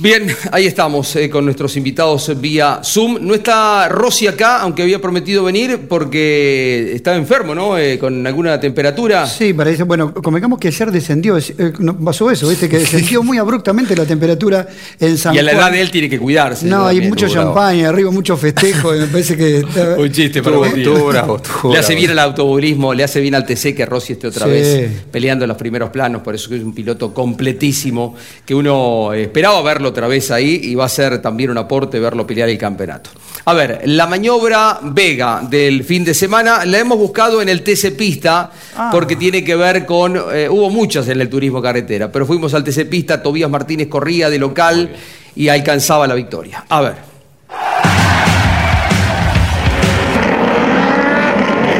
Bien, 0.00 0.28
ahí 0.52 0.64
estamos 0.64 1.16
eh, 1.16 1.28
con 1.28 1.44
nuestros 1.44 1.76
invitados 1.76 2.30
vía 2.40 2.80
Zoom. 2.84 3.18
No 3.20 3.34
está 3.34 3.88
Rosy 3.88 4.28
acá, 4.28 4.60
aunque 4.60 4.82
había 4.82 5.00
prometido 5.00 5.42
venir 5.42 5.86
porque 5.88 6.92
estaba 6.94 7.16
enfermo, 7.16 7.52
¿no? 7.52 7.76
Eh, 7.76 7.98
con 7.98 8.24
alguna 8.24 8.60
temperatura. 8.60 9.26
Sí, 9.26 9.52
parece, 9.54 9.82
bueno, 9.82 10.14
convengamos 10.14 10.60
que 10.60 10.68
ayer 10.68 10.92
descendió, 10.92 11.36
es- 11.36 11.50
eh, 11.58 11.72
no, 11.80 11.98
pasó 11.98 12.30
eso, 12.30 12.48
¿viste? 12.48 12.68
Que 12.68 12.78
descendió 12.78 13.24
muy 13.24 13.38
abruptamente 13.38 13.96
la 13.96 14.06
temperatura 14.06 14.68
en 15.00 15.18
San 15.18 15.34
y 15.34 15.38
a 15.40 15.42
la 15.42 15.50
Juan. 15.50 15.64
edad 15.64 15.72
de 15.72 15.80
él 15.80 15.90
tiene 15.90 16.08
que 16.08 16.20
cuidarse. 16.20 16.66
No, 16.66 16.86
hay 16.86 17.00
mucho 17.00 17.26
champaña, 17.28 17.88
arriba 17.88 18.12
mucho 18.12 18.36
festejo, 18.36 18.94
y 18.94 19.00
me 19.00 19.06
parece 19.08 19.36
que... 19.36 19.58
está- 19.58 19.96
Un 19.98 20.12
chiste, 20.12 20.38
estuvo 20.38 21.12
Le 21.72 21.78
hace 21.78 21.96
bien 21.96 22.12
al 22.12 22.20
automovilismo, 22.20 22.94
le 22.94 23.02
hace 23.02 23.20
bien 23.20 23.34
al 23.34 23.44
TC 23.44 23.74
que 23.74 23.84
Rossi 23.84 24.12
esté 24.12 24.28
otra 24.28 24.46
Sí. 24.46 24.52
vez 24.52 24.90
peleando 25.10 25.44
en 25.44 25.48
los 25.48 25.56
primeros 25.56 25.90
planos, 25.90 26.22
por 26.22 26.36
eso 26.36 26.48
que 26.48 26.56
es 26.56 26.62
un 26.62 26.72
piloto 26.72 27.12
completísimo, 27.12 28.14
que 28.46 28.54
uno 28.54 29.12
esperaba 29.12 29.60
verlo 29.62 29.87
otra 29.88 30.06
vez 30.06 30.30
ahí 30.30 30.60
y 30.62 30.74
va 30.74 30.84
a 30.84 30.88
ser 30.88 31.20
también 31.20 31.50
un 31.50 31.58
aporte 31.58 31.98
verlo 31.98 32.26
pelear 32.26 32.48
el 32.48 32.58
campeonato. 32.58 33.10
A 33.44 33.54
ver, 33.54 33.82
la 33.86 34.06
maniobra 34.06 34.78
Vega 34.82 35.40
del 35.42 35.84
fin 35.84 36.04
de 36.04 36.14
semana 36.14 36.64
la 36.64 36.78
hemos 36.78 36.98
buscado 36.98 37.42
en 37.42 37.48
el 37.48 37.62
TC 37.62 37.96
Pista 37.96 38.50
porque 38.92 39.16
tiene 39.16 39.42
que 39.42 39.56
ver 39.56 39.86
con, 39.86 40.16
eh, 40.32 40.48
hubo 40.48 40.70
muchas 40.70 41.08
en 41.08 41.20
el 41.20 41.28
turismo 41.28 41.60
carretera, 41.60 42.10
pero 42.12 42.26
fuimos 42.26 42.54
al 42.54 42.64
TC 42.64 42.86
Pista, 42.88 43.22
Tobías 43.22 43.50
Martínez 43.50 43.88
corría 43.88 44.30
de 44.30 44.38
local 44.38 44.90
y 45.34 45.48
alcanzaba 45.48 46.06
la 46.06 46.14
victoria. 46.14 46.64
A 46.68 46.80
ver. 46.80 47.08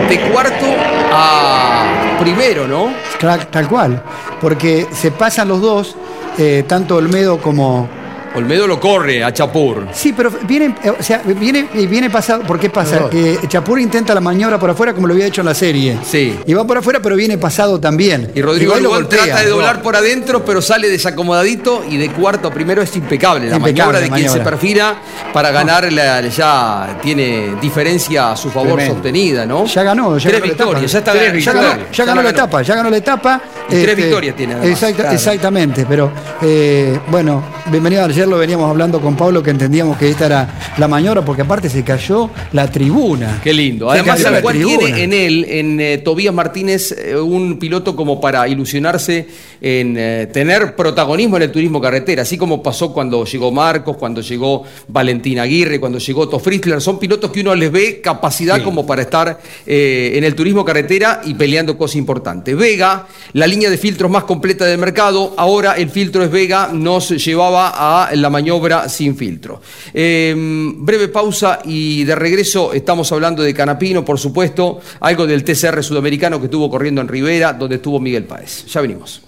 de 0.08 0.18
cuarto 0.30 0.66
a 1.12 2.16
primero, 2.18 2.66
¿no? 2.66 2.90
Tal, 3.20 3.46
tal 3.48 3.68
cual, 3.68 4.02
porque 4.40 4.86
se 4.90 5.10
pasan 5.10 5.48
los 5.48 5.60
dos, 5.60 5.96
eh, 6.38 6.64
tanto 6.66 6.96
Olmedo 6.96 7.38
como... 7.40 7.97
Olmedo 8.38 8.66
lo 8.66 8.80
corre 8.80 9.22
a 9.22 9.32
Chapur. 9.32 9.88
Sí, 9.92 10.12
pero 10.16 10.30
viene, 10.46 10.74
eh, 10.82 10.90
o 10.90 11.02
sea, 11.02 11.22
viene, 11.24 11.68
eh, 11.74 11.86
viene 11.86 12.08
pasado, 12.10 12.42
¿por 12.42 12.58
qué 12.58 12.70
pasa? 12.70 13.00
No. 13.00 13.10
Que 13.10 13.38
Chapur 13.48 13.78
intenta 13.80 14.14
la 14.14 14.20
maniobra 14.20 14.58
por 14.58 14.70
afuera 14.70 14.92
como 14.94 15.06
lo 15.06 15.14
había 15.14 15.26
hecho 15.26 15.40
en 15.42 15.46
la 15.46 15.54
serie. 15.54 15.98
Sí. 16.04 16.38
Y 16.46 16.54
va 16.54 16.64
por 16.64 16.78
afuera, 16.78 17.00
pero 17.02 17.16
viene 17.16 17.36
pasado 17.38 17.78
también. 17.80 18.30
Y 18.34 18.42
Rodrigo 18.42 18.70
Igual 18.72 18.82
lo 18.84 18.90
golpea, 18.90 19.24
trata 19.24 19.40
de 19.40 19.50
¿no? 19.50 19.56
doblar 19.56 19.82
por 19.82 19.96
adentro, 19.96 20.44
pero 20.44 20.62
sale 20.62 20.88
desacomodadito 20.88 21.84
y 21.88 21.96
de 21.96 22.10
cuarto 22.10 22.48
a 22.48 22.50
primero 22.52 22.80
es 22.82 22.94
impecable. 22.96 23.50
La 23.50 23.56
Impecable 23.56 23.92
maniobra 23.92 24.00
de 24.00 24.08
la 24.10 24.16
quien 24.16 24.30
se 24.30 24.40
perfila 24.40 24.94
para 25.32 25.50
ganar 25.50 25.92
la- 25.92 26.20
ya 26.28 26.98
tiene 27.02 27.56
diferencia 27.60 28.32
a 28.32 28.36
su 28.36 28.50
favor 28.50 28.74
Tremendo. 28.74 28.94
sostenida, 28.94 29.46
¿no? 29.46 29.66
Ya 29.66 29.82
ganó, 29.82 30.16
ya 30.18 30.28
Tres 30.30 30.32
ganó 30.40 30.46
la 30.46 30.52
victorias, 30.52 30.74
etapa. 30.74 30.92
ya 30.92 30.98
está 30.98 31.12
Tres 31.12 31.24
ya 31.26 31.32
victorias. 31.52 31.76
ganó, 31.76 31.92
Ya 31.92 32.04
ganó 32.04 32.22
la 32.22 32.30
etapa, 32.30 32.62
ya 32.62 32.74
ganó 32.74 32.90
la 32.90 32.96
etapa. 32.96 33.40
este, 33.68 33.80
Y 33.80 33.82
tres 33.84 33.96
victorias 33.96 34.36
tiene, 34.36 34.54
además. 34.54 34.70
exacta- 34.70 34.98
Claro. 34.98 35.14
Exactamente, 35.14 35.86
pero 35.88 36.10
eh, 36.42 36.98
bueno, 37.08 37.42
bienvenido 37.66 38.02
ayer 38.28 38.30
lo 38.30 38.38
veníamos 38.38 38.68
hablando 38.68 39.00
con 39.00 39.16
Pablo 39.16 39.42
que 39.42 39.50
entendíamos 39.50 39.96
que 39.96 40.10
esta 40.10 40.26
era 40.26 40.74
la 40.76 40.86
maniobra 40.86 41.24
porque 41.24 41.42
aparte 41.42 41.70
se 41.70 41.82
cayó 41.82 42.30
la 42.52 42.70
tribuna. 42.70 43.40
Qué 43.42 43.54
lindo. 43.54 43.90
Se 43.90 44.00
Además, 44.00 44.20
la 44.22 44.42
tiene 44.52 45.02
en 45.02 45.12
él, 45.12 45.46
en 45.48 45.80
eh, 45.80 45.98
Tobías 45.98 46.34
Martínez, 46.34 46.92
eh, 46.92 47.16
un 47.16 47.58
piloto 47.58 47.96
como 47.96 48.20
para 48.20 48.46
ilusionarse 48.46 49.26
en 49.60 49.96
eh, 49.98 50.28
tener 50.32 50.76
protagonismo 50.76 51.36
en 51.36 51.44
el 51.44 51.52
turismo 51.52 51.80
carretera, 51.80 52.22
así 52.22 52.36
como 52.36 52.62
pasó 52.62 52.92
cuando 52.92 53.24
llegó 53.24 53.50
Marcos, 53.50 53.96
cuando 53.96 54.20
llegó 54.20 54.64
Valentín 54.88 55.38
Aguirre, 55.38 55.80
cuando 55.80 55.98
llegó 55.98 56.22
Otto 56.22 56.38
Fritzler. 56.38 56.80
Son 56.80 56.98
pilotos 56.98 57.30
que 57.30 57.40
uno 57.40 57.54
les 57.54 57.70
ve 57.70 58.00
capacidad 58.00 58.62
como 58.62 58.86
para 58.86 59.02
estar 59.02 59.40
eh, 59.66 60.12
en 60.14 60.24
el 60.24 60.34
turismo 60.34 60.64
carretera 60.64 61.22
y 61.24 61.34
peleando 61.34 61.76
cosas 61.76 61.96
importantes. 61.96 62.56
Vega, 62.56 63.06
la 63.32 63.46
línea 63.46 63.70
de 63.70 63.78
filtros 63.78 64.10
más 64.10 64.24
completa 64.24 64.64
del 64.64 64.78
mercado, 64.78 65.34
ahora 65.36 65.74
el 65.74 65.90
filtro 65.90 66.22
es 66.22 66.30
Vega, 66.30 66.70
nos 66.72 67.10
llevaba 67.10 68.04
a 68.04 68.07
la 68.14 68.30
maniobra 68.30 68.88
sin 68.88 69.16
filtro. 69.16 69.60
Eh, 69.92 70.34
breve 70.36 71.08
pausa 71.08 71.60
y 71.64 72.04
de 72.04 72.14
regreso 72.14 72.72
estamos 72.72 73.10
hablando 73.12 73.42
de 73.42 73.54
Canapino, 73.54 74.04
por 74.04 74.18
supuesto, 74.18 74.80
algo 75.00 75.26
del 75.26 75.44
TCR 75.44 75.82
sudamericano 75.82 76.38
que 76.38 76.46
estuvo 76.46 76.70
corriendo 76.70 77.00
en 77.00 77.08
Rivera, 77.08 77.52
donde 77.52 77.76
estuvo 77.76 78.00
Miguel 78.00 78.24
Páez. 78.24 78.66
Ya 78.66 78.80
venimos. 78.80 79.22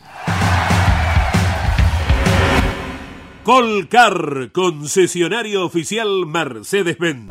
Colcar, 3.42 4.50
concesionario 4.52 5.64
oficial 5.64 6.26
Mercedes-Benz. 6.26 7.30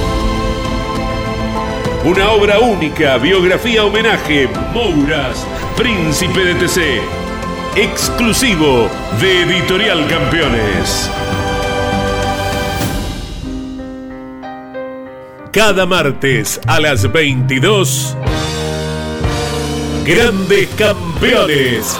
Una 2.03 2.31
obra 2.31 2.59
única, 2.59 3.19
biografía 3.19 3.85
homenaje, 3.85 4.49
Mouras, 4.73 5.45
Príncipe 5.77 6.45
de 6.45 6.55
TC. 6.55 6.99
Exclusivo 7.75 8.89
de 9.19 9.43
Editorial 9.43 10.07
Campeones. 10.07 11.11
Cada 15.51 15.85
martes 15.85 16.59
a 16.65 16.79
las 16.79 17.11
22. 17.11 18.17
Grandes 20.03 20.69
Campeones. 20.69 21.99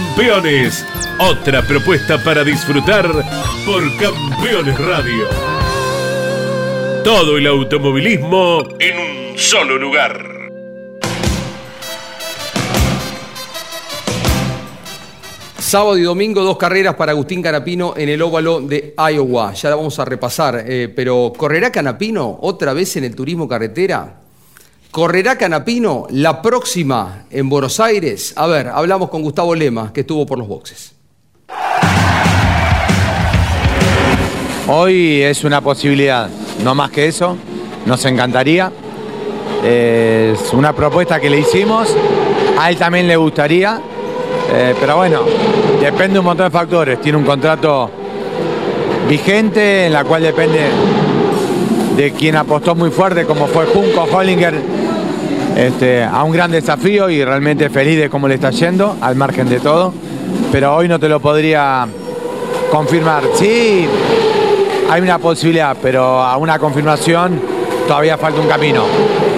Otra 1.19 1.61
propuesta 1.61 2.21
para 2.23 2.43
disfrutar 2.43 3.07
por 3.65 3.97
Campeones 3.97 4.77
Radio. 4.77 5.27
Todo 7.03 7.37
el 7.37 7.47
automovilismo 7.47 8.63
en 8.79 8.97
un 8.97 9.37
solo 9.37 9.77
lugar. 9.77 10.31
Sábado 15.57 15.97
y 15.97 16.01
domingo, 16.01 16.43
dos 16.43 16.57
carreras 16.57 16.95
para 16.95 17.13
Agustín 17.13 17.41
Canapino 17.41 17.93
en 17.95 18.09
el 18.09 18.21
óvalo 18.21 18.59
de 18.59 18.93
Iowa. 18.97 19.53
Ya 19.53 19.69
la 19.69 19.77
vamos 19.77 19.97
a 19.99 20.05
repasar. 20.05 20.65
eh, 20.67 20.91
pero, 20.93 21.31
¿correrá 21.37 21.71
Canapino 21.71 22.39
otra 22.41 22.73
vez 22.73 22.97
en 22.97 23.05
el 23.05 23.15
turismo 23.15 23.47
carretera? 23.47 24.20
¿Correrá 24.91 25.37
Canapino 25.37 26.05
la 26.09 26.41
próxima 26.41 27.23
en 27.31 27.47
Buenos 27.47 27.79
Aires? 27.79 28.33
A 28.35 28.45
ver, 28.47 28.67
hablamos 28.67 29.09
con 29.09 29.21
Gustavo 29.21 29.55
Lema, 29.55 29.93
que 29.93 30.01
estuvo 30.01 30.25
por 30.25 30.37
los 30.37 30.49
boxes. 30.49 30.93
Hoy 34.67 35.21
es 35.21 35.45
una 35.45 35.61
posibilidad, 35.61 36.29
no 36.61 36.75
más 36.75 36.91
que 36.91 37.07
eso, 37.07 37.37
nos 37.85 38.03
encantaría. 38.03 38.69
Es 39.63 40.51
una 40.51 40.73
propuesta 40.73 41.21
que 41.21 41.29
le 41.29 41.39
hicimos, 41.39 41.95
a 42.59 42.69
él 42.69 42.75
también 42.75 43.07
le 43.07 43.15
gustaría, 43.15 43.79
eh, 44.51 44.75
pero 44.77 44.97
bueno, 44.97 45.21
depende 45.79 46.13
de 46.15 46.19
un 46.19 46.25
montón 46.25 46.47
de 46.47 46.51
factores. 46.51 46.99
Tiene 46.99 47.17
un 47.17 47.23
contrato 47.23 47.89
vigente 49.07 49.85
en 49.85 49.93
la 49.93 50.03
cual 50.03 50.23
depende 50.23 50.59
de 52.01 52.13
quien 52.13 52.35
apostó 52.35 52.73
muy 52.73 52.89
fuerte, 52.89 53.25
como 53.25 53.45
fue 53.45 53.67
Junco 53.67 54.07
Hollinger, 54.11 54.55
este, 55.55 56.03
a 56.03 56.23
un 56.23 56.31
gran 56.31 56.49
desafío 56.49 57.11
y 57.11 57.23
realmente 57.23 57.69
feliz 57.69 57.99
de 57.99 58.09
cómo 58.09 58.27
le 58.27 58.35
está 58.35 58.49
yendo, 58.49 58.97
al 59.01 59.15
margen 59.15 59.47
de 59.47 59.59
todo. 59.59 59.93
Pero 60.51 60.75
hoy 60.75 60.87
no 60.87 60.99
te 60.99 61.07
lo 61.07 61.19
podría 61.19 61.87
confirmar. 62.71 63.21
Sí, 63.35 63.85
hay 64.89 65.01
una 65.01 65.19
posibilidad, 65.19 65.77
pero 65.79 66.03
a 66.23 66.37
una 66.37 66.57
confirmación 66.57 67.39
todavía 67.87 68.17
falta 68.17 68.41
un 68.41 68.47
camino. 68.47 68.83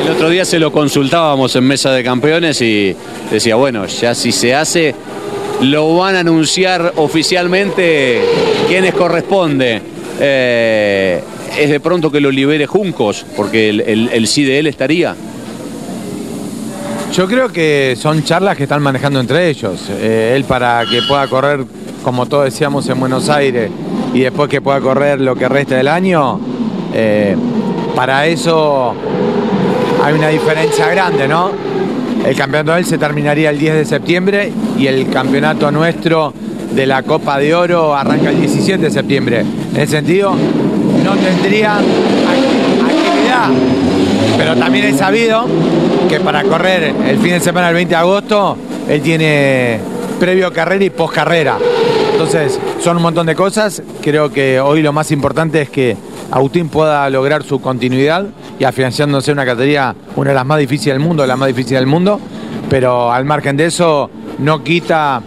El 0.01 0.11
otro 0.11 0.30
día 0.30 0.45
se 0.45 0.57
lo 0.57 0.72
consultábamos 0.72 1.53
en 1.57 1.66
Mesa 1.66 1.91
de 1.91 2.01
Campeones 2.01 2.61
y 2.61 2.95
decía, 3.30 3.57
bueno, 3.57 3.88
ya 3.88 4.16
si 4.16 4.32
se 4.32 4.55
hace, 4.55 4.95
lo 5.59 5.97
van 5.97 6.16
a 6.16 6.20
anunciar 6.22 6.93
oficialmente 6.95 8.24
quienes 8.70 8.93
corresponde. 8.93 9.82
Eh, 10.18 11.22
es 11.57 11.69
de 11.69 11.79
pronto 11.79 12.11
que 12.11 12.19
lo 12.19 12.31
libere 12.31 12.67
Juncos, 12.67 13.25
porque 13.35 13.69
el, 13.69 13.81
el, 13.81 14.27
sí 14.27 14.43
de 14.43 14.59
él 14.59 14.67
estaría. 14.67 15.15
Yo 17.13 17.27
creo 17.27 17.49
que 17.49 17.95
son 17.99 18.23
charlas 18.23 18.57
que 18.57 18.63
están 18.63 18.81
manejando 18.81 19.19
entre 19.19 19.49
ellos. 19.49 19.87
Eh, 19.89 20.33
él 20.35 20.45
para 20.45 20.83
que 20.89 21.01
pueda 21.03 21.27
correr, 21.27 21.65
como 22.03 22.25
todos 22.25 22.45
decíamos, 22.45 22.87
en 22.89 22.99
Buenos 22.99 23.29
Aires 23.29 23.69
y 24.13 24.21
después 24.21 24.49
que 24.49 24.61
pueda 24.61 24.79
correr 24.79 25.21
lo 25.21 25.35
que 25.35 25.47
resta 25.47 25.75
del 25.75 25.87
año, 25.87 26.39
eh, 26.93 27.35
para 27.95 28.25
eso 28.25 28.95
hay 30.03 30.13
una 30.13 30.29
diferencia 30.29 30.87
grande, 30.87 31.27
¿no? 31.27 31.51
El 32.25 32.35
campeonato 32.35 32.73
de 32.73 32.79
él 32.79 32.85
se 32.85 32.97
terminaría 32.97 33.49
el 33.49 33.59
10 33.59 33.75
de 33.75 33.85
septiembre 33.85 34.51
y 34.77 34.87
el 34.87 35.09
campeonato 35.09 35.71
nuestro 35.71 36.33
de 36.73 36.87
la 36.87 37.03
Copa 37.03 37.37
de 37.37 37.53
Oro 37.53 37.95
arranca 37.95 38.29
el 38.29 38.39
17 38.39 38.81
de 38.81 38.91
septiembre. 38.91 39.41
En 39.41 39.81
ese 39.81 39.97
sentido, 39.97 40.35
no 41.03 41.15
tendría 41.15 41.77
actividad. 41.77 43.49
Pero 44.37 44.55
también 44.55 44.85
he 44.85 44.97
sabido 44.97 45.45
que 46.09 46.19
para 46.19 46.43
correr 46.43 46.93
el 47.07 47.17
fin 47.19 47.31
de 47.31 47.39
semana 47.39 47.67
del 47.67 47.75
20 47.75 47.89
de 47.89 47.95
agosto, 47.95 48.57
él 48.87 49.01
tiene 49.01 49.79
previo 50.19 50.51
carrera 50.51 50.83
y 50.85 50.89
post 50.89 51.13
carrera. 51.13 51.57
Entonces, 52.11 52.59
son 52.79 52.97
un 52.97 53.03
montón 53.03 53.25
de 53.25 53.35
cosas. 53.35 53.81
Creo 54.01 54.31
que 54.31 54.59
hoy 54.59 54.81
lo 54.81 54.93
más 54.93 55.11
importante 55.11 55.61
es 55.61 55.69
que 55.69 55.97
Agustín 56.31 56.69
pueda 56.69 57.09
lograr 57.09 57.43
su 57.43 57.59
continuidad 57.61 58.25
y 58.59 58.63
afianzándose 58.63 59.31
en 59.31 59.37
una 59.37 59.45
categoría, 59.45 59.95
una 60.15 60.29
de 60.29 60.35
las 60.35 60.45
más 60.45 60.59
difíciles 60.59 60.95
del 60.95 60.99
mundo, 60.99 61.25
la 61.25 61.35
más 61.35 61.47
difícil 61.47 61.75
del 61.75 61.87
mundo. 61.87 62.19
Pero 62.69 63.11
al 63.11 63.25
margen 63.25 63.57
de 63.57 63.65
eso, 63.65 64.09
no 64.39 64.63
quita 64.63 65.21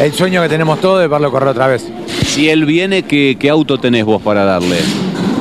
el 0.00 0.12
sueño 0.12 0.42
que 0.42 0.48
tenemos 0.48 0.80
todos 0.80 1.00
de 1.00 1.08
verlo 1.08 1.30
correr 1.30 1.48
otra 1.48 1.66
vez. 1.66 1.86
Si 2.26 2.48
él 2.48 2.64
viene, 2.64 3.04
¿qué, 3.04 3.36
qué 3.38 3.50
auto 3.50 3.78
tenés 3.78 4.04
vos 4.04 4.20
para 4.20 4.44
darle? 4.44 4.78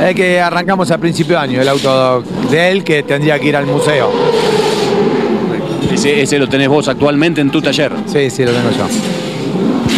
Es 0.02 0.16
que 0.16 0.40
arrancamos 0.40 0.90
a 0.92 0.98
principio 0.98 1.36
de 1.38 1.44
año, 1.44 1.62
el 1.62 1.68
auto 1.68 2.24
de 2.50 2.72
él 2.72 2.84
que 2.84 3.04
tendría 3.04 3.38
que 3.38 3.48
ir 3.50 3.56
al 3.56 3.66
museo. 3.66 4.10
Ese, 5.92 6.22
ese 6.22 6.40
lo 6.40 6.48
tenés 6.48 6.70
vos 6.70 6.88
actualmente 6.88 7.42
en 7.42 7.50
tu 7.52 7.62
taller. 7.62 7.92
Sí, 8.06 8.30
sí, 8.30 8.46
lo 8.46 8.52
tengo 8.52 8.70
yo. 8.72 8.88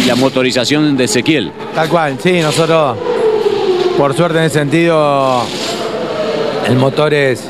Y 0.02 0.06
la 0.06 0.16
motorización 0.16 0.96
de 0.96 1.04
Ezequiel. 1.04 1.52
Tal 1.74 1.88
cual, 1.88 2.16
sí, 2.20 2.40
nosotros, 2.40 2.96
por 3.96 4.14
suerte 4.14 4.38
en 4.38 4.44
ese 4.44 4.58
sentido, 4.58 5.42
el 6.68 6.76
motor 6.76 7.14
es, 7.14 7.44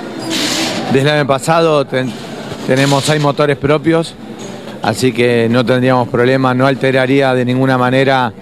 desde 0.92 1.08
el 1.08 1.14
año 1.20 1.26
pasado 1.26 1.86
ten- 1.86 2.12
tenemos 2.66 3.04
seis 3.04 3.22
motores 3.22 3.56
propios, 3.56 4.14
así 4.82 5.12
que 5.12 5.48
no 5.50 5.64
tendríamos 5.64 6.08
problema, 6.08 6.52
no 6.52 6.66
alteraría 6.66 7.32
de 7.32 7.46
ninguna 7.46 7.78
manera 7.78 8.32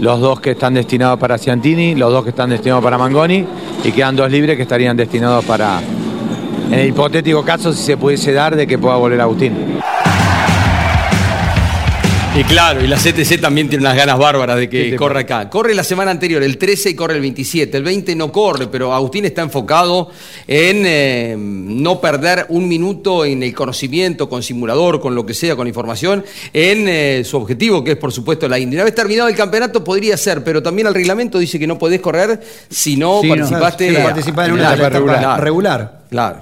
los 0.00 0.18
dos 0.18 0.40
que 0.40 0.52
están 0.52 0.74
destinados 0.74 1.18
para 1.18 1.36
Ciantini, 1.36 1.94
los 1.94 2.10
dos 2.10 2.24
que 2.24 2.30
están 2.30 2.50
destinados 2.50 2.82
para 2.82 2.96
Mangoni, 2.96 3.44
y 3.84 3.92
quedan 3.92 4.16
dos 4.16 4.30
libres 4.30 4.56
que 4.56 4.62
estarían 4.62 4.96
destinados 4.96 5.44
para, 5.44 5.80
en 6.70 6.78
el 6.78 6.88
hipotético 6.88 7.44
caso, 7.44 7.72
si 7.72 7.82
se 7.82 7.96
pudiese 7.98 8.32
dar 8.32 8.56
de 8.56 8.66
que 8.66 8.78
pueda 8.78 8.96
volver 8.96 9.20
Agustín. 9.20 9.80
Y 12.40 12.44
claro, 12.44 12.82
y 12.82 12.86
la 12.86 12.96
CTC 12.96 13.38
también 13.38 13.68
tiene 13.68 13.84
unas 13.84 13.94
ganas 13.94 14.18
bárbaras 14.18 14.56
de 14.56 14.70
que 14.70 14.96
corra 14.96 15.20
acá. 15.20 15.50
Corre 15.50 15.74
la 15.74 15.84
semana 15.84 16.10
anterior, 16.10 16.42
el 16.42 16.56
13 16.56 16.88
y 16.88 16.94
corre 16.94 17.16
el 17.16 17.20
27. 17.20 17.76
El 17.76 17.82
20 17.82 18.16
no 18.16 18.32
corre, 18.32 18.66
pero 18.68 18.94
Agustín 18.94 19.26
está 19.26 19.42
enfocado 19.42 20.08
en 20.46 20.84
eh, 20.86 21.34
no 21.38 22.00
perder 22.00 22.46
un 22.48 22.66
minuto 22.66 23.26
en 23.26 23.42
el 23.42 23.54
conocimiento, 23.54 24.26
con 24.30 24.42
simulador, 24.42 25.00
con 25.02 25.14
lo 25.14 25.26
que 25.26 25.34
sea, 25.34 25.54
con 25.54 25.68
información, 25.68 26.24
en 26.54 26.88
eh, 26.88 27.24
su 27.26 27.36
objetivo, 27.36 27.84
que 27.84 27.90
es 27.90 27.96
por 27.98 28.10
supuesto 28.10 28.48
la 28.48 28.58
Indy. 28.58 28.74
Una 28.76 28.84
vez 28.84 28.94
terminado 28.94 29.28
el 29.28 29.36
campeonato 29.36 29.84
podría 29.84 30.16
ser, 30.16 30.42
pero 30.42 30.62
también 30.62 30.86
el 30.88 30.94
reglamento 30.94 31.38
dice 31.38 31.58
que 31.58 31.66
no 31.66 31.76
podés 31.78 32.00
correr 32.00 32.40
si 32.70 32.96
no 32.96 33.20
Sí, 33.20 33.28
no. 33.28 33.34
participaste 33.36 33.86
en 33.88 34.52
una 34.52 34.74
etapa 34.74 34.88
Claro. 35.02 35.42
regular. 35.44 36.00
Claro. 36.08 36.40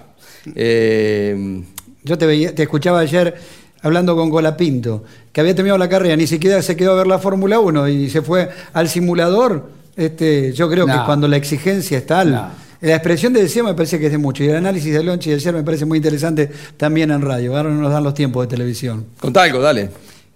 Eh, 0.55 1.61
Yo 2.05 2.17
te, 2.17 2.25
veía, 2.25 2.55
te 2.55 2.63
escuchaba 2.63 3.01
ayer 3.01 3.35
hablando 3.83 4.17
con 4.17 4.31
Colapinto, 4.31 5.05
que 5.33 5.41
había 5.41 5.55
terminado 5.55 5.79
la 5.79 5.89
carrera, 5.89 6.17
ni 6.17 6.27
siquiera 6.27 6.61
se 6.63 6.77
quedó 6.77 6.93
a 6.93 6.97
ver 6.97 7.07
la 7.07 7.19
Fórmula 7.19 7.61
1 7.61 7.89
y 7.89 8.11
se 8.11 8.23
fue 8.23 8.49
al 8.73 8.89
simulador. 8.89 9.71
Este, 9.97 10.53
yo 10.53 10.71
creo 10.71 10.87
que 10.87 10.99
cuando 11.05 11.27
la 11.27 11.37
exigencia 11.37 11.99
es 11.99 12.07
tal, 12.07 12.53
la 12.81 12.95
expresión 12.95 13.33
de 13.33 13.43
deseo 13.43 13.65
me 13.65 13.75
parece 13.75 13.99
que 13.99 14.07
es 14.07 14.13
de 14.13 14.19
mucho. 14.19 14.45
Y 14.45 14.49
el 14.49 14.57
análisis 14.57 14.93
de 14.93 15.03
Lonchi 15.03 15.31
de 15.31 15.37
ayer 15.37 15.55
me 15.55 15.65
parece 15.65 15.85
muy 15.85 15.99
interesante 15.99 16.51
también 16.77 17.11
en 17.11 17.21
radio. 17.23 17.57
Ahora 17.57 17.71
no 17.71 17.81
nos 17.81 17.91
dan 17.91 18.05
los 18.05 18.15
tiempos 18.15 18.47
de 18.47 18.49
televisión. 18.49 19.07
Contá 19.21 19.43
algo, 19.43 19.61
dale. 19.61 19.91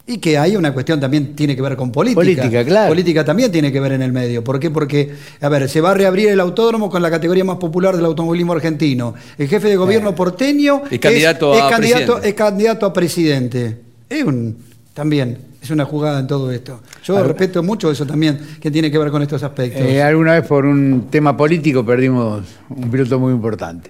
Y 0.05 0.19
que 0.19 0.37
hay 0.37 0.57
una 0.57 0.73
cuestión 0.75 0.99
también 0.99 1.37
tiene 1.37 1.55
que 1.55 1.63
ver 1.63 1.77
con 1.77 1.93
política. 1.93 2.21
Política, 2.21 2.65
claro. 2.65 2.89
Política 2.89 3.25
también 3.25 3.53
tiene 3.53 3.71
que 3.71 3.79
ver 3.79 3.93
en 3.93 4.03
el 4.03 4.13
medio. 4.13 4.43
¿Por 4.43 4.59
qué? 4.59 4.69
Porque, 4.69 5.13
a 5.41 5.49
ver, 5.49 5.69
se 5.69 5.81
va 5.81 5.93
a 5.93 5.95
reabrir 5.95 6.29
el 6.29 6.41
autódromo 6.41 6.91
con 6.91 7.01
la 7.03 7.11
categoría 7.11 7.45
más 7.45 7.59
popular 7.59 7.95
del 7.95 8.05
automovilismo 8.07 8.53
argentino. 8.53 9.15
El 9.39 9.47
jefe 9.47 9.69
de 9.69 9.77
gobierno 9.77 10.13
porteño 10.15 10.83
Es 10.91 10.99
candidato 10.99 11.55
es, 11.55 11.63
a 11.63 11.69
candidato, 11.71 12.05
presidente. 12.15 12.29
es 12.29 12.35
candidato 12.35 12.87
a 12.87 12.93
presidente. 12.93 13.79
Es 14.11 14.25
un, 14.25 14.57
también, 14.93 15.39
es 15.63 15.71
una 15.71 15.85
jugada 15.85 16.19
en 16.19 16.27
todo 16.27 16.51
esto. 16.51 16.81
Yo 17.05 17.15
Ahora- 17.17 17.29
respeto 17.29 17.63
mucho 17.63 17.89
eso 17.91 18.05
también, 18.05 18.41
que 18.61 18.73
tiene 18.73 18.91
que 18.91 18.99
ver 18.99 19.11
con 19.13 19.23
estos 19.23 19.41
aspectos. 19.45 19.83
Eh, 19.83 20.03
alguna 20.03 20.33
vez 20.33 20.45
por 20.49 20.67
un 20.67 21.07
tema 21.11 21.37
político 21.37 21.87
perdimos 21.87 22.43
un 22.71 22.91
piloto 22.91 23.21
muy 23.21 23.33
importante. 23.33 23.89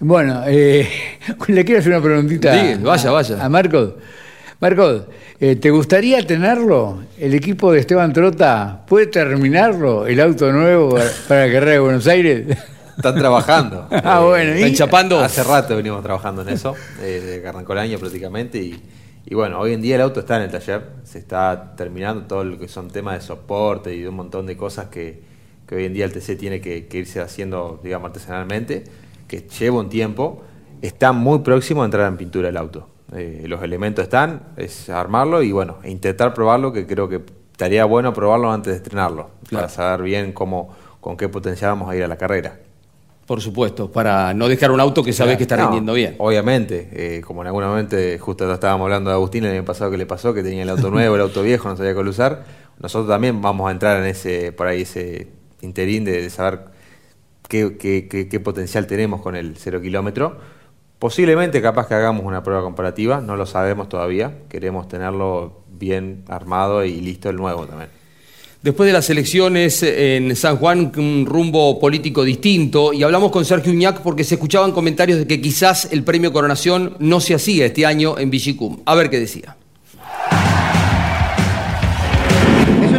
Bueno, 0.00 0.42
eh, 0.48 0.88
le 1.46 1.64
quiero 1.64 1.78
hacer 1.80 1.92
una 1.92 2.02
preguntita 2.02 2.52
Diga, 2.52 2.78
vaya, 2.82 3.10
a, 3.10 3.12
vaya. 3.12 3.44
a 3.44 3.48
Marcos. 3.48 3.92
Marcos, 4.60 5.02
eh, 5.40 5.56
¿te 5.56 5.70
gustaría 5.70 6.26
tenerlo? 6.26 7.00
¿El 7.18 7.34
equipo 7.34 7.72
de 7.72 7.80
Esteban 7.80 8.12
Trota 8.12 8.84
puede 8.88 9.06
terminarlo, 9.06 10.06
el 10.06 10.20
auto 10.20 10.50
nuevo 10.52 10.90
para- 11.28 11.46
la 11.46 11.52
carrera 11.52 11.72
de 11.72 11.78
Buenos 11.78 12.06
Aires? 12.06 12.56
Están 12.96 13.14
trabajando. 13.16 13.86
Ah, 13.90 14.20
bueno, 14.24 14.52
¿y? 14.54 14.62
¿Están 14.62 14.74
chapando? 14.74 15.20
Hace 15.20 15.44
rato 15.44 15.76
venimos 15.76 16.02
trabajando 16.02 16.42
en 16.42 16.48
eso, 16.48 16.74
eh, 17.02 17.20
desde 17.22 17.42
que 17.42 17.48
arrancó 17.48 17.74
el 17.74 17.80
año 17.80 17.98
prácticamente. 17.98 18.58
Y, 18.58 18.80
y 19.26 19.34
bueno, 19.34 19.60
hoy 19.60 19.74
en 19.74 19.82
día 19.82 19.96
el 19.96 20.00
auto 20.02 20.20
está 20.20 20.36
en 20.36 20.44
el 20.44 20.50
taller, 20.50 20.82
se 21.04 21.18
está 21.18 21.74
terminando 21.76 22.22
todo 22.26 22.44
lo 22.44 22.58
que 22.58 22.68
son 22.68 22.88
temas 22.88 23.16
de 23.20 23.26
soporte 23.26 23.94
y 23.94 24.00
de 24.02 24.08
un 24.08 24.14
montón 24.16 24.46
de 24.46 24.56
cosas 24.56 24.86
que, 24.86 25.20
que 25.68 25.74
hoy 25.74 25.84
en 25.84 25.92
día 25.92 26.06
el 26.06 26.12
TC 26.12 26.36
tiene 26.38 26.60
que, 26.62 26.86
que 26.86 26.98
irse 26.98 27.20
haciendo, 27.20 27.80
digamos, 27.84 28.06
artesanalmente, 28.08 28.84
que 29.28 29.40
lleva 29.58 29.80
un 29.80 29.90
tiempo. 29.90 30.42
Está 30.80 31.12
muy 31.12 31.40
próximo 31.40 31.82
a 31.82 31.84
entrar 31.86 32.08
en 32.08 32.16
pintura 32.16 32.48
el 32.48 32.56
auto. 32.56 32.88
Eh, 33.14 33.44
los 33.46 33.62
elementos 33.62 34.02
están, 34.02 34.42
es 34.56 34.88
armarlo 34.90 35.42
y 35.42 35.52
bueno, 35.52 35.78
intentar 35.84 36.34
probarlo, 36.34 36.72
que 36.72 36.86
creo 36.86 37.08
que 37.08 37.22
estaría 37.52 37.84
bueno 37.84 38.12
probarlo 38.12 38.50
antes 38.50 38.72
de 38.72 38.76
estrenarlo, 38.78 39.30
para 39.50 39.68
saber 39.68 40.02
bien 40.02 40.32
cómo, 40.32 40.74
con 41.00 41.16
qué 41.16 41.28
potencial 41.28 41.70
vamos 41.70 41.88
a 41.90 41.96
ir 41.96 42.02
a 42.02 42.08
la 42.08 42.16
carrera. 42.16 42.58
Por 43.26 43.40
supuesto, 43.40 43.90
para 43.90 44.34
no 44.34 44.46
dejar 44.48 44.70
un 44.70 44.78
auto 44.80 45.02
que 45.02 45.12
sabés 45.12 45.36
que 45.36 45.44
está 45.44 45.56
No, 45.56 45.62
rindiendo 45.64 45.94
bien. 45.94 46.14
Obviamente, 46.18 46.88
eh, 46.92 47.20
como 47.22 47.42
en 47.42 47.48
algún 47.48 47.64
momento, 47.64 47.96
eh, 47.96 48.18
justo 48.18 48.52
estábamos 48.52 48.84
hablando 48.84 49.10
de 49.10 49.14
Agustín 49.16 49.44
el 49.44 49.52
año 49.52 49.64
pasado 49.64 49.90
que 49.90 49.96
le 49.96 50.06
pasó, 50.06 50.32
que 50.34 50.42
tenía 50.44 50.62
el 50.62 50.68
auto 50.68 50.90
nuevo, 50.90 51.14
el 51.16 51.20
auto 51.22 51.42
viejo, 51.42 51.68
no 51.68 51.76
sabía 51.76 51.92
cuál 51.94 52.06
usar. 52.08 52.44
Nosotros 52.78 53.08
también 53.08 53.40
vamos 53.42 53.68
a 53.68 53.72
entrar 53.72 53.98
en 53.98 54.06
ese, 54.06 54.52
por 54.52 54.66
ahí, 54.68 54.82
ese 54.82 55.28
interín 55.60 56.04
de, 56.04 56.22
de 56.22 56.30
saber 56.30 56.66
qué, 57.48 57.76
qué- 57.78 58.06
qué- 58.08 58.28
qué 58.28 58.40
potencial 58.40 58.86
tenemos 58.86 59.20
con 59.22 59.34
el 59.36 59.56
cero 59.56 59.80
kilómetro. 59.80 60.36
Posiblemente 60.98 61.60
capaz 61.60 61.88
que 61.88 61.94
hagamos 61.94 62.24
una 62.24 62.42
prueba 62.42 62.62
comparativa, 62.62 63.20
no 63.20 63.36
lo 63.36 63.44
sabemos 63.44 63.88
todavía, 63.88 64.38
queremos 64.48 64.88
tenerlo 64.88 65.60
bien 65.78 66.24
armado 66.28 66.84
y 66.84 67.00
listo 67.00 67.28
el 67.28 67.36
nuevo 67.36 67.66
también. 67.66 67.90
Después 68.62 68.86
de 68.86 68.94
las 68.94 69.08
elecciones 69.10 69.82
en 69.82 70.34
San 70.34 70.56
Juan, 70.56 70.90
un 70.96 71.26
rumbo 71.26 71.78
político 71.78 72.24
distinto, 72.24 72.92
y 72.92 73.02
hablamos 73.02 73.30
con 73.30 73.44
Sergio 73.44 73.70
Uñac 73.72 74.00
porque 74.00 74.24
se 74.24 74.36
escuchaban 74.36 74.72
comentarios 74.72 75.18
de 75.18 75.26
que 75.26 75.40
quizás 75.40 75.88
el 75.92 76.02
premio 76.02 76.32
Coronación 76.32 76.96
no 76.98 77.20
se 77.20 77.34
hacía 77.34 77.66
este 77.66 77.84
año 77.84 78.18
en 78.18 78.30
Vigicum. 78.30 78.80
A 78.86 78.94
ver 78.94 79.10
qué 79.10 79.20
decía. 79.20 79.56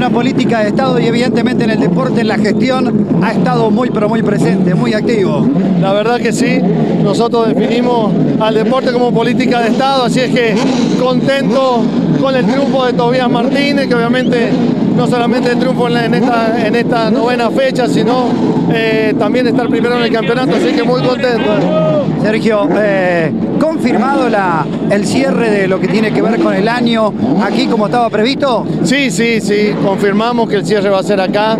Política 0.10 0.60
de 0.60 0.70
Estado 0.70 0.99
y 0.99 1.05
evidentemente 1.05 1.64
en 1.64 1.72
el 1.72 1.80
deporte, 1.80 2.22
en 2.22 2.28
la 2.28 2.38
gestión, 2.38 3.08
ha 3.22 3.32
estado 3.32 3.72
muy 3.72 3.89
pero 3.89 4.10
muy 4.10 4.22
presente, 4.22 4.74
muy 4.76 4.93
activo. 4.93 5.47
La 5.82 5.93
verdad 5.93 6.20
que 6.20 6.34
sí, 6.34 6.60
nosotros 7.03 7.47
definimos 7.53 8.12
al 8.39 8.55
deporte 8.55 8.91
como 8.91 9.12
política 9.12 9.62
de 9.62 9.70
Estado, 9.70 10.03
así 10.03 10.20
es 10.20 10.32
que 10.32 10.55
contento 10.99 11.82
con 12.22 12.36
el 12.36 12.45
triunfo 12.45 12.86
de 12.86 12.93
Tobías 12.93 13.30
Martínez, 13.30 13.88
que 13.88 13.95
obviamente 13.95 14.49
no 14.98 15.06
solamente 15.06 15.52
el 15.52 15.60
triunfo 15.60 15.88
en 15.89 16.14
esta, 16.16 16.68
en 16.68 16.76
esta 16.76 17.12
novena 17.12 17.52
fecha, 17.52 17.88
sino 17.88 18.30
eh, 18.74 19.14
también 19.18 19.45
estar 19.45 19.70
primero 19.70 19.95
en 19.95 20.04
el 20.04 20.12
campeonato, 20.12 20.56
así 20.56 20.76
que 20.76 20.82
muy 20.82 21.02
contento. 21.04 22.06
Sergio, 22.24 22.68
eh, 22.76 23.32
¿confirmado 23.60 24.28
la, 24.28 24.66
el 24.89 25.06
cierre 25.06 25.52
de 25.52 25.68
lo 25.68 25.80
que 25.80 25.88
tiene 25.88 26.12
que 26.12 26.22
ver 26.24 26.41
con 26.41 26.56
el 26.56 26.68
año 26.68 27.14
aquí 27.43 27.68
como 27.68 27.86
estaba 27.86 28.10
previsto? 28.10 28.66
Sí, 28.84 29.12
sí, 29.12 29.39
sí, 29.39 29.76
confirmamos 29.86 30.50
que 30.50 30.56
el 30.56 30.66
cierre 30.66 30.89
va 30.89 31.00
a 31.00 31.04
ser 31.04 31.22
acá. 31.22 31.56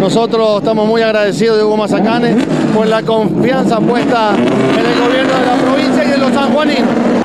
Nosotros 0.00 0.58
estamos 0.58 0.88
muy 0.88 1.02
agradecidos 1.02 1.58
de 1.58 1.64
Hugo 1.64 1.76
Mazacane 1.76 2.36
por 2.74 2.86
la 2.86 3.02
confianza 3.02 3.80
puesta 3.80 4.30
en 4.34 4.86
el 4.86 4.98
gobierno 4.98 5.34
de 5.34 5.46
la 5.46 5.56
provincia 5.62 6.04
y 6.08 6.12
en 6.14 6.20
los 6.20 6.32
sanjuaninos. 6.32 7.17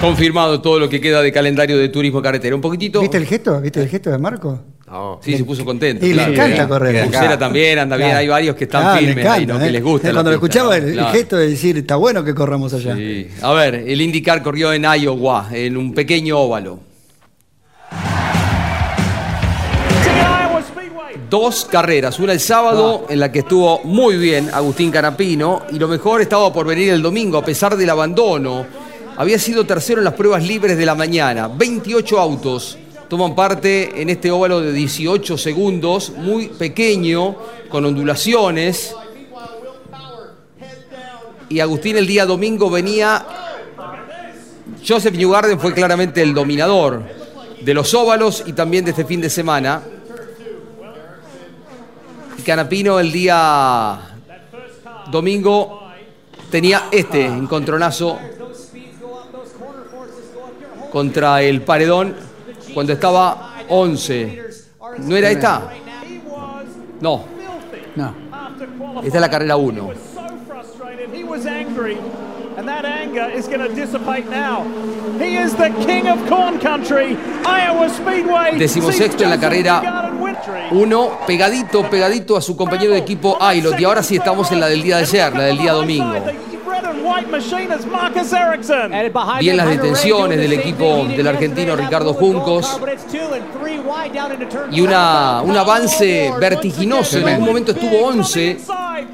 Confirmado 0.00 0.60
todo 0.60 0.78
lo 0.78 0.88
que 0.88 1.00
queda 1.00 1.22
de 1.22 1.32
calendario 1.32 1.76
de 1.76 1.88
turismo 1.88 2.22
carretera. 2.22 2.54
Un 2.54 2.60
poquitito. 2.60 3.00
¿Viste 3.00 3.16
el 3.16 3.26
gesto? 3.26 3.60
¿Viste 3.60 3.82
el 3.82 3.88
gesto 3.88 4.10
de 4.10 4.18
Marco? 4.18 4.60
No. 4.86 5.18
Sí, 5.20 5.36
se 5.36 5.44
puso 5.44 5.64
contento. 5.64 6.06
Y 6.06 6.14
le 6.14 6.22
encanta 6.22 6.68
correr. 6.68 7.04
Pulsera 7.04 7.36
también, 7.36 7.80
anda 7.80 7.96
bien. 7.96 8.08
Claro. 8.10 8.20
Hay 8.20 8.28
varios 8.28 8.56
que 8.56 8.64
están 8.64 8.82
Claro, 8.82 9.00
le 9.00 9.06
firmes 9.08 9.26
ahí, 9.26 9.40
¿no? 9.40 9.54
encanta, 9.54 9.64
que 9.64 9.68
¿eh? 9.68 9.72
les 9.72 9.82
gusta. 9.82 10.12
Cuando 10.12 10.30
lo 10.30 10.36
escuchaba, 10.36 10.76
el, 10.76 10.92
Claro. 10.92 11.10
gesto 11.12 11.36
de 11.36 11.48
decir, 11.48 11.76
está 11.78 11.96
bueno 11.96 12.24
que 12.24 12.32
corramos 12.34 12.72
allá. 12.74 12.94
Sí. 12.94 13.26
A 13.42 13.52
ver, 13.52 13.74
el 13.74 14.00
IndyCar 14.00 14.40
corrió 14.42 14.72
en 14.72 14.84
Iowa, 14.84 15.48
en 15.52 15.76
un 15.76 15.92
pequeño 15.92 16.38
óvalo. 16.38 16.80
Dos 21.28 21.66
carreras, 21.66 22.18
una 22.20 22.32
el 22.32 22.40
sábado 22.40 23.04
en 23.10 23.20
la 23.20 23.30
que 23.30 23.40
estuvo 23.40 23.80
muy 23.84 24.16
bien 24.16 24.48
Agustín 24.50 24.90
Canapino 24.90 25.62
y 25.70 25.78
lo 25.78 25.86
mejor 25.86 26.22
estaba 26.22 26.50
por 26.50 26.66
venir 26.66 26.88
el 26.90 27.02
domingo 27.02 27.36
a 27.36 27.44
pesar 27.44 27.76
del 27.76 27.90
abandono. 27.90 28.64
Había 29.18 29.40
sido 29.40 29.66
tercero 29.66 29.98
en 29.98 30.04
las 30.04 30.14
pruebas 30.14 30.46
libres 30.46 30.78
de 30.78 30.86
la 30.86 30.94
mañana. 30.94 31.48
28 31.48 32.20
autos 32.20 32.78
toman 33.08 33.34
parte 33.34 34.00
en 34.00 34.10
este 34.10 34.30
óvalo 34.30 34.60
de 34.60 34.72
18 34.72 35.36
segundos, 35.36 36.10
muy 36.10 36.46
pequeño, 36.46 37.34
con 37.68 37.84
ondulaciones. 37.84 38.94
Y 41.48 41.58
Agustín 41.58 41.96
el 41.96 42.06
día 42.06 42.26
domingo 42.26 42.70
venía 42.70 43.26
Joseph 44.86 45.16
Newgarden 45.16 45.58
fue 45.58 45.74
claramente 45.74 46.22
el 46.22 46.32
dominador 46.32 47.02
de 47.60 47.74
los 47.74 47.92
óvalos 47.94 48.44
y 48.46 48.52
también 48.52 48.84
de 48.84 48.92
este 48.92 49.04
fin 49.04 49.20
de 49.20 49.30
semana. 49.30 49.82
Canapino 52.46 53.00
el 53.00 53.10
día 53.10 53.98
domingo 55.10 55.90
tenía 56.52 56.84
este 56.92 57.26
encontronazo 57.26 58.16
contra 60.98 61.40
el 61.42 61.62
paredón 61.62 62.12
cuando 62.74 62.92
estaba 62.92 63.54
11. 63.68 64.42
¿No 64.98 65.16
era 65.16 65.30
esta? 65.30 65.70
No. 67.00 67.24
No. 67.94 68.14
Esta 69.04 69.18
es 69.18 69.20
la 69.20 69.30
carrera 69.30 69.54
1. 69.54 69.90
He 71.14 71.22
was 71.22 71.46
angry, 71.46 71.96
and 72.56 72.66
that 72.66 72.84
anger 72.84 73.30
is 73.30 73.46
going 73.46 73.60
to 73.60 73.68
dissipate 73.68 74.28
now. 74.28 74.64
He 75.20 75.36
is 75.36 75.54
the 75.54 75.70
king 75.86 76.08
of 76.08 76.18
corn 76.28 76.58
country, 76.58 77.16
Iowa 77.46 77.88
Speedway. 77.88 78.58
Decimosexto 78.58 79.22
en 79.22 79.30
la 79.30 79.38
carrera 79.38 80.10
1, 80.72 81.18
pegadito, 81.28 81.88
pegadito 81.88 82.36
a 82.36 82.42
su 82.42 82.56
compañero 82.56 82.92
de 82.92 82.98
equipo 82.98 83.38
Ailot. 83.40 83.78
Y 83.78 83.84
ahora 83.84 84.02
sí 84.02 84.16
estamos 84.16 84.50
en 84.50 84.58
la 84.58 84.66
del 84.66 84.82
día 84.82 84.96
de 84.96 85.02
ayer, 85.02 85.32
la 85.32 85.44
del 85.44 85.58
día 85.58 85.72
domingo. 85.74 86.24
Bien 89.40 89.56
las 89.56 89.68
detenciones 89.68 90.38
del 90.38 90.52
equipo 90.52 91.04
del 91.04 91.26
argentino 91.26 91.76
Ricardo 91.76 92.14
Juncos 92.14 92.78
y 94.70 94.80
una, 94.80 95.42
un 95.42 95.56
avance 95.56 96.32
vertiginoso. 96.40 97.18
En 97.18 97.28
algún 97.28 97.46
momento 97.46 97.72
estuvo 97.72 98.06
11 98.06 98.58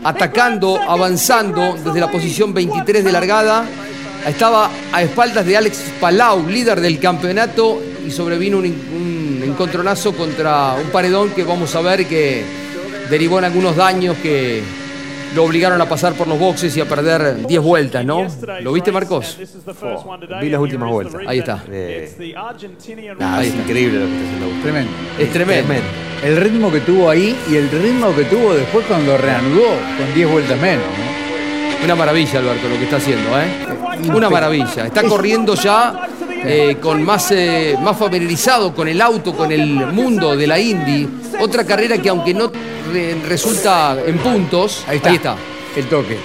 atacando, 0.03 0.79
avanzando 0.81 1.77
desde 1.85 2.01
la 2.01 2.11
posición 2.11 2.53
23 2.53 3.05
de 3.05 3.13
largada. 3.13 3.65
Estaba 4.27 4.71
a 4.93 5.03
espaldas 5.03 5.45
de 5.45 5.57
Alex 5.57 5.93
Palau, 6.01 6.47
líder 6.49 6.81
del 6.81 6.99
campeonato, 6.99 7.83
y 8.07 8.11
sobrevino 8.11 8.59
un, 8.59 8.65
un 8.65 9.43
encontronazo 9.45 10.15
contra 10.15 10.75
un 10.75 10.91
paredón 10.91 11.31
que 11.31 11.45
vamos 11.45 11.75
a 11.75 11.83
ver 11.83 12.07
que 12.07 12.43
derivó 13.11 13.39
en 13.39 13.45
algunos 13.45 13.77
daños 13.77 14.17
que 14.23 14.63
lo 15.35 15.45
obligaron 15.45 15.81
a 15.81 15.89
pasar 15.89 16.15
por 16.15 16.29
los 16.29 16.39
boxes 16.39 16.77
y 16.77 16.81
a 16.81 16.85
perder 16.89 17.47
10 17.47 17.61
vueltas, 17.63 18.05
¿no? 18.05 18.27
¿Lo 18.61 18.73
viste, 18.73 18.93
Marcos? 18.93 19.39
Vi 20.41 20.49
las 20.49 20.61
últimas 20.61 20.91
vueltas. 20.91 21.21
Ahí 21.27 21.39
está. 21.39 21.65
Eh, 21.71 22.35
Ah, 23.21 23.43
es 23.43 23.55
increíble 23.55 24.01
lo 24.01 24.07
que 24.07 24.13
está 24.13 24.25
haciendo. 24.27 24.63
Tremendo. 24.63 24.91
Es 25.19 25.33
tremendo. 25.33 25.75
El 26.23 26.37
ritmo 26.37 26.71
que 26.73 26.81
tuvo 26.81 27.11
ahí 27.11 27.37
y 27.51 27.57
el 27.57 27.69
ritmo 27.71 28.15
que 28.15 28.25
tuvo 28.25 28.55
después 28.55 28.87
cuando 28.87 29.17
reanudó 29.17 29.63
con 29.99 30.15
10 30.15 30.31
vueltas 30.31 30.61
menos. 30.61 30.85
¿no? 30.85 31.85
Una 31.85 31.95
maravilla, 31.97 32.39
Alberto, 32.39 32.69
lo 32.69 32.77
que 32.77 32.85
está 32.85 32.97
haciendo, 32.97 33.29
¿eh? 33.39 34.09
Una 34.15 34.31
maravilla. 34.31 34.87
Está 34.87 35.03
corriendo 35.03 35.55
ya 35.55 36.09
eh, 36.47 36.77
con 36.81 37.03
más, 37.03 37.31
eh, 37.31 37.77
más 37.83 37.97
familiarizado 37.97 38.75
con 38.75 38.89
el 38.89 39.01
auto, 39.03 39.35
con 39.35 39.53
el 39.53 39.67
mundo 39.93 40.35
de 40.37 40.47
la 40.47 40.59
Indy. 40.59 41.09
Otra 41.41 41.65
carrera 41.65 41.99
que 41.99 42.09
aunque 42.09 42.33
no 42.33 42.51
re- 42.95 43.17
resulta 43.29 43.97
en 44.07 44.19
puntos, 44.19 44.85
ahí 44.89 44.97
está. 44.97 45.11
El 45.77 45.87
toque. 45.87 46.17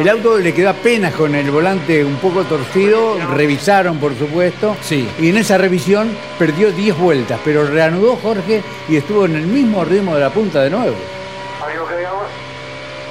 El 0.00 0.08
auto 0.08 0.36
le 0.38 0.52
quedó 0.52 0.70
apenas 0.70 1.14
con 1.14 1.34
el 1.34 1.50
volante 1.50 2.04
un 2.04 2.16
poco 2.16 2.42
torcido, 2.44 3.16
revisaron 3.34 3.98
por 3.98 4.18
supuesto, 4.18 4.76
sí. 4.82 5.08
y 5.18 5.28
en 5.30 5.38
esa 5.38 5.56
revisión 5.56 6.10
perdió 6.38 6.70
10 6.72 6.98
vueltas, 6.98 7.38
pero 7.44 7.64
reanudó 7.64 8.16
Jorge 8.16 8.62
y 8.88 8.96
estuvo 8.96 9.24
en 9.24 9.36
el 9.36 9.46
mismo 9.46 9.84
ritmo 9.84 10.14
de 10.16 10.20
la 10.22 10.30
punta 10.30 10.62
de 10.62 10.70
nuevo. 10.70 10.96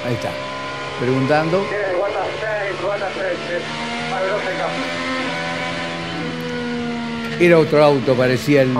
Ahí 0.06 0.14
está, 0.14 0.30
preguntando. 1.00 1.64
Era 7.38 7.58
otro 7.58 7.84
auto, 7.84 8.14
parecía 8.14 8.62
el, 8.62 8.70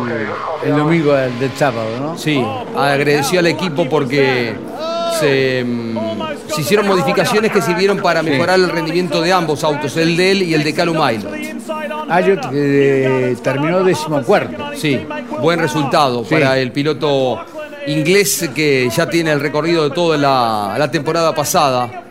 el 0.65 0.77
domingo 0.77 1.13
del, 1.13 1.39
del 1.39 1.51
sábado, 1.53 1.89
¿no? 2.01 2.19
Sí, 2.19 2.43
agradeció 2.77 3.41
al 3.41 3.47
equipo 3.49 3.87
porque 3.89 4.55
se, 5.21 5.63
mm, 5.65 5.99
se 6.49 6.61
hicieron 6.63 6.87
modificaciones 6.87 7.53
que 7.53 7.61
sirvieron 7.61 7.99
para 7.99 8.23
mejorar 8.23 8.59
el 8.59 8.69
rendimiento 8.71 9.21
de 9.21 9.33
ambos 9.33 9.63
autos, 9.63 9.97
el 9.99 10.17
de 10.17 10.31
él 10.33 10.43
y 10.43 10.55
el 10.55 10.65
de 10.65 10.73
Calum 10.75 11.01
Aylot. 11.03 11.33
Ayot 12.09 12.49
eh, 12.53 13.37
terminó 13.43 13.83
decimocuarto. 13.85 14.71
Sí, 14.77 15.01
buen 15.41 15.59
resultado 15.61 16.25
Sí. 16.25 16.35
para 16.35 16.57
el 16.59 16.73
piloto 16.73 17.39
inglés 17.87 18.49
que 18.55 18.89
ya 18.95 19.09
tiene 19.09 19.33
el 19.33 19.41
recorrido 19.41 19.85
de 19.89 19.95
toda 19.95 20.17
la, 20.17 20.77
la 20.79 20.91
temporada 20.91 21.35
pasada. 21.35 22.05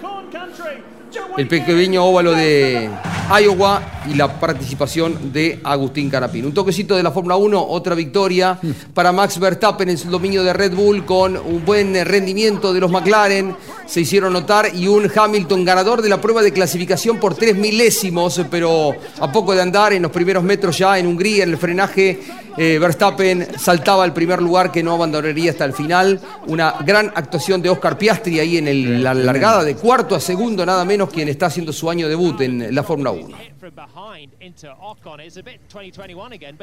El 1.38 1.48
pequeño 1.48 2.06
óvalo 2.06 2.34
de 2.34 2.90
Iowa 3.30 3.82
y 4.10 4.14
la 4.14 4.40
participación 4.40 5.34
de 5.34 5.60
Agustín 5.64 6.10
Canapino. 6.10 6.48
Un 6.48 6.54
toquecito 6.54 6.96
de 6.96 7.02
la 7.04 7.12
Fórmula 7.12 7.36
1, 7.38 7.68
otra 7.70 7.96
victoria 7.96 8.60
para 8.94 9.12
Max 9.12 9.40
Verstappen 9.40 9.90
en 9.90 9.98
su 9.98 10.10
dominio 10.10 10.44
de 10.44 10.54
Red 10.54 10.74
Bull 10.76 11.06
con 11.06 11.36
un 11.36 11.66
buen 11.66 11.94
rendimiento 12.06 12.72
de 12.74 12.80
los 12.80 12.92
McLaren. 12.92 13.56
Se 13.88 14.02
hicieron 14.02 14.34
notar 14.34 14.70
y 14.76 14.88
un 14.88 15.12
Hamilton 15.14 15.66
ganador 15.66 16.02
de 16.02 16.10
la 16.10 16.22
prueba 16.22 16.42
de 16.44 16.52
clasificación 16.54 17.20
por 17.20 17.36
tres 17.36 17.56
milésimos, 17.56 18.42
pero 18.50 18.94
a 19.20 19.32
poco 19.32 19.54
de 19.54 19.62
andar 19.62 19.94
en 19.94 20.04
los 20.04 20.12
primeros 20.12 20.44
metros 20.44 20.78
ya 20.78 20.98
en 21.00 21.08
Hungría, 21.08 21.44
en 21.44 21.50
el 21.52 21.58
frenaje, 21.58 22.20
eh, 22.58 22.78
Verstappen 22.80 23.48
saltaba 23.60 24.04
al 24.04 24.14
primer 24.14 24.42
lugar 24.42 24.72
que 24.72 24.82
no 24.82 24.94
abandonaría 24.94 25.52
hasta 25.52 25.66
el 25.66 25.74
final. 25.74 26.20
Una 26.48 26.76
gran 26.86 27.12
actuación 27.14 27.62
de 27.62 27.70
Oscar 27.70 27.98
Piastri 27.98 28.40
ahí 28.40 28.58
en 28.58 28.68
el- 28.68 29.04
la 29.04 29.14
largada 29.14 29.64
de 29.64 29.76
cuarto 29.76 30.16
a 30.16 30.20
segundo, 30.20 30.66
nada 30.66 30.86
menos 30.86 31.10
quien 31.10 31.28
está 31.28 31.48
haciendo 31.48 31.74
su 31.74 31.90
año 31.90 32.08
debut 32.08 32.40
en 32.42 32.74
la 32.74 32.84
Fórmula 32.84 33.12
1. 33.12 33.15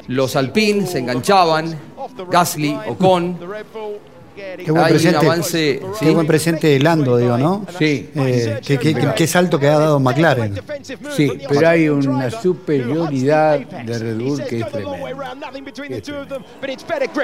Los 0.08 0.36
Alpine 0.36 0.86
se 0.86 0.98
enganchaban, 0.98 1.78
Gasly, 2.30 2.76
Ocon, 2.88 3.38
Qué 4.34 4.70
buen, 4.70 4.84
Hay 4.84 4.92
presente, 4.92 5.26
avance, 5.26 5.80
qué 6.00 6.06
¿sí? 6.06 6.10
buen 6.14 6.26
presente 6.26 6.66
de 6.68 6.78
Lando, 6.80 7.16
digo, 7.18 7.36
¿no? 7.36 7.66
Sí. 7.78 8.08
Eh, 8.14 8.58
qué, 8.66 8.78
qué- 8.78 8.94
qué- 8.94 9.12
qué 9.14 9.26
salto 9.26 9.58
que 9.58 9.68
ha 9.68 9.78
dado 9.78 10.00
McLaren. 10.00 10.54
Sí, 11.14 11.30
pero 11.48 11.68
hay 11.68 11.88
una 11.88 12.30
superioridad 12.30 13.58
de 13.60 13.98
Red 13.98 14.16
Bull 14.18 14.42
que 14.44 14.60
es 14.60 14.70
tremenda. 14.70 14.98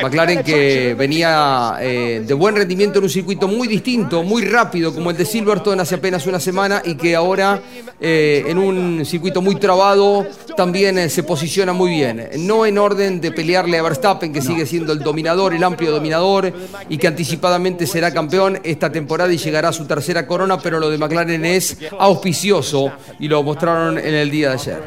McLaren 0.03 0.43
que 0.43 0.95
venía 0.99 1.77
eh, 1.81 2.23
de 2.27 2.35
buen 2.35 2.57
rendimiento 2.57 2.99
en 2.99 3.05
un 3.05 3.11
circuito 3.11 3.49
muy 3.49 3.69
distinto, 3.69 4.23
muy 4.23 4.43
rápido, 4.45 4.95
como 4.95 5.11
el 5.11 5.17
de 5.17 5.25
Silverstone 5.25 5.81
hace 5.83 5.95
apenas 5.97 6.27
una 6.27 6.41
semana, 6.41 6.83
y 6.85 6.95
que 6.97 7.15
ahora 7.17 7.61
eh, 8.01 8.45
en 8.47 8.59
un 8.59 9.05
circuito 9.05 9.41
muy 9.41 9.57
trabado 9.57 10.27
también 10.57 10.99
eh, 10.99 11.09
se 11.09 11.23
posiciona 11.23 11.73
muy 11.73 11.91
bien. 11.91 12.29
No 12.39 12.67
en 12.67 12.79
orden 12.79 13.21
de 13.21 13.33
pelearle 13.33 13.79
a 13.79 13.83
Verstappen, 13.83 14.33
que 14.33 14.43
sigue 14.43 14.67
siendo 14.67 14.93
el 14.93 14.99
dominador, 15.01 15.55
el 15.55 15.65
amplio 15.65 15.91
dominador, 15.91 16.53
y 16.89 16.98
que 16.99 17.07
anticipadamente 17.07 17.87
será 17.87 18.13
campeón 18.13 18.59
esta 18.65 18.91
temporada 18.93 19.33
y 19.33 19.39
llegará 19.39 19.69
a 19.69 19.73
su 19.73 19.87
tercera 19.87 20.27
corona, 20.27 20.59
pero 20.59 20.79
lo 20.79 20.91
de 20.91 20.99
McLaren 20.99 21.45
es 21.45 21.79
auspicioso 21.99 22.93
y 23.19 23.29
lo 23.29 23.43
mostraron 23.43 23.99
en 23.99 24.15
el 24.15 24.31
día 24.31 24.49
de 24.51 24.55
ayer. 24.55 24.83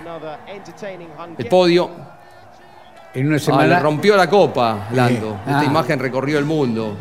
El 1.38 1.46
podio. 1.48 1.90
En 3.14 3.28
una 3.28 3.36
Ah, 3.36 3.40
semana. 3.40 3.68
le 3.68 3.80
rompió 3.80 4.16
la 4.16 4.30
copa, 4.30 4.88
Lando. 4.94 5.38
Ah. 5.46 5.52
Esta 5.52 5.66
imagen 5.66 6.00
recorrió 6.00 6.40
el 6.40 6.46
mundo. 6.46 7.00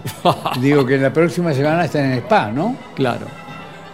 Digo 0.60 0.84
que 0.84 0.98
la 0.98 1.12
próxima 1.12 1.54
semana 1.54 1.84
están 1.84 2.06
en 2.06 2.18
Spa, 2.18 2.50
¿no? 2.50 2.76
Claro. 2.96 3.26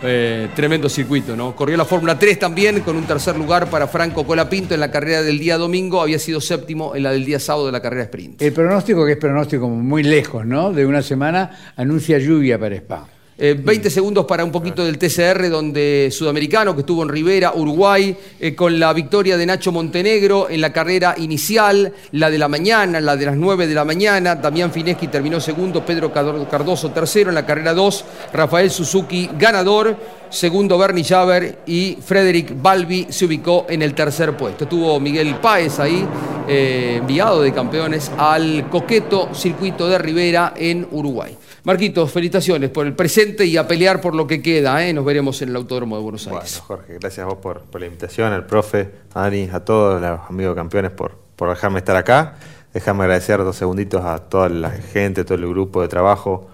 Eh, 0.03 0.49
tremendo 0.55 0.89
circuito, 0.89 1.35
¿no? 1.35 1.57
Corrió 1.57 1.77
la 1.77 1.85
Fórmula 1.85 2.19
3 2.19 2.39
también 2.39 2.81
con 2.81 2.97
un 2.97 3.05
tercer 3.05 3.37
lugar 3.37 3.71
para 3.71 3.87
Franco 3.87 4.27
Colapinto 4.27 4.75
en 4.75 4.81
la 4.81 4.91
carrera 4.91 5.23
del 5.23 5.39
día 5.39 5.57
domingo. 5.57 6.03
Había 6.03 6.19
sido 6.19 6.41
séptimo 6.41 6.95
en 6.95 7.03
la 7.03 7.13
del 7.13 7.25
día 7.25 7.41
sábado 7.41 7.67
de 7.67 7.73
la 7.73 7.81
carrera 7.81 8.03
sprint. 8.05 8.43
El 8.43 8.53
pronóstico, 8.53 9.07
que 9.07 9.13
es 9.13 9.19
pronóstico 9.19 9.69
muy 9.69 10.03
lejos, 10.03 10.45
¿no? 10.45 10.73
De 10.73 10.85
una 10.85 11.03
semana, 11.03 11.73
anuncia 11.77 12.19
lluvia 12.19 12.59
para 12.59 12.77
Spa. 12.77 13.16
Eh, 13.39 13.55
20 13.55 13.91
segundos 13.91 14.25
para 14.25 14.43
un 14.43 14.51
poquito 14.51 14.83
del 14.83 14.97
TCR, 14.97 15.51
donde 15.51 16.09
Sudamericano, 16.11 16.75
que 16.75 16.81
estuvo 16.81 17.03
en 17.03 17.11
Rivera, 17.11 17.53
Uruguay, 17.55 18.17
eh, 18.41 18.55
con 18.55 18.81
la 18.81 18.95
victoria 18.95 19.37
de 19.37 19.45
Nacho 19.45 19.73
Montenegro 19.73 20.49
en 20.49 20.63
la 20.63 20.73
carrera 20.73 21.15
inicial, 21.19 21.93
la 22.13 22.31
de 22.31 22.39
la 22.39 22.49
mañana, 22.49 22.99
la 22.99 23.15
de 23.15 23.27
las 23.27 23.37
9 23.37 23.67
de 23.67 23.75
la 23.75 23.85
mañana. 23.85 24.37
Damián 24.37 24.73
Fineschi 24.73 25.09
terminó 25.09 25.39
segundo, 25.39 25.85
Pedro 25.85 26.11
Cardoso 26.11 26.91
tercero 26.93 27.29
en 27.29 27.35
la 27.35 27.45
carrera 27.45 27.75
2, 27.75 28.05
Rafael 28.33 28.71
Suzuki 28.71 29.29
ganador, 29.39 29.95
segundo 30.31 30.79
Bernie 30.79 31.05
Javer 31.05 31.59
y 31.67 31.99
Frederick 32.03 32.55
Balbi 32.57 33.09
se 33.11 33.27
ubicó 33.27 33.67
en 33.69 33.83
el 33.83 33.93
tercer 33.93 34.35
puesto. 34.35 34.65
Estuvo 34.65 34.99
Miguel 34.99 35.35
Páez 35.43 35.79
ahí, 35.79 36.07
eh, 36.49 36.97
enviado 37.01 37.43
de 37.43 37.53
campeones 37.53 38.11
al 38.17 38.71
coqueto 38.71 39.35
circuito 39.35 39.87
de 39.89 39.99
Rivera 39.99 40.55
en 40.57 40.89
Uruguay. 40.91 41.37
Marquitos, 41.67 42.13
felicitaciones 42.13 42.71
por 42.71 42.87
el 42.87 42.95
presente 42.95 43.45
y 43.45 43.57
a 43.57 43.67
pelear 43.67 44.01
por 44.01 44.15
lo 44.15 44.25
que 44.25 44.41
queda. 44.41 44.87
¿eh? 44.87 44.93
Nos 44.93 45.05
veremos 45.05 45.43
en 45.43 45.49
el 45.49 45.57
Autódromo 45.57 45.97
de 45.97 46.03
Buenos 46.05 46.25
Aires. 46.29 46.63
Bueno, 46.65 46.65
Jorge, 46.65 46.99
gracias 47.01 47.25
a 47.25 47.29
vos 47.29 47.39
por, 47.39 47.63
por 47.63 47.81
la 47.81 47.89
invitación, 47.89 48.33
al 48.33 48.47
profe, 48.47 48.89
a 49.13 49.23
Dani, 49.23 49.49
a 49.53 49.59
todos 49.65 50.01
los 50.01 50.21
amigos 50.31 50.55
campeones 50.55 50.93
por, 50.93 51.17
por 51.35 51.49
dejarme 51.49 51.81
estar 51.81 51.97
acá. 51.97 52.37
Déjame 52.73 53.03
agradecer 53.03 53.39
dos 53.39 53.57
segunditos 53.57 54.05
a 54.05 54.19
toda 54.19 54.49
la 54.49 54.71
gente, 54.71 55.25
todo 55.25 55.35
el 55.35 55.49
grupo 55.49 55.83
de 55.83 55.89
trabajo, 55.89 56.49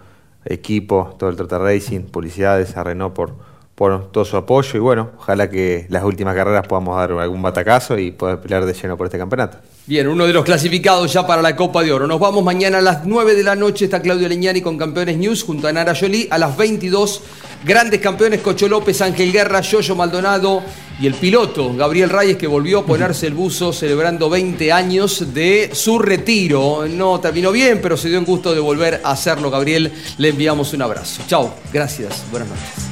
equipo, 0.46 1.14
todo 1.18 1.28
el 1.28 1.36
Trota 1.36 1.58
Racing, 1.58 2.04
publicidades, 2.04 2.74
a 2.78 2.82
Renault 2.82 3.14
por, 3.14 3.34
por 3.74 4.12
todo 4.12 4.24
su 4.24 4.36
apoyo 4.36 4.76
y 4.76 4.80
bueno, 4.80 5.12
ojalá 5.18 5.48
que 5.48 5.86
las 5.88 6.04
últimas 6.04 6.34
carreras 6.34 6.66
podamos 6.66 6.96
dar 6.96 7.12
algún 7.12 7.40
batacazo 7.40 7.98
y 7.98 8.12
poder 8.12 8.38
pelear 8.40 8.66
de 8.66 8.74
lleno 8.74 8.96
por 8.96 9.06
este 9.06 9.18
campeonato. 9.18 9.58
Bien, 9.86 10.06
uno 10.06 10.26
de 10.26 10.32
los 10.32 10.44
clasificados 10.44 11.12
ya 11.12 11.26
para 11.26 11.42
la 11.42 11.56
Copa 11.56 11.82
de 11.82 11.92
Oro. 11.92 12.06
Nos 12.06 12.20
vamos 12.20 12.44
mañana 12.44 12.78
a 12.78 12.80
las 12.80 13.04
9 13.04 13.34
de 13.34 13.42
la 13.42 13.56
noche. 13.56 13.86
Está 13.86 14.00
Claudio 14.00 14.28
Leñani 14.28 14.60
con 14.60 14.78
Campeones 14.78 15.16
News 15.16 15.42
junto 15.42 15.66
a 15.66 15.72
Nara 15.72 15.94
Jolie. 15.98 16.28
A 16.30 16.38
las 16.38 16.56
22, 16.56 17.22
grandes 17.64 18.00
campeones 18.00 18.42
Cocho 18.42 18.68
López, 18.68 19.00
Ángel 19.00 19.32
Guerra, 19.32 19.60
Yoyo 19.60 19.96
Maldonado 19.96 20.62
y 21.00 21.08
el 21.08 21.14
piloto 21.14 21.74
Gabriel 21.74 22.10
Reyes 22.10 22.36
que 22.36 22.46
volvió 22.46 22.80
a 22.80 22.86
ponerse 22.86 23.26
el 23.26 23.34
buzo 23.34 23.72
celebrando 23.72 24.30
20 24.30 24.70
años 24.70 25.34
de 25.34 25.70
su 25.72 25.98
retiro. 25.98 26.86
No 26.88 27.18
terminó 27.18 27.50
bien, 27.50 27.80
pero 27.82 27.96
se 27.96 28.08
dio 28.08 28.20
un 28.20 28.24
gusto 28.24 28.54
de 28.54 28.60
volver 28.60 29.00
a 29.02 29.10
hacerlo, 29.10 29.50
Gabriel. 29.50 29.92
Le 30.18 30.28
enviamos 30.28 30.72
un 30.74 30.82
abrazo. 30.82 31.22
Chao, 31.26 31.54
gracias, 31.72 32.24
buenas 32.30 32.50
noches. 32.50 32.91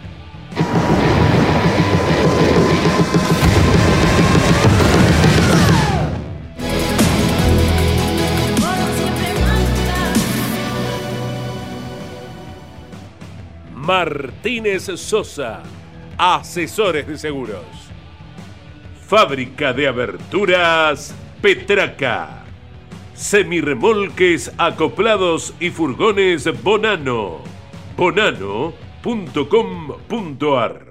Martínez 13.91 14.85
Sosa, 14.95 15.61
asesores 16.17 17.05
de 17.05 17.17
seguros. 17.17 17.65
Fábrica 19.05 19.73
de 19.73 19.85
aberturas 19.85 21.13
Petraca. 21.41 22.45
Semirremolques 23.13 24.49
acoplados 24.57 25.53
y 25.59 25.71
furgones 25.71 26.45
Bonano. 26.63 27.39
Bonano.com.ar 27.97 30.90